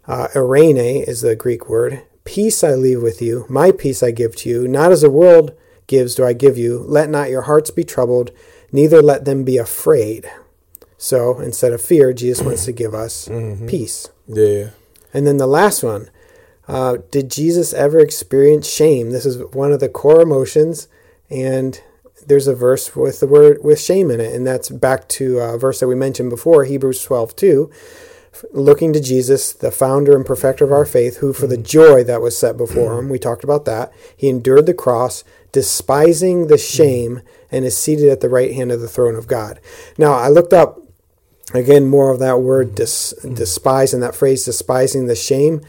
Uh, 0.07 0.29
irene 0.37 0.77
is 0.77 1.23
the 1.23 1.35
Greek 1.35 1.69
word. 1.69 2.03
Peace 2.25 2.63
I 2.65 2.75
leave 2.75 3.03
with 3.03 3.21
you, 3.21 3.47
my 3.49 3.71
peace 3.71 4.03
I 4.03 4.11
give 4.11 4.37
to 4.37 4.49
you. 4.49 4.69
Not 4.69 4.93
as 4.93 5.03
the 5.03 5.11
world 5.11 5.53
gives 5.87 6.15
do 6.15 6.25
I 6.25 6.33
give 6.33 6.57
you. 6.57 6.79
Let 6.79 7.11
not 7.11 7.31
your 7.31 7.43
hearts 7.43 7.71
be 7.71 7.85
troubled, 7.85 8.31
neither 8.73 9.03
let 9.03 9.25
them 9.25 9.45
be 9.45 9.59
afraid. 9.59 10.31
So 11.05 11.39
instead 11.39 11.75
of 11.75 11.83
fear, 11.83 12.15
Jesus 12.15 12.43
wants 12.43 12.65
to 12.65 12.73
give 12.73 12.95
us 12.95 13.29
Mm-hmm. 13.29 13.67
peace. 13.67 14.09
Yeah. 14.27 14.71
And 15.13 15.27
then 15.27 15.37
the 15.37 15.47
last 15.47 15.83
one 15.83 16.09
uh, 16.67 16.97
Did 17.11 17.31
Jesus 17.31 17.75
ever 17.75 17.99
experience 17.99 18.67
shame? 18.67 19.11
This 19.11 19.27
is 19.27 19.37
one 19.53 19.71
of 19.71 19.81
the 19.81 19.91
core 19.91 20.23
emotions. 20.23 20.89
And 21.29 21.79
there's 22.27 22.47
a 22.47 22.55
verse 22.55 22.97
with 22.97 23.21
the 23.21 23.27
word 23.27 23.59
with 23.63 23.79
shame 23.79 24.11
in 24.11 24.19
it. 24.19 24.35
And 24.35 24.47
that's 24.47 24.71
back 24.71 25.07
to 25.21 25.41
a 25.41 25.59
verse 25.59 25.81
that 25.81 25.89
we 25.89 25.95
mentioned 25.95 26.31
before, 26.31 26.65
Hebrews 26.65 27.03
12 27.05 27.37
2. 27.37 27.71
Looking 28.53 28.95
to 28.95 29.01
Jesus, 29.01 29.53
the 29.53 29.71
founder 29.71 30.17
and 30.17 30.25
perfecter 30.25 30.65
of 30.65 30.73
our 30.73 30.87
faith, 30.87 31.19
who 31.19 31.35
for 31.35 31.47
the 31.47 31.59
joy 31.59 32.03
that 32.05 32.23
was 32.23 32.37
set 32.37 32.57
before 32.57 32.99
him, 32.99 33.11
we 33.11 33.19
talked 33.19 33.45
about 33.45 33.67
that, 33.67 33.93
he 34.17 34.29
endured 34.31 34.65
the 34.65 34.73
cross, 34.75 35.23
despising 35.53 36.47
the 36.47 36.59
shame, 36.59 37.21
and 37.53 37.67
is 37.67 37.77
seated 37.77 38.09
at 38.09 38.21
the 38.21 38.29
right 38.31 38.55
hand 38.55 38.73
of 38.73 38.81
the 38.81 38.89
throne 38.89 39.15
of 39.15 39.27
God. 39.29 39.61
Now, 39.99 40.15
I 40.15 40.29
looked 40.29 40.53
up 40.55 40.81
again 41.53 41.87
more 41.87 42.11
of 42.11 42.21
that 42.21 42.41
word 42.41 42.75
dis, 42.75 43.13
despise 43.35 43.93
and 43.93 44.03
that 44.03 44.15
phrase 44.15 44.45
despising 44.45 45.07
the 45.07 45.17
shame. 45.17 45.61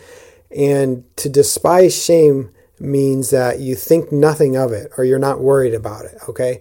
And 0.55 1.03
to 1.17 1.28
despise 1.28 2.01
shame 2.01 2.51
means 2.80 3.30
that 3.30 3.59
you 3.59 3.76
think 3.76 4.11
nothing 4.11 4.55
of 4.55 4.71
it 4.71 4.91
or 4.97 5.03
you're 5.03 5.19
not 5.19 5.39
worried 5.39 5.73
about 5.73 6.05
it 6.05 6.17
okay 6.28 6.59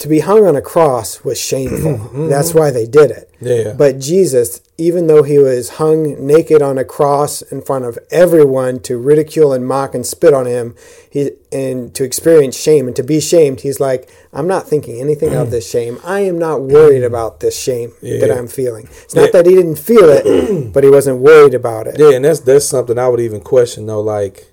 to 0.00 0.08
be 0.08 0.20
hung 0.20 0.44
on 0.46 0.56
a 0.56 0.62
cross 0.62 1.22
was 1.24 1.38
shameful 1.50 1.98
mm-hmm. 1.98 2.28
that's 2.28 2.52
why 2.54 2.70
they 2.70 2.86
did 2.86 3.10
it 3.10 3.30
Yeah. 3.40 3.74
but 3.74 3.98
jesus 4.00 4.60
even 4.76 5.06
though 5.08 5.22
he 5.22 5.38
was 5.38 5.70
hung 5.82 6.26
naked 6.26 6.62
on 6.62 6.78
a 6.78 6.84
cross 6.84 7.42
in 7.42 7.60
front 7.60 7.84
of 7.84 7.98
everyone 8.10 8.80
to 8.80 8.96
ridicule 8.96 9.52
and 9.52 9.66
mock 9.66 9.94
and 9.94 10.06
spit 10.06 10.32
on 10.32 10.46
him 10.46 10.74
he, 11.10 11.32
and 11.52 11.94
to 11.94 12.02
experience 12.02 12.56
shame 12.58 12.86
and 12.86 12.96
to 12.96 13.02
be 13.02 13.20
shamed 13.20 13.60
he's 13.60 13.78
like 13.78 14.10
i'm 14.32 14.46
not 14.46 14.66
thinking 14.66 15.00
anything 15.00 15.34
of 15.34 15.50
this 15.50 15.70
shame 15.70 15.98
i 16.02 16.20
am 16.20 16.38
not 16.38 16.62
worried 16.62 17.04
about 17.04 17.40
this 17.40 17.58
shame 17.60 17.92
that 18.00 18.30
i'm 18.30 18.48
feeling 18.48 18.88
it's 19.02 19.14
not 19.14 19.26
Yeah. 19.26 19.30
that 19.32 19.46
he 19.46 19.54
didn't 19.54 19.78
feel 19.78 20.08
it 20.08 20.24
but 20.72 20.82
he 20.82 20.90
wasn't 20.90 21.18
worried 21.18 21.54
about 21.54 21.86
it 21.86 21.98
Yeah, 21.98 22.12
and 22.12 22.24
that's 22.24 22.40
that's 22.40 22.66
something 22.66 22.98
I 22.98 23.08
would 23.08 23.20
even 23.20 23.40
question 23.42 23.84
though. 23.86 24.00
Like, 24.00 24.46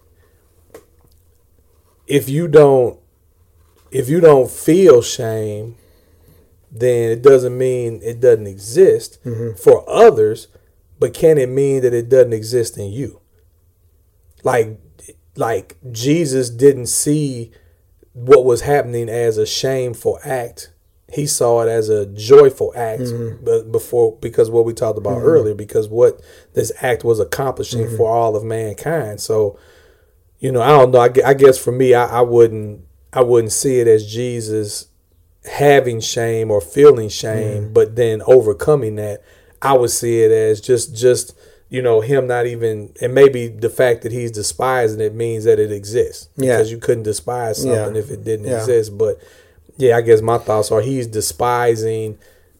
if 2.07 2.29
you 2.29 2.47
don't, 2.47 2.99
if 3.91 4.09
you 4.09 4.19
don't 4.19 4.49
feel 4.49 5.01
shame, 5.01 5.75
then 6.71 7.11
it 7.11 7.21
doesn't 7.21 7.57
mean 7.57 8.01
it 8.03 8.19
doesn't 8.19 8.47
exist 8.47 9.23
mm-hmm. 9.23 9.57
for 9.57 9.89
others. 9.89 10.47
But 10.99 11.13
can 11.13 11.37
it 11.37 11.49
mean 11.49 11.83
that 11.83 11.93
it 11.93 12.09
doesn't 12.09 12.33
exist 12.33 12.77
in 12.77 12.91
you? 12.91 13.21
Like, 14.43 14.79
like 15.35 15.77
Jesus 15.91 16.49
didn't 16.49 16.87
see 16.87 17.51
what 18.13 18.45
was 18.45 18.61
happening 18.61 19.07
as 19.07 19.37
a 19.37 19.45
shameful 19.45 20.17
act. 20.25 20.73
He 21.13 21.27
saw 21.27 21.61
it 21.61 21.69
as 21.69 21.87
a 21.87 22.07
joyful 22.07 22.73
act, 22.75 23.03
mm-hmm. 23.03 23.45
but 23.45 23.71
before 23.71 24.17
because 24.19 24.49
what 24.49 24.65
we 24.65 24.73
talked 24.73 24.97
about 24.97 25.19
mm-hmm. 25.19 25.27
earlier, 25.27 25.53
because 25.53 25.87
what 25.87 26.19
this 26.53 26.71
act 26.81 27.03
was 27.03 27.19
accomplishing 27.19 27.95
for 27.95 28.09
all 28.09 28.35
of 28.35 28.43
mankind. 28.43 29.21
So, 29.21 29.57
you 30.39 30.51
know, 30.51 30.61
I 30.61 30.69
don't 30.69 30.91
know. 30.91 30.99
I, 30.99 31.11
I 31.29 31.33
guess 31.35 31.57
for 31.57 31.71
me, 31.71 31.93
I, 31.93 32.05
I 32.07 32.21
wouldn't, 32.21 32.81
I 33.13 33.21
wouldn't 33.21 33.53
see 33.53 33.79
it 33.79 33.87
as 33.87 34.05
Jesus 34.11 34.87
having 35.45 35.99
shame 35.99 36.51
or 36.51 36.59
feeling 36.61 37.09
shame, 37.09 37.71
but 37.73 37.95
then 37.95 38.21
overcoming 38.27 38.95
that. 38.97 39.23
I 39.61 39.73
would 39.73 39.89
see 39.91 40.21
it 40.21 40.29
as 40.31 40.61
just, 40.61 40.95
just 40.95 41.35
you 41.69 41.81
know, 41.81 42.01
him 42.01 42.27
not 42.27 42.45
even, 42.45 42.93
and 43.01 43.13
maybe 43.13 43.47
the 43.47 43.69
fact 43.69 44.03
that 44.03 44.11
he's 44.11 44.31
despising 44.31 45.01
it 45.01 45.15
means 45.15 45.45
that 45.45 45.59
it 45.59 45.71
exists. 45.71 46.29
Yeah. 46.37 46.57
Because 46.57 46.71
you 46.71 46.77
couldn't 46.77 47.03
despise 47.03 47.61
something 47.61 47.95
Yeah. 47.95 47.99
if 47.99 48.11
it 48.11 48.23
didn't 48.23 48.45
Yeah. 48.45 48.59
exist. 48.59 48.97
But 48.97 49.19
yeah, 49.77 49.97
I 49.97 50.01
guess 50.01 50.21
my 50.21 50.37
thoughts 50.37 50.71
are 50.71 50.81
he's 50.81 51.07
despising 51.07 52.17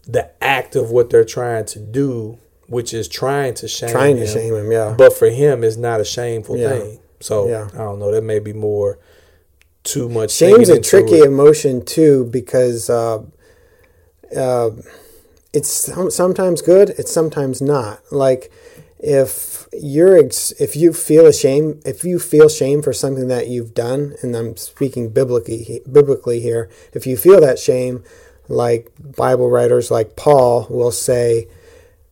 the 0.08 0.30
act 0.42 0.76
of 0.76 0.90
what 0.92 1.10
they're 1.10 1.24
trying 1.26 1.66
to 1.66 1.80
do, 1.80 2.38
which 2.68 2.94
is 2.94 3.08
trying 3.08 3.54
to 3.56 3.68
shame 3.68 3.90
trying 3.92 4.16
to 4.16 4.24
him. 4.26 4.28
shame 4.34 4.56
him 4.56 4.72
yeah 4.72 4.96
But 4.98 5.14
for 5.14 5.30
him, 5.30 5.64
it's 5.64 5.78
not 5.78 6.00
a 6.02 6.06
shameful 6.06 6.56
thing. 6.58 7.00
So 7.20 7.48
Yeah. 7.48 7.68
I 7.74 7.78
don't 7.80 8.00
know. 8.00 8.12
That 8.12 8.24
may 8.24 8.40
be 8.40 8.54
more 8.54 8.98
too 9.88 10.10
much. 10.10 10.32
Shame's 10.32 10.70
a 10.70 10.80
tricky 10.80 11.20
it. 11.20 11.26
emotion 11.26 11.84
too 11.84 12.26
because 12.26 12.90
uh, 12.90 13.24
uh, 14.36 14.70
it's 15.54 15.92
sometimes 16.16 16.62
good, 16.62 16.90
it's 16.92 17.12
sometimes 17.12 17.62
not. 17.62 18.00
Like 18.12 18.52
if 19.00 19.68
you're 19.74 20.18
ex- 20.18 20.52
if 20.60 20.76
you 20.76 20.94
feel 20.94 21.26
ashamed, 21.26 21.82
if 21.86 22.04
you 22.04 22.20
feel 22.20 22.50
shame 22.50 22.82
for 22.82 22.94
something 22.94 23.28
that 23.28 23.48
you've 23.48 23.74
done, 23.74 24.16
and 24.22 24.36
I'm 24.36 24.58
speaking 24.58 25.10
biblically 25.10 25.82
biblically 25.92 26.40
here, 26.40 26.70
if 26.94 27.08
you 27.08 27.16
feel 27.18 27.40
that 27.42 27.60
shame, 27.60 28.04
like 28.48 28.92
Bible 29.00 29.50
writers 29.50 29.92
like 29.92 30.16
Paul 30.16 30.68
will 30.70 30.92
say, 30.92 31.48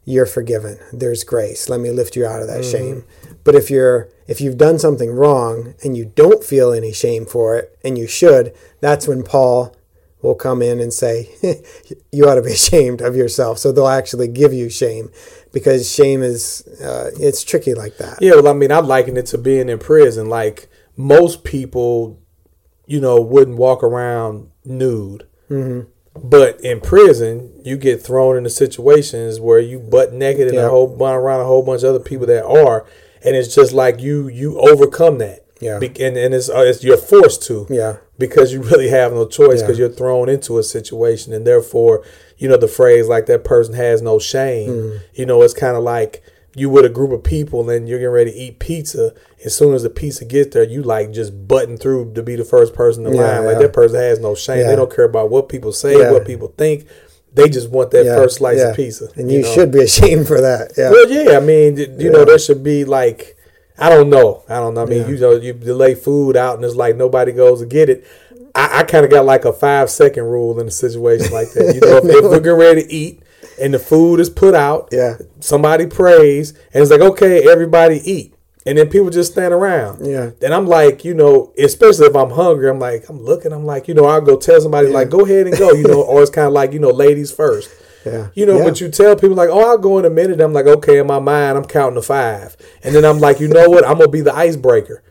you're 0.05 0.28
forgiven. 0.28 0.78
There's 0.93 1.23
grace. 1.23 1.67
Let 1.67 1.80
me 1.80 1.89
lift 1.89 2.15
you 2.15 2.26
out 2.26 2.41
of 2.41 2.47
that 2.47 2.63
shame. 2.63 3.03
But 3.45 3.55
if 3.55 3.69
you're 3.69 4.09
if 4.27 4.41
you've 4.41 4.57
done 4.57 4.77
something 4.79 5.11
wrong 5.11 5.75
and 5.83 5.95
you 5.95 6.03
don't 6.03 6.43
feel 6.43 6.73
any 6.73 6.91
shame 6.91 7.25
for 7.25 7.55
it, 7.55 7.77
and 7.85 7.97
you 7.97 8.07
should, 8.07 8.53
that's 8.81 9.07
when 9.07 9.23
Paul 9.23 9.73
will 10.21 10.35
come 10.35 10.63
in 10.63 10.79
and 10.79 10.91
say, 10.91 11.29
you 12.11 12.27
ought 12.27 12.35
to 12.35 12.41
be 12.41 12.51
ashamed 12.61 12.99
of 13.01 13.15
yourself. 13.15 13.59
So 13.59 13.71
they'll 13.71 13.87
actually 13.87 14.27
give 14.27 14.51
you 14.51 14.69
shame 14.69 15.09
because 15.53 15.89
shame 15.89 16.21
is 16.23 16.67
uh, 16.83 17.11
it's 17.19 17.43
tricky 17.43 17.73
like 17.75 17.97
that. 17.97 18.17
Yeah, 18.19 18.33
well, 18.35 18.49
I 18.49 18.53
mean, 18.53 18.71
I 18.71 18.79
liken 18.79 19.15
it 19.15 19.27
to 19.27 19.37
being 19.37 19.69
in 19.69 19.79
prison. 19.79 20.27
Like 20.27 20.67
most 20.97 21.43
people, 21.43 22.19
you 22.87 22.99
know, 22.99 23.21
wouldn't 23.21 23.57
walk 23.57 23.83
around 23.83 24.49
nude. 24.65 25.27
Mm-hmm. 25.51 25.89
But 26.27 26.61
in 26.61 26.79
prison, 26.81 27.61
you 27.63 27.77
get 27.77 28.01
thrown 28.01 28.37
into 28.37 28.49
situations 28.49 29.39
where 29.39 29.59
you 29.59 29.79
butt 29.79 30.13
naked 30.13 30.47
and 30.47 30.55
Yeah. 30.55 30.65
a 30.65 30.69
whole 30.69 30.87
bunch 30.87 31.17
around 31.17 31.41
a 31.41 31.45
whole 31.45 31.61
bunch 31.61 31.83
of 31.83 31.89
other 31.89 31.99
people 32.03 32.25
that 32.27 32.45
are, 32.45 32.85
and 33.26 33.36
it's 33.36 33.53
just 33.55 33.73
like 33.73 33.99
you 33.99 34.28
you 34.28 34.59
overcome 34.59 35.17
that. 35.19 35.45
Yeah. 35.61 35.80
Be- 35.80 35.88
and 36.03 36.17
and 36.17 36.34
it's, 36.34 36.49
uh, 36.49 36.59
it's 36.65 36.84
you're 36.84 36.97
forced 36.97 37.43
to. 37.43 37.65
Yeah. 37.69 37.97
Because 38.17 38.53
you 38.53 38.61
really 38.61 38.89
have 38.89 39.11
no 39.13 39.26
choice 39.26 39.59
Yeah. 39.59 39.65
because 39.67 39.80
you're 39.80 39.89
thrown 39.89 40.30
into 40.30 40.57
a 40.57 40.63
situation, 40.63 41.34
and 41.34 41.45
therefore, 41.45 42.03
you 42.38 42.47
know, 42.49 42.57
the 42.57 42.67
phrase 42.67 43.07
like 43.07 43.26
that 43.28 43.43
person 43.43 43.73
has 43.76 44.01
no 44.01 44.19
shame. 44.19 44.69
Mm-hmm. 44.69 44.97
You 45.13 45.26
know, 45.26 45.41
it's 45.41 45.53
kind 45.53 45.76
of 45.78 45.84
like 45.84 46.21
you 46.57 46.69
with 46.69 46.86
a 46.86 46.89
group 46.89 47.11
of 47.11 47.21
people 47.21 47.69
and 47.69 47.89
you're 47.89 47.99
getting 47.99 48.13
ready 48.13 48.32
to 48.32 48.38
eat 48.38 48.59
pizza. 48.59 49.13
As 49.43 49.53
soon 49.53 49.73
as 49.73 49.84
the 49.84 49.89
pizza 49.89 50.23
gets 50.23 50.53
there, 50.53 50.63
you 50.63 50.82
like 50.84 51.11
just 51.11 51.47
button 51.49 51.76
through 51.76 52.13
to 52.13 52.23
be 52.23 52.38
the 52.38 52.45
first 52.45 52.73
person 52.73 53.05
in 53.05 53.13
Yeah, 53.13 53.39
line. 53.39 53.45
Like 53.45 53.55
yeah. 53.55 53.63
that 53.63 53.73
person 53.73 53.97
has 53.99 54.19
no 54.19 54.36
shame. 54.36 54.59
Yeah. 54.59 54.67
They 54.67 54.76
don't 54.78 54.93
care 54.95 55.03
about 55.03 55.30
what 55.30 55.49
people 55.49 55.73
say, 55.73 55.99
Yeah. 55.99 56.11
what 56.13 56.26
people 56.26 56.53
think. 56.57 56.88
They 57.36 57.49
just 57.49 57.69
want 57.69 57.91
that 57.91 58.05
Yeah, 58.05 58.15
first 58.15 58.38
slice 58.38 58.57
yeah. 58.59 58.69
of 58.69 58.75
pizza. 58.75 59.09
And 59.15 59.31
you, 59.31 59.41
know? 59.41 59.53
should 59.53 59.71
be 59.71 59.83
ashamed 59.89 60.27
for 60.27 60.39
that. 60.41 60.71
Yeah. 60.77 60.89
Well, 60.89 61.09
yeah. 61.09 61.38
I 61.38 61.39
mean, 61.41 61.77
you 61.77 61.88
Yeah. 61.97 62.09
know, 62.11 62.25
there 62.25 62.39
should 62.39 62.63
be 62.63 62.86
like, 62.86 63.38
I 63.77 63.89
don't 63.89 64.09
know. 64.09 64.43
I 64.47 64.55
don't 64.55 64.73
know. 64.73 64.83
I 64.83 64.86
mean, 64.86 65.07
you 65.09 65.17
know, 65.17 65.33
you 65.33 65.53
delay 65.53 65.95
food 65.95 66.38
out 66.38 66.55
and 66.55 66.63
it's 66.63 66.75
like 66.75 66.95
nobody 66.95 67.33
goes 67.33 67.59
to 67.59 67.65
get 67.65 67.89
it. 67.89 68.05
I, 68.55 68.79
I 68.79 68.83
kind 68.83 69.03
of 69.03 69.11
got 69.11 69.25
like 69.25 69.43
a 69.43 69.51
five 69.51 69.89
second 69.89 70.23
rule 70.23 70.57
in 70.61 70.67
a 70.67 70.71
situation 70.71 71.33
like 71.33 71.51
that. 71.53 71.75
You 71.75 71.81
know, 71.81 71.97
if, 72.03 72.05
if 72.05 72.23
we're 72.23 72.39
getting 72.39 72.57
ready 72.59 72.83
to 72.83 72.91
eat 72.93 73.21
and 73.61 73.73
the 73.73 73.79
food 73.79 74.19
is 74.21 74.29
put 74.29 74.55
out, 74.55 74.89
Yeah. 74.93 75.17
somebody 75.41 75.88
prays 75.88 76.51
and 76.73 76.81
it's 76.81 76.89
like, 76.91 77.01
okay, 77.01 77.49
everybody 77.51 77.99
eat. 78.09 78.33
And 78.68 78.78
then 78.78 78.89
people 78.89 79.09
just 79.11 79.34
stand 79.34 79.53
around. 79.53 80.05
Yeah. 80.05 80.32
And 80.41 80.53
I'm 80.53 80.66
like, 80.66 81.05
you 81.05 81.13
know, 81.13 81.53
especially 81.57 82.07
if 82.07 82.16
I'm 82.16 82.32
hungry, 82.32 82.68
I'm 82.70 82.80
like, 82.80 83.07
I'm 83.09 83.22
looking, 83.22 83.53
I'm 83.53 83.66
like, 83.66 83.88
you 83.88 83.93
know, 83.93 84.05
I'll 84.05 84.22
go 84.22 84.38
tell 84.38 84.59
somebody, 84.59 84.88
like, 84.88 85.09
go 85.11 85.24
ahead 85.24 85.45
and 85.45 85.55
go, 85.57 85.72
you 85.74 85.84
know, 85.84 86.01
or 86.09 86.22
it's 86.24 86.32
kind 86.32 86.47
of 86.47 86.53
like, 86.53 86.74
you 86.74 86.80
know, 86.80 86.89
ladies 86.89 87.32
first. 87.32 87.70
Yeah. 88.05 88.28
You 88.34 88.45
know, 88.45 88.57
Yeah. 88.57 88.63
but 88.66 88.82
you 88.82 88.89
tell 88.89 89.16
people 89.16 89.36
like, 89.36 89.49
"Oh, 89.49 89.68
I'll 89.68 89.80
go 89.80 89.97
in 89.97 90.05
a 90.05 90.11
minute." 90.11 90.39
I'm 90.39 90.53
like, 90.53 90.68
"Okay." 90.68 90.99
In 90.99 91.07
my 91.07 91.18
mind, 91.18 91.57
I'm 91.57 91.66
counting 91.66 91.95
to 91.95 92.03
five, 92.03 92.55
and 92.84 92.93
then 92.93 93.03
I'm 93.03 93.18
like, 93.20 93.39
"You 93.39 93.47
know 93.47 93.68
what? 93.68 93.84
I'm 93.84 93.97
gonna 93.97 94.09
be 94.09 94.22
the 94.22 94.36
icebreaker." 94.36 95.01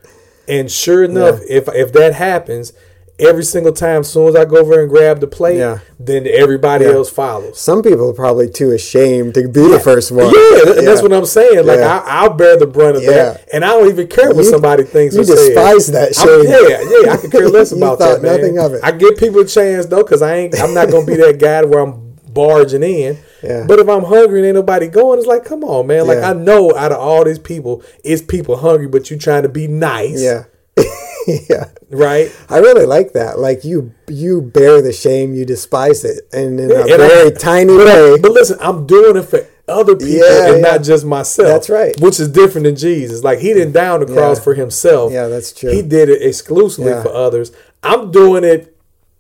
And 0.47 0.71
sure 0.71 1.03
enough, 1.03 1.41
if 1.49 1.69
if 1.75 1.93
that 1.93 2.15
happens, 2.15 2.73
every 3.19 3.45
single 3.45 3.73
time, 3.73 4.01
as 4.01 4.11
soon 4.11 4.29
as 4.29 4.35
I 4.37 4.45
go 4.45 4.57
over 4.57 4.81
and 4.81 4.91
grab 4.91 5.21
the 5.21 5.27
plate, 5.27 5.59
Yeah. 5.59 5.79
then 6.01 6.27
everybody 6.27 6.85
Yeah. 6.85 6.93
else 6.95 7.09
follows. 7.11 7.59
Some 7.59 7.83
people 7.83 8.11
are 8.11 8.12
probably 8.15 8.49
too 8.49 8.73
ashamed 8.73 9.35
to 9.35 9.47
be 9.47 9.69
the 9.69 9.79
first 9.79 10.11
one. 10.11 10.33
Yeah, 10.35 10.73
and 10.79 10.87
that's 10.87 11.01
what 11.03 11.12
I'm 11.12 11.25
saying. 11.27 11.65
Like 11.65 11.79
Yeah. 11.79 12.03
I, 12.05 12.23
I'll 12.25 12.31
bear 12.35 12.57
the 12.57 12.67
brunt 12.67 12.97
of 12.97 13.03
Yeah. 13.05 13.11
that, 13.12 13.49
and 13.53 13.65
I 13.65 13.69
don't 13.69 13.89
even 13.89 14.09
care 14.09 14.29
what 14.29 14.39
You- 14.45 14.51
somebody 14.51 14.83
thinks. 14.83 15.15
you 15.15 15.21
or 15.21 15.25
says. 15.25 15.47
despise 15.49 15.87
that 15.89 16.19
I'm- 16.19 16.43
Yeah, 16.45 17.01
yeah, 17.05 17.12
I 17.12 17.17
could 17.19 17.31
care 17.31 17.49
less 17.59 17.71
about 17.73 17.99
thought 17.99 18.21
that, 18.21 18.23
man. 18.23 18.37
nothing 18.41 18.59
of 18.59 18.75
it. 18.75 18.81
I 18.83 18.91
give 18.91 19.17
people 19.17 19.43
a 19.43 19.47
chance 19.47 19.87
though, 19.87 20.03
because 20.03 20.21
I 20.23 20.35
ain't. 20.37 20.61
I'm 20.61 20.75
not 20.75 20.91
gonna 20.91 21.07
be 21.07 21.15
that 21.17 21.39
guy 21.39 21.62
where 21.65 21.81
I'm 21.81 22.17
barging 22.33 22.83
in. 22.83 23.17
Yeah. 23.45 23.65
But 23.69 23.79
if 23.79 23.89
I'm 23.89 24.03
hungry 24.03 24.41
and 24.41 24.47
ain't 24.47 24.57
nobody 24.57 24.89
going, 24.89 25.19
it's 25.21 25.29
like, 25.29 25.45
come 25.45 25.62
on, 25.62 25.87
man. 25.87 26.07
Like 26.09 26.19
Yeah. 26.19 26.31
I 26.31 26.33
know 26.33 26.75
out 26.75 26.91
of 26.91 26.99
all 26.99 27.23
these 27.25 27.39
people, 27.39 27.83
it's 28.03 28.23
people 28.23 28.57
hungry, 28.57 28.89
but 28.89 29.09
you 29.11 29.17
trying 29.17 29.45
to 29.45 29.49
be 29.49 29.69
nice, 29.69 30.21
Yeah. 30.21 30.45
yeah. 31.51 31.70
right? 31.91 32.31
I 32.49 32.59
really 32.59 32.87
like 32.87 33.12
that. 33.12 33.39
Like 33.39 33.64
you, 33.64 33.93
you 34.09 34.43
bear 34.43 34.83
the 34.83 34.93
shame, 34.93 35.35
you 35.35 35.45
despise 35.45 36.05
it, 36.05 36.22
and 36.33 36.59
in 36.61 36.70
a 36.70 36.81
And 36.83 36.93
I- 37.03 37.09
very 37.09 37.31
tiny 37.33 37.77
But, 37.77 37.87
way. 37.87 38.18
but 38.20 38.33
listen, 38.33 38.59
I'm 38.61 38.87
doing 38.87 39.16
it 39.16 39.22
for 39.22 39.47
other 39.66 39.97
people 39.97 40.16
Yeah, 40.16 40.49
and 40.53 40.62
yeah. 40.62 40.72
not 40.72 40.83
just 40.83 41.05
myself. 41.07 41.49
That's 41.49 41.70
right. 41.70 41.99
Which 42.01 42.20
is 42.20 42.29
different 42.29 42.66
than 42.66 42.77
Jesus. 42.77 43.25
Like 43.25 43.39
he 43.39 43.55
didn't 43.55 43.72
down 43.72 44.01
the 44.01 44.07
cross 44.07 44.39
Yeah. 44.39 44.45
for 44.45 44.55
himself. 44.55 45.12
Yeah, 45.12 45.29
that's 45.29 45.53
true. 45.53 45.70
He 45.70 45.81
did 45.83 46.09
it 46.11 46.20
exclusively 46.22 46.91
Yeah. 46.91 47.03
for 47.03 47.09
others. 47.14 47.51
I'm 47.83 48.11
doing 48.11 48.45
it 48.45 48.74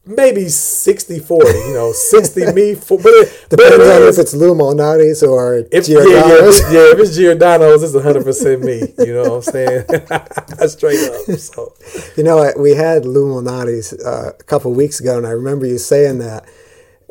maybe 0.06 0.48
60 0.48 1.18
40, 1.18 1.46
you 1.50 1.72
know, 1.74 1.92
60 1.92 2.52
me 2.52 2.74
for 2.74 2.98
but 2.98 3.08
it, 3.08 3.46
but 3.50 3.56
Depends 3.58 3.84
on 3.88 4.02
if 4.08 4.18
it's 4.18 4.34
Lou 4.34 4.54
Malnati's 4.54 5.22
or 5.22 5.64
if, 5.72 5.88
yeah, 5.88 5.98
yeah, 5.98 6.04
Giordano's. 6.04 6.60
if- 6.60 6.72
yeah, 6.72 6.92
if 6.92 6.98
it's 6.98 7.16
Giordano's, 7.16 7.82
it's 7.82 7.94
100% 7.94 8.62
me. 8.62 9.04
You 9.06 9.14
know 9.14 9.22
what 9.22 9.32
I'm 9.32 9.42
saying? 9.42 9.84
Straight 10.68 11.00
up. 11.10 11.38
So, 11.38 11.74
You 12.16 12.22
know, 12.24 12.52
we 12.58 12.72
had 12.74 13.06
Lou 13.06 13.26
Malnati's 13.34 13.92
uh, 14.04 14.32
a 14.38 14.42
couple 14.44 14.72
weeks 14.72 15.00
ago, 15.00 15.16
and 15.16 15.26
I 15.26 15.30
remember 15.30 15.66
you 15.66 15.78
saying 15.78 16.18
that. 16.18 16.44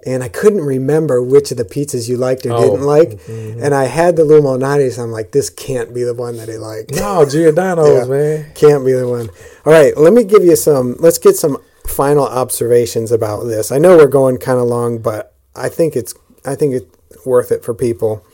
And 0.05 0.21
I 0.21 0.27
couldn't 0.27 0.59
remember 0.65 1.23
which 1.23 1.51
of 1.51 1.57
the 1.57 1.63
pizzas 1.63 2.09
you 2.09 2.17
liked 2.17 2.45
or 2.45 2.51
Oh, 2.51 2.61
didn't 2.71 2.81
like. 2.85 3.11
mm-hmm. 3.11 3.63
And 3.63 3.73
I 3.73 3.85
had 3.85 4.17
the 4.17 4.25
Lou 4.25 4.41
Malnati's. 4.41 4.99
I'm 4.99 5.13
like, 5.13 5.31
this 5.31 5.49
can't 5.49 5.93
be 5.95 6.03
the 6.03 6.13
one 6.13 6.35
that 6.35 6.49
he 6.49 6.57
liked. 6.57 6.91
no, 6.93 7.23
Giordano's, 7.25 8.07
Yeah. 8.09 8.13
man. 8.13 8.51
Can't 8.53 8.85
be 8.85 8.91
the 8.91 9.07
one. 9.07 9.29
All 9.65 9.71
right, 9.71 9.95
let 9.95 10.11
me 10.11 10.25
give 10.25 10.43
you 10.43 10.57
some. 10.57 10.97
Let's 10.99 11.17
get 11.17 11.37
some 11.37 11.57
final 11.87 12.25
observations 12.25 13.11
about 13.11 13.43
this. 13.43 13.71
I 13.71 13.77
know 13.77 13.97
we're 13.97 14.07
going 14.07 14.37
kind 14.37 14.59
of 14.59 14.67
long, 14.67 14.99
but 14.99 15.35
I 15.55 15.69
think 15.69 15.95
it's 15.95 16.13
I 16.45 16.55
think 16.55 16.73
it's 16.73 17.25
worth 17.25 17.51
it 17.51 17.63
for 17.63 17.73
people. 17.73 18.25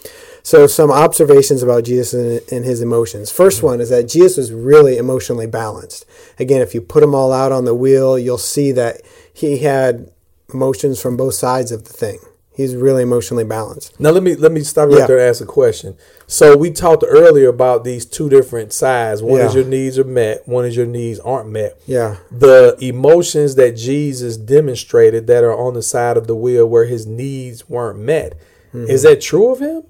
So, 0.41 0.67
some 0.67 0.89
observations 0.89 1.61
about 1.61 1.83
Jesus 1.83 2.13
and, 2.51 2.65
his 2.65 2.81
emotions. 2.81 3.31
1st 3.31 3.61
one 3.61 3.81
is 3.81 3.89
that 3.89 4.07
Jesus 4.07 4.37
was 4.37 4.53
really 4.53 4.97
emotionally 4.97 5.47
balanced. 5.47 6.05
Again, 6.39 6.61
if 6.61 6.73
you 6.73 6.81
put 6.81 7.01
them 7.01 7.13
all 7.13 7.33
out 7.33 7.51
on 7.51 7.65
the 7.65 7.75
wheel, 7.75 8.17
you'll 8.17 8.37
see 8.37 8.71
that 8.71 9.01
he 9.33 9.59
had 9.59 10.09
emotions 10.53 11.01
from 11.01 11.17
both 11.17 11.35
sides 11.35 11.71
of 11.71 11.83
the 11.83 11.93
thing. 11.93 12.19
He's 12.59 12.75
really 12.75 13.03
emotionally 13.03 13.45
balanced. 13.45 13.97
Now 14.01 14.09
let 14.09 14.21
me 14.21 14.35
let 14.35 14.51
me 14.51 14.59
stop 14.63 14.89
right 14.89 14.97
Yeah. 14.99 15.05
there 15.07 15.17
and 15.17 15.29
ask 15.29 15.39
a 15.41 15.45
question. 15.45 15.95
So 16.27 16.57
we 16.57 16.71
talked 16.71 17.05
earlier 17.07 17.47
about 17.47 17.85
these 17.85 18.05
two 18.05 18.27
different 18.27 18.73
sides. 18.73 19.23
One 19.23 19.39
is 19.39 19.55
your 19.55 19.63
needs 19.63 19.97
are 19.97 20.03
met, 20.03 20.45
one 20.45 20.65
is 20.65 20.75
your 20.75 20.85
needs 20.85 21.21
aren't 21.21 21.49
met. 21.49 21.79
Yeah. 21.85 22.17
The 22.29 22.75
emotions 22.81 23.55
that 23.55 23.77
Jesus 23.77 24.35
demonstrated 24.35 25.25
that 25.27 25.45
are 25.45 25.55
on 25.57 25.73
the 25.73 25.81
side 25.81 26.17
of 26.17 26.27
the 26.27 26.35
wheel 26.35 26.65
where 26.67 26.83
his 26.83 27.07
needs 27.07 27.69
weren't 27.69 27.99
met. 27.99 28.33
Mm-hmm. 28.73 28.89
Is 28.89 29.03
that 29.03 29.21
true 29.21 29.53
of 29.53 29.59
him? 29.59 29.83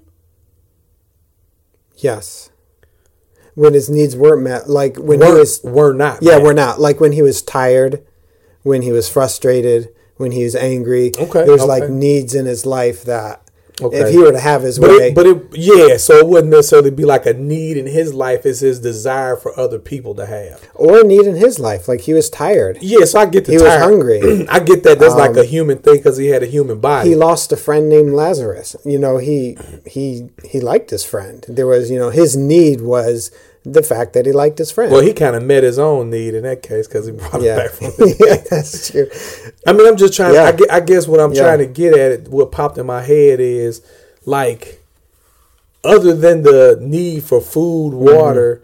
Yes. 1.96 2.50
When 3.56 3.74
his 3.74 3.90
needs 3.90 4.14
weren't 4.14 4.42
met, 4.42 4.70
like 4.70 4.96
when 4.96 5.20
he 5.20 5.26
Were, 5.28 5.38
was 5.40 5.60
were 5.64 5.92
not. 5.92 6.22
Yeah, 6.22 6.36
met. 6.36 6.42
we're 6.44 6.52
not. 6.52 6.80
Like 6.80 7.00
when 7.00 7.10
he 7.10 7.22
was 7.22 7.42
tired, 7.42 8.06
when 8.62 8.82
he 8.82 8.92
was 8.92 9.08
frustrated, 9.08 9.88
when 10.20 10.32
he 10.32 10.44
was 10.44 10.54
angry. 10.54 11.10
Okay, 11.18 11.44
There's 11.46 11.62
okay. 11.62 11.80
like 11.80 11.90
needs 11.90 12.34
in 12.34 12.46
his 12.46 12.64
life 12.66 13.04
that 13.04 13.42
Okay. 13.82 13.96
if 14.02 14.10
he 14.10 14.18
were 14.18 14.30
to 14.32 14.38
have 14.38 14.60
his 14.62 14.78
But 14.78 14.90
way. 14.90 15.08
it, 15.08 15.14
but 15.14 15.26
it, 15.26 15.38
yeah, 15.54 15.96
so 15.96 16.16
it 16.18 16.26
wouldn't 16.26 16.52
necessarily 16.52 16.90
be 16.90 17.06
like 17.06 17.24
a 17.24 17.32
need 17.32 17.78
in 17.78 17.86
his 17.86 18.12
life. 18.12 18.44
It's 18.44 18.60
his 18.60 18.78
desire 18.78 19.36
for 19.36 19.58
other 19.58 19.78
people 19.78 20.14
to 20.16 20.26
have. 20.26 20.60
or 20.74 21.00
a 21.00 21.02
need 21.04 21.24
in 21.26 21.36
his 21.36 21.58
life. 21.58 21.88
Like 21.88 22.02
he 22.02 22.12
was 22.12 22.28
tired. 22.28 22.76
Yeah, 22.82 23.06
so 23.06 23.20
I 23.20 23.24
get 23.24 23.46
the 23.46 23.52
He 23.52 23.58
was 23.58 23.72
hungry. 23.80 24.20
Um, 24.20 24.46
I 24.56 24.58
get 24.60 24.82
that. 24.84 24.98
That's 24.98 25.14
like 25.14 25.34
a 25.36 25.46
human 25.46 25.78
thing 25.78 25.96
because 25.96 26.18
he 26.18 26.26
had 26.26 26.42
a 26.42 26.46
human 26.46 26.78
body. 26.78 27.08
He 27.08 27.14
lost 27.14 27.52
a 27.52 27.56
friend 27.56 27.88
named 27.88 28.12
Lazarus. 28.12 28.76
You 28.84 28.98
know, 28.98 29.16
he 29.16 29.56
he 29.86 30.28
he 30.44 30.60
liked 30.60 30.90
his 30.90 31.02
friend. 31.04 31.42
There 31.48 31.66
was, 31.66 31.90
you 31.90 31.98
know, 31.98 32.10
his 32.10 32.36
need 32.36 32.82
was 32.82 33.30
the 33.64 33.82
fact 33.82 34.14
that 34.14 34.24
he 34.26 34.32
liked 34.32 34.58
his 34.58 34.70
friend. 34.72 34.90
well, 34.90 35.02
he 35.02 35.12
kind 35.12 35.36
of 35.36 35.42
met 35.42 35.62
his 35.62 35.78
own 35.78 36.08
need 36.10 36.34
in 36.34 36.44
that 36.44 36.62
case 36.62 36.86
because 36.88 37.06
he 37.06 37.12
brought 37.12 37.34
him 37.34 37.42
yeah. 37.44 37.56
back 37.56 37.70
from 37.72 37.86
the 37.98 38.16
yeah, 38.18 38.36
that's 38.48 38.90
true. 38.90 39.08
I 39.66 39.72
mean, 39.74 39.86
I'm 39.86 39.96
just 39.96 40.14
trying. 40.14 40.34
Yeah. 40.34 40.56
I, 40.70 40.76
I 40.76 40.80
guess 40.80 41.06
what 41.06 41.20
I'm 41.20 41.32
Yeah. 41.32 41.42
trying 41.42 41.58
to 41.58 41.66
get 41.66 41.92
at, 41.92 42.12
it, 42.12 42.28
what 42.28 42.52
popped 42.52 42.78
in 42.78 42.86
my 42.86 43.02
head 43.02 43.38
is 43.40 43.82
like, 44.24 44.82
other 45.84 46.14
than 46.14 46.42
the 46.42 46.78
need 46.80 47.22
for 47.24 47.40
food, 47.40 47.92
Mm-hmm. 47.92 48.16
water, 48.16 48.62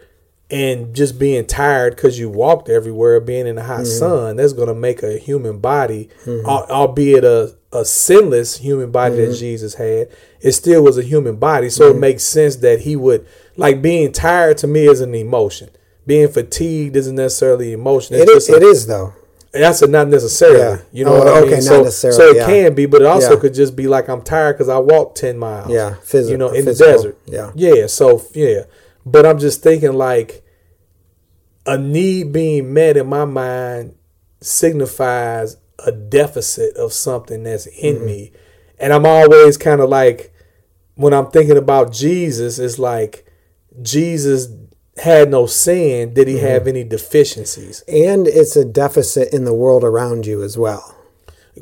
and 0.50 0.94
just 0.94 1.18
being 1.18 1.44
tired 1.46 1.96
because 1.96 2.18
you 2.18 2.30
walked 2.30 2.68
everywhere, 2.68 3.20
being 3.20 3.46
in 3.46 3.56
the 3.56 3.64
hot 3.64 3.80
Mm-hmm. 3.80 3.98
sun, 3.98 4.36
that's 4.36 4.52
going 4.52 4.68
to 4.68 4.74
make 4.74 5.02
a 5.02 5.18
human 5.18 5.58
body, 5.58 6.08
al- 6.26 6.66
albeit 6.70 7.24
a, 7.24 7.54
a 7.72 7.84
sinless 7.84 8.58
human 8.58 8.90
body 8.90 9.16
Mm-hmm. 9.16 9.30
that 9.32 9.36
Jesus 9.38 9.74
had, 9.74 10.08
it 10.40 10.52
still 10.52 10.82
was 10.82 10.96
a 10.98 11.02
human 11.02 11.36
body. 11.36 11.68
So 11.68 11.90
it 11.90 11.96
makes 11.98 12.22
sense 12.22 12.56
that 12.56 12.80
he 12.80 12.94
would 12.96 13.26
like 13.56 13.80
being 13.82 14.12
tired. 14.12 14.58
To 14.58 14.66
me, 14.66 14.86
is 14.86 15.00
an 15.00 15.14
emotion. 15.14 15.70
Being 16.06 16.28
fatigued 16.28 16.94
isn't 16.96 17.16
necessarily 17.16 17.72
emotion. 17.72 18.16
It's 18.16 18.30
It 18.30 18.36
is, 18.36 18.48
a- 18.48 18.56
it 18.56 18.62
is 18.62 18.86
though. 18.86 19.12
that's 19.52 19.82
a 19.82 19.86
not 19.88 20.08
necessarily. 20.08 20.58
Yeah. 20.58 20.78
You 20.92 21.04
know 21.04 21.14
Oh, 21.14 21.18
what 21.18 21.28
I 21.28 21.30
okay, 21.40 21.44
mean? 21.44 21.50
not 21.56 21.62
so, 21.62 21.82
necessarily, 21.82 22.16
so 22.18 22.28
it 22.30 22.36
yeah. 22.36 22.46
can 22.46 22.74
be, 22.74 22.86
but 22.86 23.00
it 23.02 23.06
also 23.06 23.34
Yeah. 23.34 23.40
could 23.40 23.54
just 23.54 23.74
be 23.74 23.86
like 23.88 24.08
I'm 24.08 24.22
tired 24.22 24.52
because 24.54 24.68
I 24.68 24.78
walked 24.78 25.16
ten 25.18 25.36
miles. 25.38 25.70
Yeah, 25.70 25.94
physi- 26.04 26.30
you 26.30 26.36
know, 26.36 26.50
in 26.50 26.64
physical, 26.64 26.92
the 26.92 26.96
desert. 26.98 27.18
yeah. 27.26 27.50
yeah. 27.54 27.86
So 27.86 28.22
yeah, 28.34 28.62
but 29.04 29.24
I'm 29.26 29.38
just 29.38 29.62
thinking 29.62 29.94
like 29.94 30.42
a 31.66 31.76
need 31.76 32.32
being 32.32 32.72
met 32.72 32.96
in 32.96 33.06
my 33.08 33.24
mind 33.24 33.94
signifies 34.40 35.56
a 35.84 35.92
deficit 35.92 36.76
of 36.76 36.92
something 36.92 37.42
that's 37.42 37.66
in 37.66 37.96
Mm-hmm. 37.96 38.06
me, 38.06 38.32
and 38.78 38.92
I'm 38.92 39.04
always 39.06 39.56
kind 39.56 39.80
of 39.80 39.88
like 39.88 40.32
when 40.94 41.12
I'm 41.12 41.30
thinking 41.30 41.56
about 41.56 41.92
Jesus, 41.92 42.58
it's 42.58 42.78
like 42.78 43.25
Jesus 43.82 44.48
had 44.98 45.30
no 45.30 45.46
sin. 45.46 46.14
Did 46.14 46.28
he 46.28 46.34
Mm-hmm. 46.36 46.46
have 46.46 46.66
any 46.66 46.84
deficiencies? 46.84 47.82
And 47.88 48.26
it's 48.26 48.56
a 48.56 48.64
deficit 48.64 49.32
in 49.32 49.44
the 49.44 49.54
world 49.54 49.84
around 49.84 50.26
you 50.26 50.42
as 50.42 50.56
well. 50.56 50.94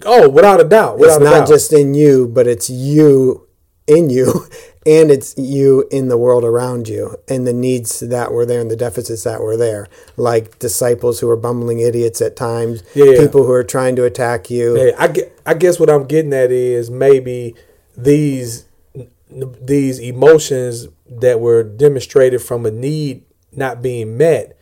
Oh, 0.05 0.29
without 0.29 0.61
a 0.61 0.65
doubt. 0.65 0.99
Without 0.99 1.17
it's 1.23 1.25
not 1.25 1.39
doubt. 1.41 1.49
just 1.49 1.73
in 1.73 1.95
you, 1.95 2.27
but 2.29 2.47
it's 2.47 2.69
you 2.71 3.47
in 3.87 4.09
you, 4.11 4.47
and 4.87 5.11
it's 5.11 5.37
you 5.37 5.87
in 5.91 6.09
the 6.09 6.17
world 6.19 6.43
around 6.45 6.89
you, 6.89 7.17
and 7.29 7.47
the 7.47 7.53
needs 7.53 8.01
that 8.01 8.33
were 8.33 8.45
there 8.47 8.61
and 8.61 8.71
the 8.71 8.77
deficits 8.77 9.23
that 9.25 9.41
were 9.41 9.57
there, 9.57 9.87
like 10.17 10.59
disciples 10.59 11.21
who 11.21 11.29
are 11.29 11.37
bumbling 11.37 11.81
idiots 11.81 12.21
at 12.23 12.35
times, 12.35 12.83
Yeah. 12.95 13.17
people 13.19 13.45
who 13.45 13.53
are 13.53 13.63
trying 13.65 13.95
to 13.97 14.05
attack 14.05 14.51
you. 14.51 14.95
I, 14.99 15.09
get, 15.09 15.39
I 15.47 15.55
guess 15.55 15.79
what 15.79 15.91
I'm 15.91 16.07
getting 16.07 16.33
at 16.33 16.51
is 16.51 16.91
maybe 16.91 17.55
these 17.97 18.67
these 19.61 19.99
emotions 19.99 20.89
that 21.21 21.41
were 21.41 21.63
demonstrated 21.63 22.43
from 22.43 22.67
a 22.67 22.71
need 22.71 23.25
not 23.53 23.83
being 23.83 24.17
met 24.17 24.57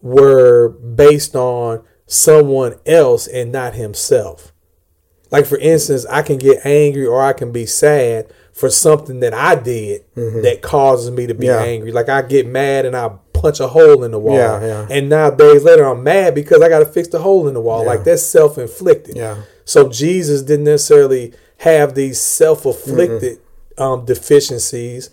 were 0.00 0.68
based 0.68 1.34
on 1.36 1.84
someone 2.06 2.74
else 2.86 3.26
and 3.26 3.52
not 3.52 3.74
himself. 3.74 4.52
Like 5.30 5.46
for 5.46 5.58
instance, 5.58 6.04
I 6.10 6.22
can 6.22 6.38
get 6.38 6.64
angry 6.66 7.06
or 7.06 7.22
I 7.22 7.32
can 7.32 7.52
be 7.52 7.64
sad 7.66 8.30
for 8.52 8.68
something 8.68 9.20
that 9.20 9.32
I 9.32 9.54
did 9.54 10.04
that 10.14 10.60
causes 10.62 11.10
me 11.10 11.26
to 11.26 11.34
be 11.34 11.46
Mm-hmm. 11.46 11.64
Yeah. 11.64 11.70
angry. 11.70 11.92
Like 11.92 12.08
I 12.10 12.20
get 12.22 12.46
mad 12.46 12.84
and 12.84 12.94
I 12.94 13.10
punch 13.32 13.60
a 13.60 13.68
hole 13.68 14.04
in 14.04 14.10
the 14.10 14.18
wall. 14.18 14.36
Yeah, 14.36 14.60
yeah. 14.60 14.86
And 14.90 15.08
now 15.08 15.30
days 15.30 15.64
later 15.64 15.84
I'm 15.84 16.02
mad 16.04 16.34
because 16.34 16.60
I 16.60 16.68
got 16.68 16.80
to 16.80 16.84
fix 16.86 17.08
the 17.08 17.18
hole 17.20 17.48
in 17.48 17.54
the 17.54 17.60
wall. 17.62 17.84
Like 17.86 18.04
that's 18.04 18.22
self-inflicted. 18.22 19.16
Yeah. 19.16 19.42
So 19.64 19.88
Jesus 19.88 20.42
didn't 20.42 20.64
necessarily 20.66 21.32
have 21.58 21.94
these 21.94 22.20
self-afflicted 22.20 23.38
um, 23.78 24.04
deficiencies. 24.04 25.08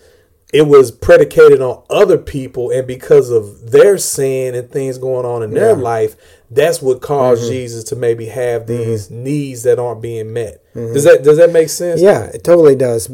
It 0.51 0.63
was 0.63 0.89
predicated 0.89 1.61
on 1.61 1.83
other 1.91 2.17
people, 2.17 2.71
and 2.71 2.87
because 2.87 3.29
of 3.29 3.71
their 3.71 3.99
sin 3.99 4.55
and 4.55 4.69
things 4.69 4.97
going 4.97 5.25
on 5.25 5.43
in 5.43 5.51
their 5.51 5.75
life, 5.75 6.15
that's 6.49 6.81
what 6.81 7.01
caused 7.01 7.43
Mm-hmm. 7.43 7.51
Jesus 7.51 7.83
to 7.85 7.95
maybe 7.95 8.25
have 8.27 8.65
these 8.65 9.11
needs 9.11 9.61
that 9.63 9.77
aren't 9.77 10.01
being 10.01 10.33
met. 10.33 10.63
Does 10.73 11.03
that 11.03 11.23
does 11.23 11.37
that 11.37 11.51
make 11.51 11.69
sense? 11.69 12.01
Yeah, 12.01 12.23
it 12.33 12.43
totally 12.43 12.75
does. 12.75 13.11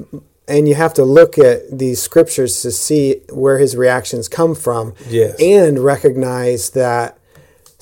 And 0.48 0.70
you 0.70 0.76
have 0.76 0.94
to 0.94 1.04
look 1.04 1.38
at 1.38 1.78
these 1.78 2.02
scriptures 2.02 2.62
to 2.62 2.72
see 2.72 3.22
where 3.32 3.58
his 3.58 3.76
reactions 3.76 4.30
come 4.30 4.54
from. 4.56 4.94
Yes. 5.10 5.36
And 5.42 5.80
recognize 5.80 6.70
that 6.70 7.18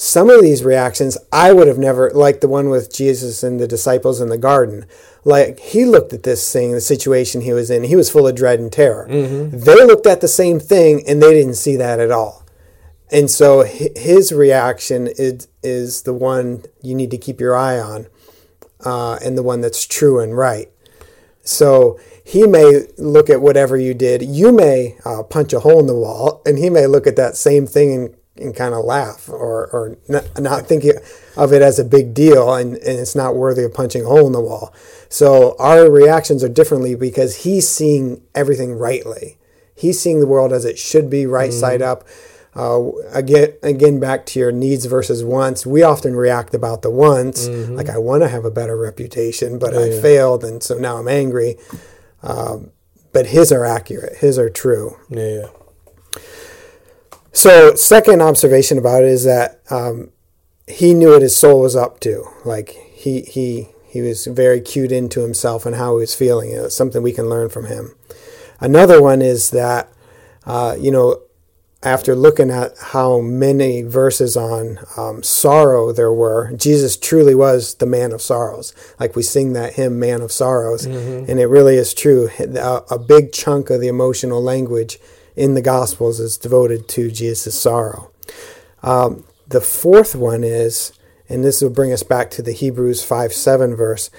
some 0.04 0.30
of 0.30 0.41
these 0.41 0.66
reactions 0.66 1.18
I 1.32 1.54
would 1.54 1.68
have 1.68 1.78
never, 1.78 2.12
like 2.12 2.41
the 2.41 2.49
one 2.49 2.70
with 2.70 2.93
Jesus 2.93 3.41
and 3.41 3.58
the 3.58 3.68
disciples 3.68 4.20
in 4.20 4.28
the 4.28 4.38
garden. 4.38 4.86
Like 5.24 5.60
he 5.60 5.86
looked 5.86 6.12
at 6.12 6.24
this 6.24 6.51
thing, 6.51 6.74
the 6.74 6.82
situation 6.82 7.39
he 7.39 7.54
was 7.54 7.72
in, 7.72 7.84
he 7.84 7.95
was 7.95 8.10
full 8.10 8.28
of 8.28 8.36
dread 8.36 8.60
and 8.60 8.70
terror. 8.72 9.08
They 9.08 9.86
looked 9.86 10.06
at 10.06 10.20
the 10.20 10.28
same 10.28 10.60
thing 10.60 11.04
and 11.08 11.24
they 11.24 11.34
didn't 11.34 11.56
see 11.56 11.78
that 11.78 12.01
at 12.01 12.12
all. 12.12 12.43
And 13.12 13.32
so 13.32 13.64
his 13.64 14.34
reaction 14.34 15.08
is, 15.08 15.47
is 15.62 16.01
the 16.01 16.14
one 16.14 16.64
you 16.82 16.95
need 16.95 17.12
to 17.12 17.18
keep 17.18 17.39
your 17.39 17.56
eye 17.56 17.80
on 17.80 18.08
uh, 18.84 19.20
and 19.24 19.38
the 19.38 19.43
one 19.43 19.62
that's 19.62 19.86
true 19.86 20.20
and 20.20 20.36
right. 20.36 20.70
So 21.43 21.97
he 22.26 22.45
may 22.45 22.88
look 22.97 23.30
at 23.30 23.41
whatever 23.41 23.78
you 23.78 23.93
did. 23.93 24.22
You 24.22 24.51
may 24.51 24.97
uh, 25.06 25.24
punch 25.24 25.54
a 25.54 25.60
hole 25.62 25.80
in 25.80 25.88
the 25.88 25.95
wall, 25.95 26.41
and 26.45 26.58
he 26.58 26.70
may 26.70 26.88
look 26.88 27.06
at 27.06 27.18
that 27.18 27.36
same 27.36 27.68
thing 27.68 27.93
and, 27.93 28.16
and 28.36 28.56
kind 28.56 28.74
of 28.74 28.84
laugh 28.84 29.30
or, 29.30 29.68
or 29.68 29.98
not, 30.08 30.42
not 30.42 30.66
think 30.66 30.84
of 31.38 31.54
it 31.54 31.62
as 31.62 31.78
a 31.78 31.86
big 31.86 32.14
deal 32.14 32.54
and, 32.54 32.76
and 32.78 33.00
it's 33.00 33.16
not 33.16 33.36
worthy 33.36 33.64
of 33.64 33.74
punching 33.74 34.04
a 34.04 34.08
hole 34.08 34.26
in 34.26 34.34
the 34.34 34.42
wall. 34.42 34.74
So 35.08 35.56
our 35.60 35.90
reactions 35.92 36.44
are 36.44 36.50
differently 36.50 36.96
because 36.96 37.44
he's 37.44 37.70
seeing 37.70 38.24
everything 38.34 38.74
rightly. 38.74 39.38
He's 39.76 40.00
seeing 40.00 40.20
the 40.20 40.28
world 40.28 40.52
as 40.52 40.66
it 40.66 40.80
should 40.80 41.10
be, 41.10 41.26
right 41.26 41.54
side 41.54 41.82
up. 41.82 42.04
Uh, 42.56 42.92
again, 43.12 43.54
again, 43.64 44.00
back 44.00 44.26
to 44.28 44.40
your 44.40 44.52
needs 44.52 44.86
versus 44.86 45.24
wants. 45.24 45.66
We 45.66 45.82
often 45.82 46.16
react 46.16 46.54
about 46.54 46.84
the 46.84 46.92
wants, 46.92 47.48
like 47.48 47.90
I 47.90 47.98
want 47.98 48.22
to 48.24 48.30
have 48.30 48.46
a 48.46 48.52
better 48.52 48.78
reputation, 48.78 49.58
but 49.58 49.74
I 49.76 49.90
failed, 50.02 50.44
and 50.44 50.62
so 50.62 50.78
now 50.78 50.98
I'm 50.98 51.08
angry. 51.08 51.58
Um, 52.22 52.70
but 53.12 53.28
his 53.28 53.52
are 53.52 53.66
accurate. 53.66 54.18
His 54.18 54.38
are 54.38 54.50
true. 54.52 54.98
Yeah. 55.10 55.48
So, 57.34 57.74
second 57.74 58.22
observation 58.22 58.78
about 58.78 59.04
it 59.04 59.10
is 59.10 59.24
that 59.26 59.60
um, 59.70 60.12
he 60.68 60.94
knew 60.94 61.10
what 61.10 61.24
his 61.24 61.36
soul 61.36 61.62
was 61.62 61.76
up 61.76 62.00
to. 62.02 62.26
Like 62.46 62.70
he 62.70 63.22
he 63.22 63.70
he 63.88 64.02
was 64.02 64.26
very 64.28 64.62
cued 64.62 64.92
into 64.92 65.22
himself 65.22 65.66
and 65.66 65.76
how 65.76 65.98
he 65.98 66.02
was 66.02 66.16
feeling. 66.16 66.52
It 66.52 66.62
was 66.62 66.78
something 66.78 67.02
we 67.02 67.12
can 67.12 67.30
learn 67.30 67.50
from 67.50 67.66
him. 67.66 67.96
Another 68.60 69.02
one 69.02 69.22
is 69.22 69.50
that 69.50 69.92
uh, 70.46 70.78
you 70.80 70.92
know 70.92 71.22
after 71.84 72.16
looking 72.16 72.50
at 72.50 72.74
how 72.78 73.20
many 73.20 73.82
verses 73.82 74.38
on 74.38 74.80
um, 74.96 75.22
sorrow 75.22 75.92
there 75.92 76.14
were, 76.14 76.54
Jesus 76.56 76.96
truly 76.96 77.36
was 77.36 77.76
the 77.76 77.86
man 77.86 78.12
of 78.14 78.22
sorrows. 78.22 78.74
Like 79.00 79.16
we 79.16 79.24
sing 79.24 79.54
that 79.54 79.74
hymn, 79.74 80.00
Man 80.00 80.22
of 80.22 80.32
Sorrows, 80.32 80.88
mm-hmm. 80.88 81.30
and 81.30 81.40
it 81.40 81.48
really 81.48 81.76
is 81.76 81.94
true. 81.94 82.30
A, 82.40 82.84
a, 82.90 82.98
big 82.98 83.34
chunk 83.34 83.70
of 83.70 83.82
the 83.82 83.90
emotional 83.90 84.42
language 84.42 84.98
in 85.36 85.54
the 85.54 85.62
Gospels 85.62 86.20
is 86.20 86.38
devoted 86.38 86.88
to 86.90 87.12
Jesus' 87.12 87.60
sorrow. 87.60 88.12
Um, 88.82 89.24
the 89.48 89.62
fourth 89.62 90.16
one 90.16 90.44
is, 90.44 90.94
and 91.30 91.44
this 91.44 91.62
will 91.62 91.70
bring 91.70 91.94
us 91.94 92.04
back 92.04 92.30
to 92.32 92.42
the 92.42 92.52
Hebrews 92.52 93.04
5 93.04 93.34
7 93.34 93.76
verse, 93.76 94.10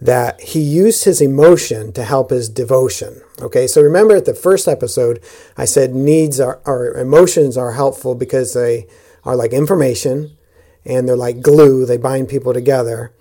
that 0.00 0.40
he 0.40 0.60
used 0.60 1.04
his 1.04 1.20
emotion 1.20 1.92
to 1.92 2.04
help 2.04 2.30
his 2.30 2.48
devotion. 2.48 3.20
Okay, 3.40 3.66
so 3.66 3.82
remember 3.82 4.16
at 4.16 4.24
the 4.24 4.34
first 4.34 4.66
episode, 4.66 5.22
I 5.56 5.66
said 5.66 5.94
needs 5.94 6.40
are, 6.40 6.96
emotions 6.96 7.56
are 7.56 7.72
helpful 7.72 8.14
because 8.14 8.54
they 8.54 8.86
are 9.24 9.36
like 9.36 9.52
information 9.52 10.36
and 10.84 11.06
they're 11.06 11.16
like 11.16 11.42
glue, 11.42 11.84
they 11.84 11.98
bind 11.98 12.28
people 12.28 12.54
together, 12.54 13.12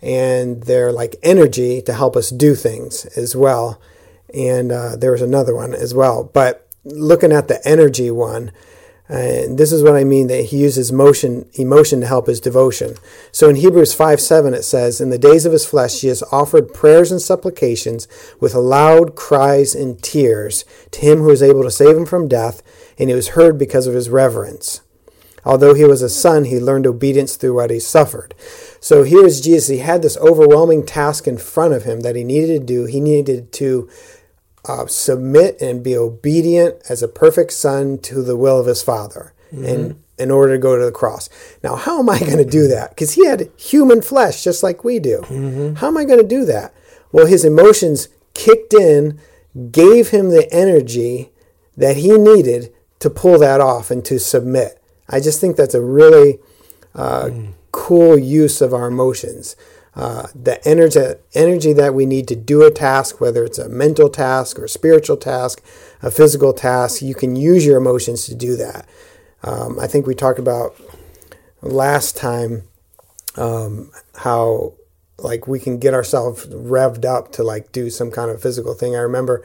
and 0.00 0.62
they're 0.62 0.92
like 0.92 1.16
energy 1.22 1.82
to 1.82 1.92
help 1.92 2.16
us 2.16 2.30
do 2.30 2.54
things 2.54 3.04
as 3.16 3.36
well. 3.36 3.80
And 4.32 4.72
uh, 4.72 4.96
there 4.96 5.12
was 5.12 5.20
another 5.20 5.54
one 5.54 5.74
as 5.74 5.94
well. 5.94 6.24
But 6.24 6.66
looking 6.84 7.32
at 7.32 7.48
the 7.48 7.66
energy 7.66 8.10
one, 8.10 8.52
uh, 9.10 9.16
and 9.16 9.58
this 9.58 9.72
is 9.72 9.82
what 9.82 9.94
I 9.94 10.04
mean 10.04 10.28
that 10.28 10.46
he 10.46 10.58
uses 10.58 10.90
motion, 10.92 11.48
emotion 11.54 12.00
to 12.00 12.06
help 12.06 12.28
his 12.28 12.40
devotion. 12.40 12.94
So 13.30 13.48
in 13.48 13.56
Hebrews 13.56 13.92
5 13.92 14.20
7, 14.20 14.54
it 14.54 14.62
says, 14.62 15.00
In 15.00 15.10
the 15.10 15.18
days 15.18 15.44
of 15.44 15.52
his 15.52 15.66
flesh, 15.66 16.00
he 16.00 16.08
has 16.08 16.22
offered 16.32 16.72
prayers 16.72 17.10
and 17.10 17.20
supplications 17.20 18.08
with 18.40 18.54
loud 18.54 19.14
cries 19.14 19.74
and 19.74 20.02
tears 20.02 20.64
to 20.92 21.00
him 21.00 21.18
who 21.18 21.30
is 21.30 21.42
able 21.42 21.62
to 21.62 21.70
save 21.70 21.96
him 21.96 22.06
from 22.06 22.28
death, 22.28 22.62
and 22.98 23.10
he 23.10 23.14
was 23.14 23.28
heard 23.30 23.58
because 23.58 23.86
of 23.86 23.94
his 23.94 24.08
reverence. 24.08 24.80
Although 25.44 25.74
he 25.74 25.84
was 25.84 26.02
a 26.02 26.08
son, 26.08 26.44
he 26.44 26.60
learned 26.60 26.86
obedience 26.86 27.36
through 27.36 27.54
what 27.54 27.70
he 27.70 27.80
suffered. 27.80 28.34
So 28.80 29.02
here 29.02 29.26
is 29.26 29.40
Jesus. 29.40 29.68
He 29.68 29.78
had 29.78 30.02
this 30.02 30.16
overwhelming 30.18 30.86
task 30.86 31.26
in 31.26 31.36
front 31.36 31.74
of 31.74 31.82
him 31.82 32.00
that 32.00 32.14
he 32.14 32.22
needed 32.22 32.60
to 32.60 32.66
do. 32.66 32.84
He 32.84 33.00
needed 33.00 33.52
to 33.54 33.90
uh, 34.64 34.86
submit 34.86 35.60
and 35.60 35.82
be 35.82 35.96
obedient 35.96 36.76
as 36.88 37.02
a 37.02 37.08
perfect 37.08 37.52
son 37.52 37.98
to 37.98 38.22
the 38.22 38.36
will 38.36 38.60
of 38.60 38.66
his 38.66 38.82
father 38.82 39.32
mm-hmm. 39.52 39.64
and 39.64 40.02
in 40.18 40.30
order 40.30 40.54
to 40.54 40.58
go 40.58 40.76
to 40.76 40.84
the 40.84 40.92
cross. 40.92 41.28
Now 41.62 41.74
how 41.74 41.98
am 41.98 42.08
i 42.08 42.18
going 42.18 42.38
to 42.38 42.44
do 42.44 42.68
that? 42.68 42.90
Because 42.90 43.14
he 43.14 43.26
had 43.26 43.50
human 43.56 44.02
flesh 44.02 44.44
just 44.44 44.62
like 44.62 44.84
we 44.84 44.98
do. 44.98 45.18
Mm-hmm. 45.22 45.74
how 45.76 45.88
am 45.88 45.96
i 45.96 46.04
going 46.04 46.20
to 46.20 46.26
do 46.26 46.44
that? 46.44 46.72
Well 47.10 47.26
his 47.26 47.44
emotions 47.44 48.08
kicked 48.34 48.72
in 48.72 49.18
gave 49.70 50.08
him 50.10 50.30
the 50.30 50.48
energy 50.52 51.30
that 51.76 51.96
he 51.96 52.16
needed 52.16 52.72
to 53.00 53.10
pull 53.10 53.38
that 53.38 53.60
off 53.60 53.90
and 53.90 54.04
to 54.04 54.18
submit. 54.18 54.80
I 55.08 55.20
just 55.20 55.40
think 55.40 55.56
that's 55.56 55.74
a 55.74 55.82
really 55.82 56.38
uh, 56.94 57.24
mm. 57.24 57.52
cool 57.72 58.16
use 58.16 58.60
of 58.60 58.72
our 58.72 58.86
emotions 58.86 59.56
uh, 59.94 60.28
the 60.34 60.66
energy, 60.66 61.00
energy 61.34 61.72
that 61.74 61.94
we 61.94 62.06
need 62.06 62.26
to 62.28 62.36
do 62.36 62.62
a 62.62 62.70
task, 62.70 63.20
whether 63.20 63.44
it's 63.44 63.58
a 63.58 63.68
mental 63.68 64.08
task 64.08 64.58
or 64.58 64.64
a 64.64 64.68
spiritual 64.68 65.16
task, 65.18 65.62
a 66.02 66.10
physical 66.10 66.52
task, 66.52 67.02
you 67.02 67.14
can 67.14 67.36
use 67.36 67.66
your 67.66 67.76
emotions 67.76 68.24
to 68.26 68.34
do 68.34 68.56
that. 68.56 68.88
Um, 69.42 69.78
I 69.78 69.86
think 69.86 70.06
we 70.06 70.14
talked 70.14 70.38
about 70.38 70.74
last 71.60 72.16
time 72.16 72.62
um, 73.36 73.90
how 74.16 74.74
like 75.18 75.46
we 75.46 75.58
can 75.58 75.78
get 75.78 75.94
ourselves 75.94 76.46
revved 76.46 77.04
up 77.04 77.32
to 77.32 77.42
like 77.42 77.70
do 77.72 77.90
some 77.90 78.10
kind 78.10 78.30
of 78.30 78.40
physical 78.40 78.74
thing. 78.74 78.96
I 78.96 79.00
remember 79.00 79.44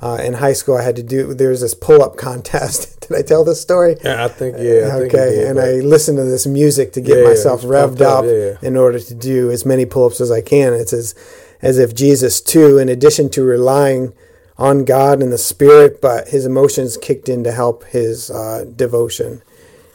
uh, 0.00 0.18
in 0.22 0.34
high 0.34 0.52
school, 0.52 0.76
I 0.76 0.82
had 0.82 0.96
to 0.96 1.02
do. 1.02 1.34
There 1.34 1.50
was 1.50 1.60
this 1.60 1.74
pull-up 1.74 2.16
contest. 2.18 3.00
did 3.08 3.16
I 3.16 3.22
tell 3.22 3.44
this 3.44 3.60
story? 3.60 3.96
Yeah, 4.04 4.24
I 4.24 4.28
think 4.28 4.56
yeah. 4.58 4.62
I 4.62 5.00
okay, 5.00 5.08
think 5.08 5.10
did, 5.10 5.48
and 5.48 5.60
I 5.60 5.72
listened 5.86 6.18
to 6.18 6.24
this 6.24 6.46
music 6.46 6.92
to 6.92 7.00
get 7.00 7.18
yeah, 7.18 7.24
myself 7.24 7.62
revved 7.62 8.00
up, 8.00 8.20
up 8.20 8.24
yeah, 8.24 8.66
in 8.66 8.76
order 8.76 8.98
to 8.98 9.14
do 9.14 9.50
as 9.50 9.64
many 9.64 9.86
pull-ups 9.86 10.20
as 10.20 10.30
I 10.30 10.40
can. 10.40 10.72
It's 10.72 10.92
as 10.92 11.14
as 11.62 11.78
if 11.78 11.94
Jesus 11.94 12.40
too, 12.40 12.78
in 12.78 12.88
addition 12.88 13.30
to 13.30 13.42
relying 13.42 14.12
on 14.58 14.84
God 14.84 15.22
and 15.22 15.32
the 15.32 15.38
Spirit, 15.38 16.00
but 16.00 16.28
his 16.28 16.46
emotions 16.46 16.96
kicked 16.96 17.28
in 17.28 17.42
to 17.44 17.52
help 17.52 17.84
his 17.84 18.30
uh, 18.30 18.64
devotion 18.76 19.42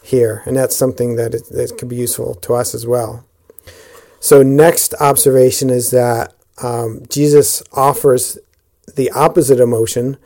here, 0.01 0.41
and 0.45 0.57
that's 0.57 0.75
something 0.75 1.15
that 1.15 1.33
is, 1.33 1.47
that 1.49 1.77
could 1.77 1.87
be 1.87 1.95
useful 1.95 2.35
to 2.35 2.55
us 2.55 2.73
as 2.73 2.85
well. 2.85 3.25
So, 4.19 4.43
next 4.43 4.93
observation 4.99 5.69
is 5.69 5.91
that 5.91 6.33
um, 6.61 7.03
Jesus 7.09 7.63
offers 7.71 8.37
the 8.95 9.11
opposite 9.11 9.59
emotion 9.59 10.17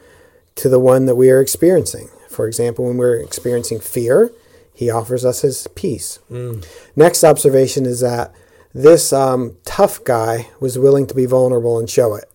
to 0.55 0.69
the 0.69 0.79
one 0.79 1.05
that 1.05 1.15
we 1.15 1.29
are 1.29 1.41
experiencing. 1.41 2.09
For 2.29 2.47
example, 2.47 2.85
when 2.85 2.97
we're 2.97 3.19
experiencing 3.19 3.79
fear, 3.79 4.31
he 4.73 4.89
offers 4.89 5.23
us 5.23 5.41
his 5.41 5.67
peace. 5.75 6.19
Mm. 6.31 6.65
Next 6.95 7.23
observation 7.23 7.85
is 7.85 7.99
that 7.99 8.33
this 8.73 9.13
um, 9.13 9.57
tough 9.65 10.03
guy 10.03 10.49
was 10.59 10.79
willing 10.79 11.05
to 11.07 11.13
be 11.13 11.25
vulnerable 11.25 11.77
and 11.77 11.89
show 11.89 12.15
it. 12.15 12.25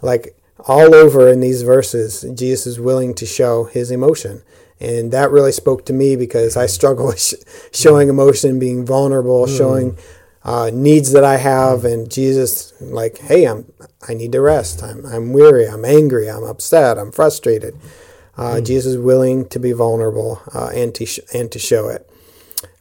Like 0.00 0.36
all 0.66 0.94
over 0.94 1.28
in 1.28 1.40
these 1.40 1.62
verses, 1.62 2.24
Jesus 2.34 2.66
is 2.66 2.80
willing 2.80 3.14
to 3.14 3.26
show 3.26 3.64
his 3.64 3.90
emotion. 3.90 4.42
And 4.78 5.12
that 5.12 5.30
really 5.30 5.52
spoke 5.52 5.84
to 5.86 5.92
me 5.92 6.16
because 6.16 6.56
I 6.56 6.66
struggle 6.66 7.06
with 7.08 7.20
sh- 7.20 7.34
showing 7.72 8.08
emotion, 8.08 8.58
being 8.58 8.86
vulnerable, 8.86 9.46
mm. 9.46 9.56
showing 9.56 9.98
uh, 10.44 10.70
needs 10.72 11.12
that 11.12 11.24
I 11.24 11.36
have, 11.36 11.84
and 11.84 12.10
Jesus, 12.10 12.72
like, 12.80 13.18
hey, 13.18 13.44
I'm, 13.44 13.70
I 14.08 14.14
need 14.14 14.32
to 14.32 14.40
rest. 14.40 14.82
I'm, 14.82 15.04
I'm 15.04 15.32
weary. 15.32 15.66
I'm 15.66 15.84
angry. 15.84 16.30
I'm 16.30 16.44
upset. 16.44 16.98
I'm 16.98 17.12
frustrated. 17.12 17.76
Uh, 18.36 18.54
mm. 18.54 18.66
Jesus 18.66 18.92
is 18.92 18.98
willing 18.98 19.46
to 19.48 19.58
be 19.58 19.72
vulnerable 19.72 20.40
uh, 20.54 20.70
and 20.74 20.94
to 20.94 21.04
sh- 21.04 21.20
and 21.34 21.52
to 21.52 21.58
show 21.58 21.88
it. 21.88 22.08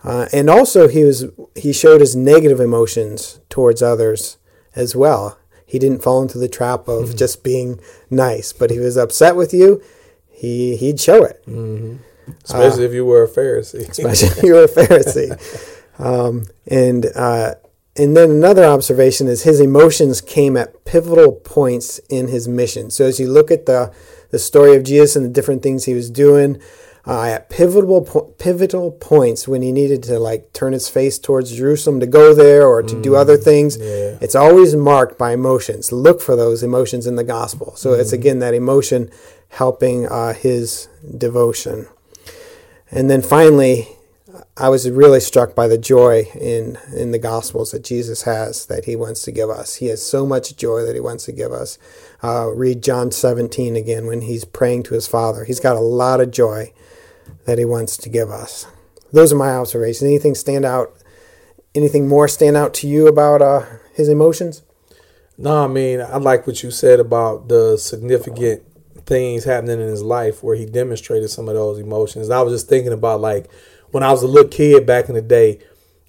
Uh, 0.03 0.27
and 0.31 0.49
also, 0.49 0.87
he 0.87 1.03
was 1.03 1.25
he 1.55 1.73
showed 1.73 1.99
his 1.99 2.15
negative 2.15 2.61
emotions 2.61 3.41
towards 3.49 3.81
others 3.81 4.37
as 4.75 4.95
well. 4.95 5.37
He 5.65 5.77
didn't 5.77 6.01
fall 6.01 6.21
into 6.21 6.37
the 6.37 6.47
trap 6.47 6.87
of 6.87 7.09
mm-hmm. 7.09 7.17
just 7.17 7.43
being 7.43 7.79
nice, 8.09 8.53
but 8.53 8.71
he 8.71 8.79
was 8.79 8.95
upset 8.95 9.35
with 9.35 9.53
you. 9.53 9.83
He 10.29 10.77
he'd 10.77 10.99
show 10.99 11.23
it. 11.23 11.43
Mm-hmm. 11.45 11.97
Especially 12.45 12.85
if 12.85 12.93
you 12.93 13.05
were 13.05 13.23
a 13.23 13.27
Pharisee. 13.27 13.89
especially 13.89 14.29
if 14.29 14.43
you 14.43 14.53
were 14.53 14.63
a 14.63 14.67
Pharisee. 14.67 15.75
Um, 15.99 16.45
and 16.65 17.05
uh, 17.15 17.55
and 17.95 18.15
then 18.15 18.31
another 18.31 18.63
observation 18.63 19.27
is 19.27 19.43
his 19.43 19.59
emotions 19.59 20.21
came 20.21 20.55
at 20.55 20.85
pivotal 20.85 21.33
points 21.33 21.99
in 22.09 22.29
his 22.29 22.47
mission. 22.47 22.89
So 22.89 23.05
as 23.05 23.19
you 23.19 23.29
look 23.29 23.51
at 23.51 23.65
the 23.65 23.93
the 24.31 24.39
story 24.39 24.75
of 24.75 24.83
Jesus 24.83 25.15
and 25.15 25.25
the 25.25 25.29
different 25.29 25.61
things 25.61 25.85
he 25.85 25.93
was 25.93 26.09
doing, 26.09 26.61
uh, 27.05 27.23
at 27.23 27.49
pivotal 27.49 28.03
po- 28.03 28.33
pivotal 28.37 28.91
points 28.91 29.47
when 29.47 29.61
he 29.61 29.71
needed 29.71 30.03
to 30.03 30.19
like 30.19 30.53
turn 30.53 30.71
his 30.71 30.87
face 30.87 31.19
towards 31.19 31.55
Jerusalem 31.55 31.99
to 31.99 32.05
go 32.05 32.33
there 32.33 32.67
or 32.67 32.81
to 32.83 32.95
mm, 32.95 33.03
do 33.03 33.15
other 33.15 33.35
things, 33.35 33.77
yeah. 33.77 34.17
it's 34.21 34.35
always 34.35 34.75
marked 34.75 35.17
by 35.17 35.33
emotions. 35.33 35.91
Look 35.91 36.21
for 36.21 36.35
those 36.35 36.63
emotions 36.63 37.07
in 37.07 37.15
the 37.15 37.23
gospel. 37.23 37.75
So 37.75 37.91
mm. 37.91 37.99
it's 37.99 38.13
again 38.13 38.39
that 38.39 38.53
emotion 38.53 39.09
helping 39.49 40.05
uh, 40.05 40.33
his 40.33 40.87
devotion. 41.17 41.87
And 42.91 43.09
then 43.09 43.21
finally, 43.21 43.87
I 44.59 44.67
was 44.67 44.89
really 44.89 45.21
struck 45.21 45.55
by 45.55 45.67
the 45.67 45.77
joy 45.77 46.27
in 46.35 46.77
in 46.93 47.11
the 47.11 47.17
Gospels 47.17 47.71
that 47.71 47.81
Jesus 47.81 48.23
has 48.23 48.65
that 48.65 48.83
He 48.83 48.95
wants 48.95 49.21
to 49.21 49.31
give 49.31 49.49
us. 49.49 49.75
He 49.75 49.85
has 49.85 50.05
so 50.05 50.25
much 50.25 50.57
joy 50.57 50.83
that 50.83 50.95
He 50.95 50.99
wants 50.99 51.23
to 51.25 51.31
give 51.31 51.53
us. 51.53 51.77
Uh, 52.21 52.49
read 52.53 52.83
John 52.83 53.09
17 53.09 53.77
again 53.77 54.05
when 54.05 54.23
He's 54.23 54.43
praying 54.43 54.83
to 54.83 54.95
His 54.95 55.07
Father. 55.07 55.45
He's 55.45 55.61
got 55.61 55.77
a 55.77 55.81
lot 55.81 56.19
of 56.19 56.31
joy 56.31 56.73
that 57.45 57.57
He 57.57 57.63
wants 57.63 57.95
to 57.97 58.09
give 58.09 58.29
us. 58.29 58.67
Those 59.13 59.31
are 59.31 59.37
my 59.37 59.51
observations. 59.51 60.03
Anything 60.03 60.35
stand 60.35 60.65
out? 60.65 60.93
Anything 61.73 62.09
more 62.09 62.27
stand 62.27 62.57
out 62.57 62.73
to 62.75 62.87
you 62.87 63.07
about 63.07 63.41
uh, 63.41 63.65
His 63.93 64.09
emotions? 64.09 64.61
No, 65.37 65.63
I 65.63 65.67
mean 65.67 66.01
I 66.01 66.17
like 66.17 66.45
what 66.45 66.63
you 66.63 66.71
said 66.71 66.99
about 66.99 67.47
the 67.47 67.77
significant 67.77 68.63
things 69.05 69.45
happening 69.45 69.79
in 69.79 69.87
His 69.87 70.03
life 70.03 70.43
where 70.43 70.57
He 70.57 70.65
demonstrated 70.65 71.29
some 71.29 71.47
of 71.47 71.55
those 71.55 71.79
emotions. 71.79 72.29
I 72.29 72.41
was 72.41 72.53
just 72.53 72.67
thinking 72.67 72.91
about 72.91 73.21
like 73.21 73.49
when 73.91 74.03
I 74.03 74.11
was 74.11 74.23
a 74.23 74.27
little 74.27 74.49
kid 74.49 74.85
back 74.85 75.09
in 75.09 75.15
the 75.15 75.21
day, 75.21 75.59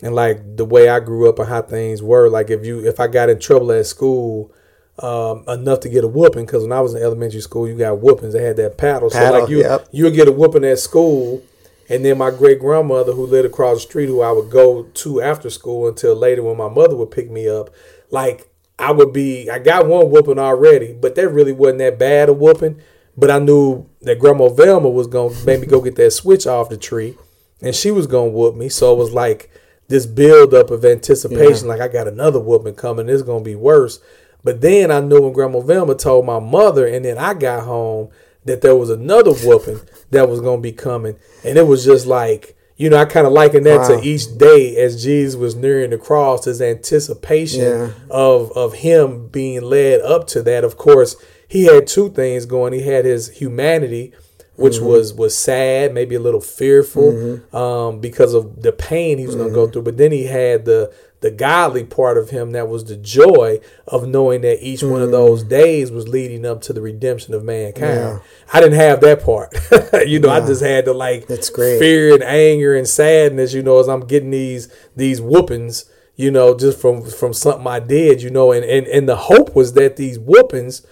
and 0.02 0.14
like 0.14 0.56
the 0.56 0.64
way 0.64 0.88
I 0.88 1.00
grew 1.00 1.28
up 1.28 1.38
and 1.38 1.48
how 1.48 1.62
things 1.62 2.02
were. 2.02 2.28
Like 2.28 2.50
if 2.50 2.64
you 2.64 2.86
if 2.86 3.00
I 3.00 3.06
got 3.06 3.28
in 3.28 3.38
trouble 3.38 3.72
at 3.72 3.86
school. 3.86 4.52
Um, 4.98 5.44
enough 5.48 5.80
to 5.80 5.88
get 5.88 6.04
a 6.04 6.06
whooping 6.06 6.44
because 6.44 6.62
when 6.62 6.72
I 6.72 6.82
was 6.82 6.92
in 6.92 7.02
elementary 7.02 7.40
school, 7.40 7.66
you 7.66 7.74
got 7.74 8.00
whoopings. 8.00 8.34
They 8.34 8.42
had 8.42 8.58
that 8.58 8.76
paddle, 8.76 9.08
paddle 9.08 9.32
so 9.32 9.40
like 9.40 9.48
you 9.48 9.60
yep. 9.60 9.88
you 9.92 10.04
would 10.04 10.12
get 10.12 10.28
a 10.28 10.32
whooping 10.32 10.62
at 10.62 10.78
school, 10.78 11.42
and 11.88 12.04
then 12.04 12.18
my 12.18 12.30
great 12.30 12.60
grandmother 12.60 13.12
who 13.12 13.24
lived 13.24 13.46
across 13.46 13.78
the 13.78 13.80
street, 13.80 14.08
who 14.08 14.20
I 14.20 14.30
would 14.30 14.50
go 14.50 14.82
to 14.82 15.22
after 15.22 15.48
school 15.48 15.88
until 15.88 16.14
later 16.14 16.42
when 16.42 16.58
my 16.58 16.68
mother 16.68 16.96
would 16.96 17.10
pick 17.10 17.30
me 17.30 17.48
up. 17.48 17.70
Like 18.10 18.50
I 18.78 18.92
would 18.92 19.12
be 19.12 19.50
I 19.50 19.58
got 19.58 19.86
one 19.86 20.10
whooping 20.10 20.38
already, 20.38 20.92
but 20.92 21.14
that 21.16 21.28
really 21.28 21.52
wasn't 21.52 21.80
that 21.80 21.98
bad 21.98 22.28
a 22.28 22.32
whooping. 22.32 22.80
But 23.16 23.30
I 23.30 23.38
knew 23.38 23.86
that 24.02 24.18
Grandma 24.18 24.48
Velma 24.48 24.88
was 24.88 25.06
gonna 25.06 25.34
make 25.44 25.60
me 25.60 25.66
go 25.66 25.80
get 25.80 25.96
that 25.96 26.12
switch 26.12 26.46
off 26.46 26.70
the 26.70 26.78
tree, 26.78 27.18
and 27.62 27.74
she 27.74 27.90
was 27.90 28.06
gonna 28.06 28.30
whoop 28.30 28.54
me. 28.54 28.68
So 28.68 28.92
it 28.92 28.98
was 28.98 29.12
like 29.12 29.50
this 29.88 30.06
build 30.06 30.54
up 30.54 30.70
of 30.70 30.84
anticipation, 30.84 31.66
yeah. 31.66 31.74
like 31.74 31.80
I 31.80 31.88
got 31.88 32.08
another 32.08 32.40
whooping 32.40 32.74
coming. 32.74 33.08
It's 33.08 33.22
gonna 33.22 33.44
be 33.44 33.54
worse. 33.54 34.00
But 34.42 34.60
then 34.60 34.90
I 34.90 35.00
knew 35.00 35.20
when 35.22 35.32
Grandma 35.32 35.60
Velma 35.60 35.94
told 35.94 36.24
my 36.24 36.38
mother, 36.38 36.86
and 36.86 37.04
then 37.04 37.18
I 37.18 37.34
got 37.34 37.64
home 37.64 38.08
that 38.46 38.62
there 38.62 38.76
was 38.76 38.88
another 38.88 39.32
whooping 39.32 39.80
that 40.10 40.28
was 40.28 40.40
gonna 40.40 40.62
be 40.62 40.72
coming, 40.72 41.16
and 41.44 41.58
it 41.58 41.66
was 41.66 41.84
just 41.84 42.06
like 42.06 42.56
you 42.80 42.88
know, 42.88 42.96
I 42.96 43.04
kind 43.04 43.26
of 43.26 43.34
liken 43.34 43.64
that 43.64 43.80
wow. 43.80 43.88
to 43.88 44.02
each 44.02 44.38
day 44.38 44.74
as 44.76 45.04
Jesus 45.04 45.36
was 45.36 45.54
nearing 45.54 45.90
the 45.90 45.98
cross, 45.98 46.46
his 46.46 46.62
anticipation 46.62 47.60
yeah. 47.60 47.90
of 48.08 48.50
of 48.52 48.72
him 48.72 49.28
being 49.28 49.60
led 49.60 50.00
up 50.00 50.26
to 50.28 50.42
that. 50.44 50.64
Of 50.64 50.78
course, 50.78 51.14
he 51.46 51.64
had 51.64 51.86
two 51.86 52.08
things 52.08 52.46
going. 52.46 52.72
He 52.72 52.80
had 52.80 53.04
his 53.04 53.28
humanity, 53.28 54.14
which 54.60 54.74
mm-hmm. 54.74 54.86
was 54.86 55.14
was 55.14 55.36
sad, 55.36 55.94
maybe 55.94 56.14
a 56.14 56.20
little 56.20 56.40
fearful, 56.40 57.12
mm-hmm. 57.12 57.56
um, 57.56 58.00
because 58.00 58.34
of 58.34 58.62
the 58.62 58.72
pain 58.72 59.18
he 59.18 59.26
was 59.26 59.34
mm-hmm. 59.34 59.44
going 59.44 59.50
to 59.50 59.54
go 59.54 59.70
through. 59.70 59.82
But 59.82 59.96
then 59.96 60.12
he 60.12 60.24
had 60.24 60.64
the 60.64 60.92
the 61.20 61.30
godly 61.30 61.84
part 61.84 62.16
of 62.16 62.30
him 62.30 62.52
that 62.52 62.68
was 62.68 62.84
the 62.86 62.96
joy 62.96 63.60
of 63.86 64.08
knowing 64.08 64.40
that 64.40 64.64
each 64.64 64.82
one 64.82 65.02
of 65.02 65.10
mm. 65.10 65.12
those 65.12 65.42
days 65.42 65.90
was 65.90 66.08
leading 66.08 66.46
up 66.46 66.62
to 66.62 66.72
the 66.72 66.80
redemption 66.80 67.34
of 67.34 67.44
mankind. 67.44 67.94
Yeah. 67.94 68.18
I 68.52 68.60
didn't 68.60 68.78
have 68.78 69.02
that 69.02 69.22
part. 69.22 69.52
you 70.06 70.18
know, 70.18 70.28
yeah. 70.28 70.42
I 70.42 70.46
just 70.46 70.62
had 70.62 70.86
to 70.86 70.94
like 70.94 71.26
That's 71.26 71.50
great. 71.50 71.78
fear 71.78 72.14
and 72.14 72.22
anger 72.22 72.74
and 72.74 72.88
sadness, 72.88 73.52
you 73.52 73.62
know, 73.62 73.78
as 73.78 73.88
I'm 73.88 74.06
getting 74.06 74.30
these 74.30 74.72
these 74.96 75.20
whoopings, 75.20 75.84
you 76.16 76.30
know, 76.30 76.56
just 76.56 76.80
from 76.80 77.02
from 77.04 77.34
something 77.34 77.66
I 77.66 77.80
did, 77.80 78.22
you 78.22 78.30
know, 78.30 78.52
and 78.52 78.64
and, 78.64 78.86
and 78.86 79.06
the 79.06 79.16
hope 79.16 79.54
was 79.54 79.74
that 79.74 79.96
these 79.96 80.18
whoopings 80.18 80.86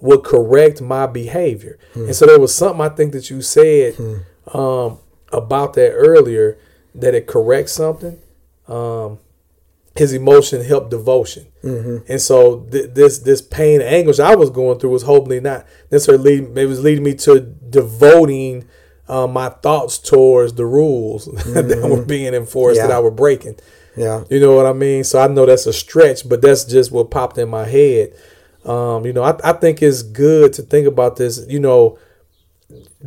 would 0.00 0.22
correct 0.24 0.80
my 0.80 1.06
behavior. 1.06 1.78
Mm. 1.94 2.06
And 2.06 2.16
so 2.16 2.26
there 2.26 2.40
was 2.40 2.54
something 2.54 2.80
I 2.80 2.88
think 2.88 3.12
that 3.12 3.30
you 3.30 3.42
said 3.42 3.94
mm. 3.94 4.24
um, 4.54 4.98
about 5.32 5.74
that 5.74 5.92
earlier 5.92 6.58
that 6.94 7.14
it 7.14 7.26
corrects 7.26 7.72
something. 7.72 8.18
Um, 8.68 9.18
his 9.96 10.12
emotion 10.12 10.64
helped 10.64 10.90
devotion. 10.90 11.46
Mm-hmm. 11.62 12.10
And 12.10 12.20
so 12.20 12.60
th- 12.70 12.90
this 12.94 13.20
this 13.20 13.40
pain 13.40 13.80
and 13.80 13.88
anguish 13.88 14.18
I 14.18 14.34
was 14.34 14.50
going 14.50 14.78
through 14.78 14.90
was 14.90 15.04
hopefully 15.04 15.40
not 15.40 15.66
necessarily 15.90 16.38
leading, 16.40 16.58
it 16.58 16.66
was 16.66 16.82
leading 16.82 17.04
me 17.04 17.14
to 17.14 17.40
devoting 17.40 18.66
uh, 19.08 19.26
my 19.26 19.50
thoughts 19.50 19.98
towards 19.98 20.54
the 20.54 20.66
rules 20.66 21.28
mm-hmm. 21.28 21.68
that 21.68 21.88
were 21.88 22.04
being 22.04 22.34
enforced 22.34 22.78
yeah. 22.78 22.88
that 22.88 22.96
I 22.96 23.00
were 23.00 23.10
breaking. 23.10 23.56
Yeah. 23.96 24.24
You 24.28 24.40
know 24.40 24.56
what 24.56 24.66
I 24.66 24.72
mean? 24.72 25.04
So 25.04 25.20
I 25.20 25.28
know 25.28 25.46
that's 25.46 25.66
a 25.66 25.72
stretch, 25.72 26.28
but 26.28 26.42
that's 26.42 26.64
just 26.64 26.90
what 26.90 27.10
popped 27.10 27.38
in 27.38 27.48
my 27.48 27.64
head. 27.64 28.14
Um, 28.64 29.04
you 29.04 29.12
know, 29.12 29.22
I, 29.22 29.36
I 29.44 29.52
think 29.52 29.82
it's 29.82 30.02
good 30.02 30.52
to 30.54 30.62
think 30.62 30.86
about 30.86 31.16
this, 31.16 31.44
you 31.48 31.60
know, 31.60 31.98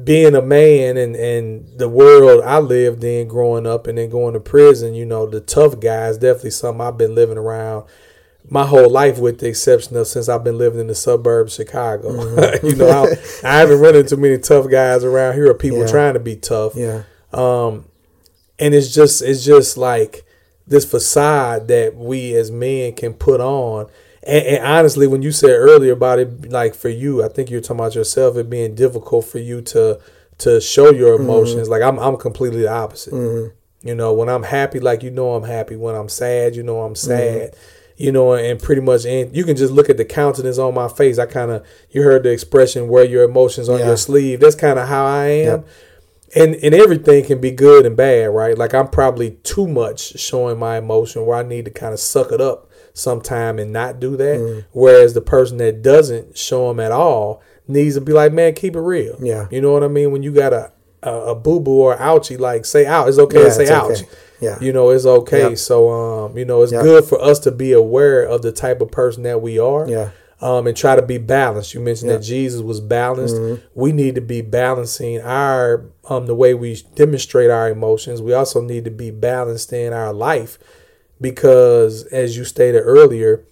being 0.04 0.36
a 0.36 0.42
man 0.42 0.98
and, 0.98 1.16
and 1.16 1.80
the 1.80 1.90
world 1.90 2.44
I 2.44 2.60
lived 2.60 3.04
in 3.04 3.28
growing 3.28 3.66
up 3.66 3.88
and 3.88 3.98
then 3.98 4.10
going 4.10 4.34
to 4.34 4.40
prison, 4.40 4.94
you 4.94 5.06
know, 5.06 5.26
the 5.26 5.42
tough 5.42 5.80
guys 5.80 6.18
definitely 6.18 6.52
something 6.52 6.82
I've 6.82 6.98
been 6.98 7.16
living 7.16 7.38
around 7.38 7.86
my 8.50 8.66
whole 8.66 8.90
life, 8.90 9.18
with 9.18 9.40
the 9.40 9.48
exception 9.48 9.98
of 9.98 10.08
since 10.08 10.30
I've 10.30 10.44
been 10.44 10.58
living 10.58 10.80
in 10.80 10.88
the 10.88 10.96
suburbs 10.96 11.60
of 11.60 11.66
Chicago. 11.66 12.10
Mm-hmm. 12.12 12.68
you 12.68 12.76
know, 12.76 12.90
I, 12.90 13.48
I, 13.48 13.58
haven't 13.60 13.80
run 13.80 13.96
into 13.96 14.16
many 14.16 14.38
tough 14.38 14.70
guys 14.70 15.04
around 15.04 15.34
here 15.34 15.50
or 15.50 15.54
people 15.54 15.80
yeah. 15.80 15.88
trying 15.88 16.14
to 16.14 16.20
be 16.20 16.36
tough. 16.36 16.74
Yeah. 16.76 17.04
Um, 17.34 17.86
and 18.60 18.74
it's 18.74 18.94
just 18.94 19.22
it's 19.22 19.44
just 19.44 19.78
like 19.78 20.26
this 20.66 20.90
facade 20.90 21.68
that 21.68 21.96
we 21.96 22.36
as 22.36 22.52
men 22.52 22.94
can 22.94 23.14
put 23.14 23.42
on 23.42 23.88
and, 24.28 24.46
and, 24.46 24.66
honestly, 24.66 25.08
when 25.08 25.22
you 25.22 25.32
said 25.32 25.52
earlier 25.52 25.94
about 25.94 26.20
it, 26.20 26.52
like 26.52 26.76
for 26.76 26.90
you, 26.90 27.24
I 27.24 27.30
think 27.30 27.50
you're 27.50 27.62
talking 27.62 27.80
about 27.80 27.96
yourself, 27.96 28.36
it 28.36 28.50
being 28.50 28.76
difficult 28.76 29.26
for 29.26 29.40
you 29.40 29.62
to 29.62 30.00
to 30.40 30.62
show 30.62 30.92
your 30.92 31.16
mm-hmm. 31.16 31.24
emotions. 31.24 31.64
Mm-hmm. 31.64 31.72
Like 31.72 31.82
I'm, 31.82 31.98
I'm 31.98 32.18
completely 32.18 32.62
the 32.62 32.72
opposite. 32.72 33.14
Mm-hmm. 33.14 33.88
You 33.88 33.96
know, 33.96 34.14
when 34.14 34.28
I'm 34.28 34.44
happy, 34.44 34.80
like 34.80 35.02
you 35.02 35.12
know 35.12 35.34
I'm 35.34 35.44
happy. 35.44 35.78
When 35.78 35.96
I'm 35.96 36.10
sad, 36.10 36.56
you 36.56 36.64
know 36.64 36.82
I'm 36.82 36.94
mm-hmm. 36.94 37.08
sad. 37.08 37.52
Mm-hmm. 37.52 37.60
You 38.00 38.12
know, 38.12 38.34
and 38.34 38.62
pretty 38.62 38.82
much, 38.82 39.06
and 39.06 39.36
you 39.36 39.44
can 39.44 39.56
just 39.56 39.74
look 39.74 39.90
at 39.90 39.98
the 39.98 40.06
countenance 40.06 40.60
on 40.60 40.76
my 40.76 40.88
face. 40.88 41.18
I 41.18 41.26
kind 41.26 41.50
of, 41.50 41.66
you 41.90 42.04
heard 42.04 42.24
the 42.24 42.32
expression 42.32 42.90
"wear 42.90 43.06
your 43.06 43.24
emotions 43.24 43.70
on 43.70 43.80
yeah. 43.80 43.88
your 43.88 43.98
sleeve." 43.98 44.40
That's 44.40 44.56
kind 44.56 44.78
of 44.78 44.88
how 44.88 45.06
I 45.06 45.26
am. 45.26 45.46
Yep. 45.46 45.68
And 46.36 46.56
and 46.56 46.76
everything 46.76 47.24
can 47.24 47.40
be 47.40 47.50
good 47.50 47.86
and 47.86 47.96
bad, 47.96 48.26
right? 48.26 48.58
Like 48.58 48.76
I'm 48.76 48.90
probably 48.90 49.32
too 49.44 49.68
much 49.68 50.20
showing 50.20 50.60
my 50.60 50.78
emotion 50.78 51.26
where 51.26 51.38
I 51.38 51.44
need 51.44 51.66
to 51.66 51.72
kind 51.72 51.94
of 51.94 52.00
suck 52.00 52.32
it 52.32 52.42
up 52.42 52.67
sometime 52.98 53.60
and 53.60 53.72
not 53.72 54.00
do 54.00 54.18
that. 54.18 54.40
Mm. 54.40 54.66
Whereas 54.72 55.14
the 55.14 55.22
person 55.22 55.58
that 55.58 55.82
doesn't 55.82 56.38
show 56.38 56.68
them 56.68 56.80
at 56.80 56.92
all 56.92 57.42
needs 57.68 57.96
to 57.96 58.02
be 58.02 58.14
like, 58.14 58.34
man, 58.34 58.54
keep 58.54 58.76
it 58.76 58.82
real. 58.82 59.18
Yeah. 59.22 59.48
You 59.52 59.62
know 59.62 59.72
what 59.72 59.84
I 59.84 59.88
mean? 59.88 60.12
When 60.12 60.24
you 60.24 60.34
got 60.34 60.54
a, 60.54 60.72
a, 61.04 61.12
a 61.12 61.36
boo 61.36 61.60
boo 61.60 61.82
or 61.82 61.98
ouchie, 61.98 62.40
like 62.40 62.66
say 62.66 62.86
out, 62.86 63.08
it's 63.08 63.20
okay 63.20 63.40
yeah, 63.40 63.46
to 63.46 63.52
say 63.52 63.74
ouch. 63.74 64.02
Okay. 64.02 64.10
Yeah. 64.42 64.60
You 64.60 64.74
know, 64.74 64.90
it's 64.90 65.06
okay. 65.06 65.50
Yep. 65.50 65.58
So, 65.58 65.90
um, 65.90 66.38
you 66.38 66.46
know, 66.46 66.62
it's 66.62 66.72
yep. 66.72 66.84
good 66.84 67.06
for 67.06 67.22
us 67.22 67.40
to 67.40 67.52
be 67.52 67.72
aware 67.74 68.24
of 68.24 68.42
the 68.42 68.52
type 68.52 68.82
of 68.82 68.92
person 68.92 69.24
that 69.24 69.42
we 69.42 69.60
are. 69.60 69.88
Yeah. 69.88 70.12
Um, 70.40 70.68
and 70.68 70.78
try 70.78 70.96
to 70.96 71.02
be 71.02 71.18
balanced. 71.18 71.74
You 71.74 71.80
mentioned 71.80 72.12
yep. 72.12 72.20
that 72.20 72.26
Jesus 72.26 72.62
was 72.62 72.80
balanced. 72.80 73.36
Mm-hmm. 73.36 73.66
We 73.74 73.92
need 73.92 74.14
to 74.16 74.22
be 74.22 74.42
balancing 74.42 75.20
our 75.22 75.90
um 76.10 76.28
the 76.28 76.36
way 76.36 76.54
we 76.54 76.80
demonstrate 76.94 77.50
our 77.50 77.70
emotions. 77.72 78.22
We 78.22 78.34
also 78.34 78.62
need 78.62 78.86
to 78.86 78.92
be 78.92 79.10
balanced 79.10 79.74
in 79.74 79.94
our 79.94 80.14
life 80.14 80.60
because 81.20 82.04
as 82.06 82.38
you 82.38 82.44
stated 82.44 82.80
earlier 82.80 83.46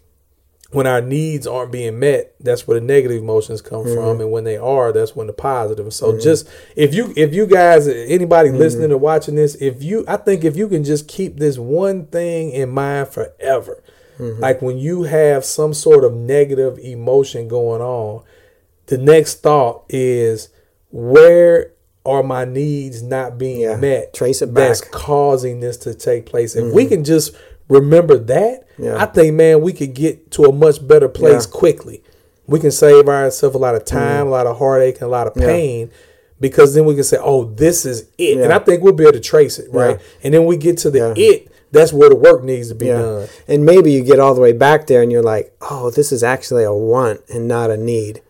when 0.72 0.88
our 0.88 1.01
needs 1.01 1.47
aren't 1.47 1.72
being 1.72 1.99
met 1.99 2.36
that's 2.39 2.68
where 2.68 2.80
the 2.80 2.86
negative 2.86 3.22
emotions 3.22 3.61
come 3.61 3.86
mm-hmm. 3.86 3.95
from 3.95 4.20
and 4.20 4.32
when 4.32 4.43
they 4.43 4.57
are 4.57 4.91
that's 4.91 5.16
when 5.16 5.28
the 5.28 5.34
positive 5.34 5.93
so 5.93 6.11
mm-hmm. 6.11 6.22
just 6.22 6.47
if 6.76 6.93
you 6.93 7.13
if 7.16 7.34
you 7.34 7.45
guys 7.47 7.88
anybody 7.88 8.49
mm-hmm. 8.49 8.57
listening 8.57 8.91
or 8.91 8.97
watching 8.97 9.36
this 9.36 9.55
if 9.55 9.82
you 9.82 10.03
i 10.07 10.18
think 10.18 10.43
if 10.43 10.55
you 10.55 10.68
can 10.68 10.84
just 10.84 11.07
keep 11.07 11.38
this 11.38 11.57
one 11.57 12.05
thing 12.07 12.51
in 12.51 12.70
mind 12.70 13.07
forever 13.07 13.82
mm-hmm. 14.18 14.41
like 14.41 14.61
when 14.61 14.78
you 14.78 15.03
have 15.03 15.45
some 15.45 15.74
sort 15.74 16.03
of 16.03 16.13
negative 16.13 16.78
emotion 16.80 17.47
going 17.47 17.82
on 17.82 18.24
the 18.88 18.97
next 18.97 19.41
thought 19.41 19.84
is 19.89 20.49
where 20.89 21.72
are 22.05 22.22
my 22.22 22.45
needs 22.45 23.01
not 23.01 23.38
being 23.38 23.61
yeah. 23.61 23.78
met 23.78 24.13
trace 24.13 24.41
it 24.41 24.53
back 24.53 24.68
that's 24.68 24.82
causing 24.82 25.59
this 25.59 25.78
to 25.78 25.93
take 25.93 26.26
place 26.26 26.55
if 26.55 26.74
we 26.74 26.84
mm-hmm. 26.84 26.95
can 26.95 27.03
just 27.03 27.36
remember 27.68 28.18
that, 28.18 28.68
yeah. 28.78 29.01
I 29.01 29.05
think, 29.05 29.36
man, 29.36 29.61
we 29.61 29.74
could 29.74 29.93
get 29.93 30.32
to 30.32 30.43
a 30.43 30.53
much 30.53 30.86
better 30.86 31.07
place 31.07 31.47
yeah. 31.47 31.57
quickly. 31.57 32.03
We 32.47 32.59
can 32.59 32.72
save 32.72 33.07
ourselves 33.07 33.55
a 33.55 33.59
lot 33.59 33.76
of 33.76 33.86
time, 33.86 34.26
mm. 34.26 34.28
a 34.28 34.30
lot 34.30 34.47
of 34.47 34.57
heartache, 34.57 34.95
and 34.95 35.03
a 35.03 35.07
lot 35.07 35.28
of 35.28 35.34
pain. 35.34 35.88
Yeah. 35.88 35.97
Because 36.39 36.76
then 36.76 36.86
we 36.86 36.95
can 36.95 37.05
say, 37.05 37.18
"Oh, 37.20 37.45
this 37.45 37.86
is 37.86 38.09
it," 38.18 38.39
and 38.39 38.51
I 38.51 38.59
think 38.59 38.84
we'll 38.84 38.93
be 38.93 39.03
able 39.03 39.13
to 39.13 39.22
trace 39.22 39.57
it, 39.57 39.72
right? 39.72 39.99
And 40.22 40.34
then 40.34 40.45
we 40.45 40.57
get 40.57 40.78
to 40.80 40.91
the 40.91 41.13
it. 41.16 41.49
That's 41.72 41.93
where 41.93 42.09
the 42.09 42.16
work 42.16 42.43
needs 42.43 42.68
to 42.70 42.76
be 42.76 42.88
done. 42.88 43.28
And 43.47 43.66
maybe 43.66 43.91
you 43.91 44.03
get 44.03 44.20
all 44.20 44.36
the 44.36 44.41
way 44.41 44.51
back 44.51 44.88
there, 44.88 45.01
and 45.01 45.11
you're 45.11 45.24
like, 45.24 45.55
"Oh, 45.61 45.91
this 45.91 46.11
is 46.11 46.24
actually 46.24 46.66
a 46.66 46.74
want 46.74 47.22
and 47.30 47.47
not 47.47 47.72
a 47.72 47.78
need." 47.78 48.22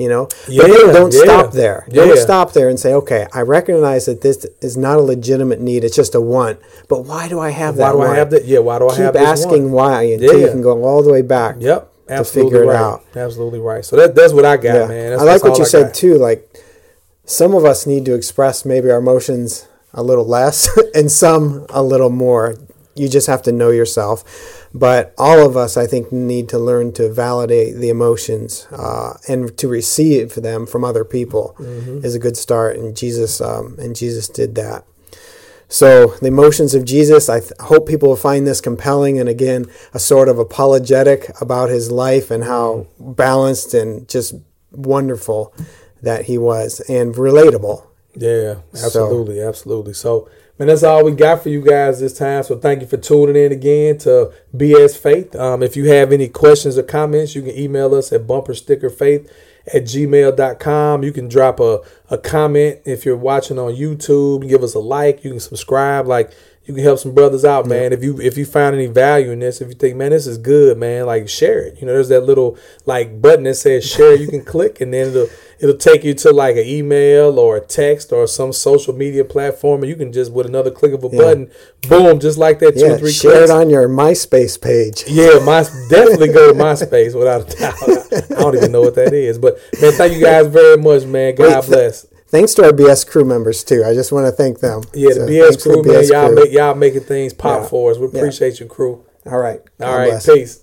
You 0.00 0.08
know 0.08 0.26
yeah, 0.48 0.62
but 0.62 0.92
don't 0.92 1.12
yeah. 1.12 1.20
stop 1.22 1.52
there 1.52 1.84
yeah. 1.88 2.06
don't 2.06 2.16
stop 2.16 2.54
there 2.54 2.70
and 2.70 2.80
say 2.80 2.94
okay 2.94 3.26
i 3.34 3.42
recognize 3.42 4.06
that 4.06 4.22
this 4.22 4.46
is 4.62 4.74
not 4.74 4.98
a 4.98 5.02
legitimate 5.02 5.60
need 5.60 5.84
it's 5.84 5.94
just 5.94 6.14
a 6.14 6.20
want 6.20 6.58
but 6.88 7.04
why 7.04 7.28
do 7.28 7.38
i 7.38 7.50
have 7.50 7.76
why 7.76 7.84
that 7.84 7.92
do 7.92 7.98
want? 7.98 8.10
i 8.10 8.16
have 8.16 8.30
that 8.30 8.46
yeah 8.46 8.58
why 8.58 8.78
do 8.78 8.88
i 8.88 8.92
keep 8.92 9.00
have 9.00 9.16
asking 9.16 9.70
why 9.70 10.04
until 10.04 10.40
you 10.40 10.48
can 10.48 10.62
go 10.62 10.82
all 10.84 11.02
the 11.02 11.12
way 11.12 11.20
back 11.20 11.56
yep 11.58 11.92
absolutely 12.08 12.50
to 12.50 12.56
figure 12.56 12.66
right. 12.66 12.74
it 12.74 12.80
out 12.80 13.04
absolutely 13.14 13.60
right 13.60 13.84
so 13.84 13.94
that, 13.94 14.14
that's 14.14 14.32
what 14.32 14.46
i 14.46 14.56
got 14.56 14.88
man 14.88 15.10
that's, 15.10 15.20
i 15.20 15.24
like 15.24 15.44
what 15.44 15.58
you 15.58 15.64
I 15.64 15.68
said 15.68 15.86
got. 15.88 15.94
too 15.94 16.14
like 16.14 16.48
some 17.26 17.54
of 17.54 17.66
us 17.66 17.86
need 17.86 18.06
to 18.06 18.14
express 18.14 18.64
maybe 18.64 18.90
our 18.90 18.98
emotions 18.98 19.68
a 19.92 20.02
little 20.02 20.26
less 20.26 20.66
and 20.94 21.10
some 21.12 21.66
a 21.68 21.82
little 21.82 22.10
more 22.10 22.56
you 23.00 23.08
just 23.08 23.26
have 23.26 23.42
to 23.42 23.52
know 23.52 23.70
yourself 23.70 24.60
but 24.72 25.14
all 25.18 25.44
of 25.44 25.56
us, 25.56 25.76
I 25.76 25.86
think, 25.86 26.12
need 26.12 26.48
to 26.50 26.58
learn 26.58 26.92
to 26.92 27.12
validate 27.12 27.76
the 27.76 27.88
emotions 27.88 28.66
uh, 28.70 29.18
and 29.28 29.56
to 29.58 29.68
receive 29.68 30.34
them 30.34 30.66
from 30.66 30.84
other 30.84 31.04
people 31.04 31.56
mm-hmm. 31.58 32.04
is 32.04 32.14
a 32.14 32.20
good 32.20 32.36
start. 32.36 32.76
And 32.76 32.96
Jesus, 32.96 33.40
um, 33.40 33.76
and 33.78 33.96
Jesus 33.96 34.28
did 34.28 34.54
that. 34.54 34.84
So 35.68 36.08
the 36.20 36.28
emotions 36.28 36.74
of 36.74 36.84
Jesus, 36.84 37.28
I 37.28 37.40
th- 37.40 37.52
hope 37.60 37.88
people 37.88 38.08
will 38.08 38.16
find 38.16 38.46
this 38.46 38.60
compelling 38.60 39.18
and 39.20 39.28
again 39.28 39.66
a 39.92 40.00
sort 40.00 40.28
of 40.28 40.38
apologetic 40.38 41.30
about 41.40 41.68
his 41.68 41.92
life 41.92 42.30
and 42.30 42.44
how 42.44 42.88
balanced 42.98 43.72
and 43.74 44.08
just 44.08 44.34
wonderful 44.72 45.54
that 46.02 46.24
he 46.24 46.38
was 46.38 46.80
and 46.88 47.14
relatable. 47.14 47.86
Yeah, 48.16 48.56
absolutely, 48.72 49.38
so, 49.38 49.48
absolutely. 49.48 49.92
So 49.94 50.28
and 50.60 50.68
that's 50.68 50.82
all 50.82 51.02
we 51.02 51.12
got 51.12 51.42
for 51.42 51.48
you 51.48 51.62
guys 51.62 52.00
this 52.00 52.18
time. 52.18 52.42
So 52.42 52.58
thank 52.58 52.82
you 52.82 52.86
for 52.86 52.98
tuning 52.98 53.34
in 53.34 53.50
again 53.50 53.96
to 54.00 54.30
BS 54.54 54.98
Faith. 54.98 55.34
Um, 55.34 55.62
if 55.62 55.74
you 55.74 55.86
have 55.86 56.12
any 56.12 56.28
questions 56.28 56.76
or 56.76 56.82
comments, 56.82 57.34
you 57.34 57.40
can 57.40 57.58
email 57.58 57.94
us 57.94 58.12
at 58.12 58.26
bumperstickerfaith 58.26 59.30
at 59.72 59.84
gmail.com. 59.84 61.02
You 61.02 61.12
can 61.12 61.28
drop 61.28 61.60
a, 61.60 61.80
a 62.10 62.18
comment 62.18 62.80
if 62.84 63.06
you're 63.06 63.16
watching 63.16 63.58
on 63.58 63.72
YouTube. 63.72 64.46
Give 64.46 64.62
us 64.62 64.74
a 64.74 64.80
like. 64.80 65.24
You 65.24 65.30
can 65.30 65.40
subscribe. 65.40 66.06
Like 66.06 66.30
you 66.70 66.76
can 66.76 66.84
help 66.84 66.98
some 66.98 67.12
brothers 67.14 67.44
out, 67.44 67.66
man. 67.66 67.92
If 67.92 68.02
you 68.02 68.20
if 68.20 68.38
you 68.38 68.46
find 68.46 68.74
any 68.74 68.86
value 68.86 69.30
in 69.32 69.40
this, 69.40 69.60
if 69.60 69.68
you 69.68 69.74
think, 69.74 69.96
man, 69.96 70.10
this 70.10 70.26
is 70.26 70.38
good, 70.38 70.78
man, 70.78 71.06
like 71.06 71.28
share 71.28 71.60
it. 71.66 71.78
You 71.80 71.86
know, 71.86 71.92
there's 71.92 72.08
that 72.08 72.22
little 72.22 72.56
like 72.86 73.20
button 73.20 73.44
that 73.44 73.54
says 73.54 73.84
share. 73.88 74.14
You 74.14 74.28
can 74.28 74.44
click, 74.44 74.80
and 74.80 74.92
then 74.94 75.08
it'll 75.08 75.28
it'll 75.58 75.76
take 75.76 76.04
you 76.04 76.14
to 76.14 76.32
like 76.32 76.56
an 76.56 76.64
email 76.64 77.38
or 77.38 77.56
a 77.56 77.60
text 77.60 78.12
or 78.12 78.26
some 78.26 78.52
social 78.52 78.94
media 78.94 79.24
platform, 79.24 79.82
and 79.82 79.90
you 79.90 79.96
can 79.96 80.12
just 80.12 80.32
with 80.32 80.46
another 80.46 80.70
click 80.70 80.92
of 80.92 81.04
a 81.04 81.08
button, 81.08 81.50
boom, 81.88 82.18
just 82.20 82.38
like 82.38 82.60
that, 82.60 82.74
two 82.74 82.80
Yeah, 82.86 82.92
or 82.94 82.98
three 82.98 83.12
share 83.12 83.32
clicks. 83.32 83.50
it 83.50 83.52
on 83.52 83.68
your 83.68 83.88
MySpace 83.88 84.60
page. 84.60 85.04
Yeah, 85.08 85.38
my 85.44 85.62
definitely 85.90 86.28
go 86.32 86.52
to 86.52 86.58
MySpace 86.58 87.18
without 87.18 87.52
a 87.52 87.56
doubt. 87.58 88.30
I 88.38 88.40
don't 88.42 88.56
even 88.56 88.72
know 88.72 88.80
what 88.80 88.94
that 88.94 89.12
is, 89.12 89.38
but 89.38 89.58
man, 89.80 89.92
thank 89.92 90.14
you 90.14 90.20
guys 90.20 90.46
very 90.46 90.76
much, 90.78 91.04
man. 91.04 91.34
God 91.34 91.44
Wait, 91.46 91.52
th- 91.54 91.66
bless. 91.66 92.06
Thanks 92.30 92.54
to 92.54 92.64
our 92.64 92.72
BS 92.72 93.06
crew 93.08 93.24
members 93.24 93.64
too. 93.64 93.82
I 93.84 93.92
just 93.92 94.12
want 94.12 94.26
to 94.26 94.32
thank 94.32 94.60
them. 94.60 94.82
Yeah, 94.94 95.08
the 95.08 95.14
So 95.14 95.26
BS 95.26 95.42
thanks 95.48 95.56
to 95.64 95.68
crew, 95.70 95.82
the 95.82 95.92
man, 95.92 96.02
BS 96.02 96.10
y'all 96.10 96.26
crew. 96.28 96.34
make 96.36 96.52
y'all 96.52 96.74
making 96.74 97.00
things 97.00 97.32
pop 97.32 97.62
Yeah. 97.62 97.68
for 97.68 97.90
us. 97.90 97.98
We 97.98 98.06
Yeah. 98.12 98.20
appreciate 98.20 98.60
your 98.60 98.68
crew. 98.68 99.00
All 99.30 99.38
right. 99.38 99.60
All 99.80 99.86
God 99.88 99.96
right, 99.96 100.10
bless. 100.10 100.26
peace. 100.26 100.60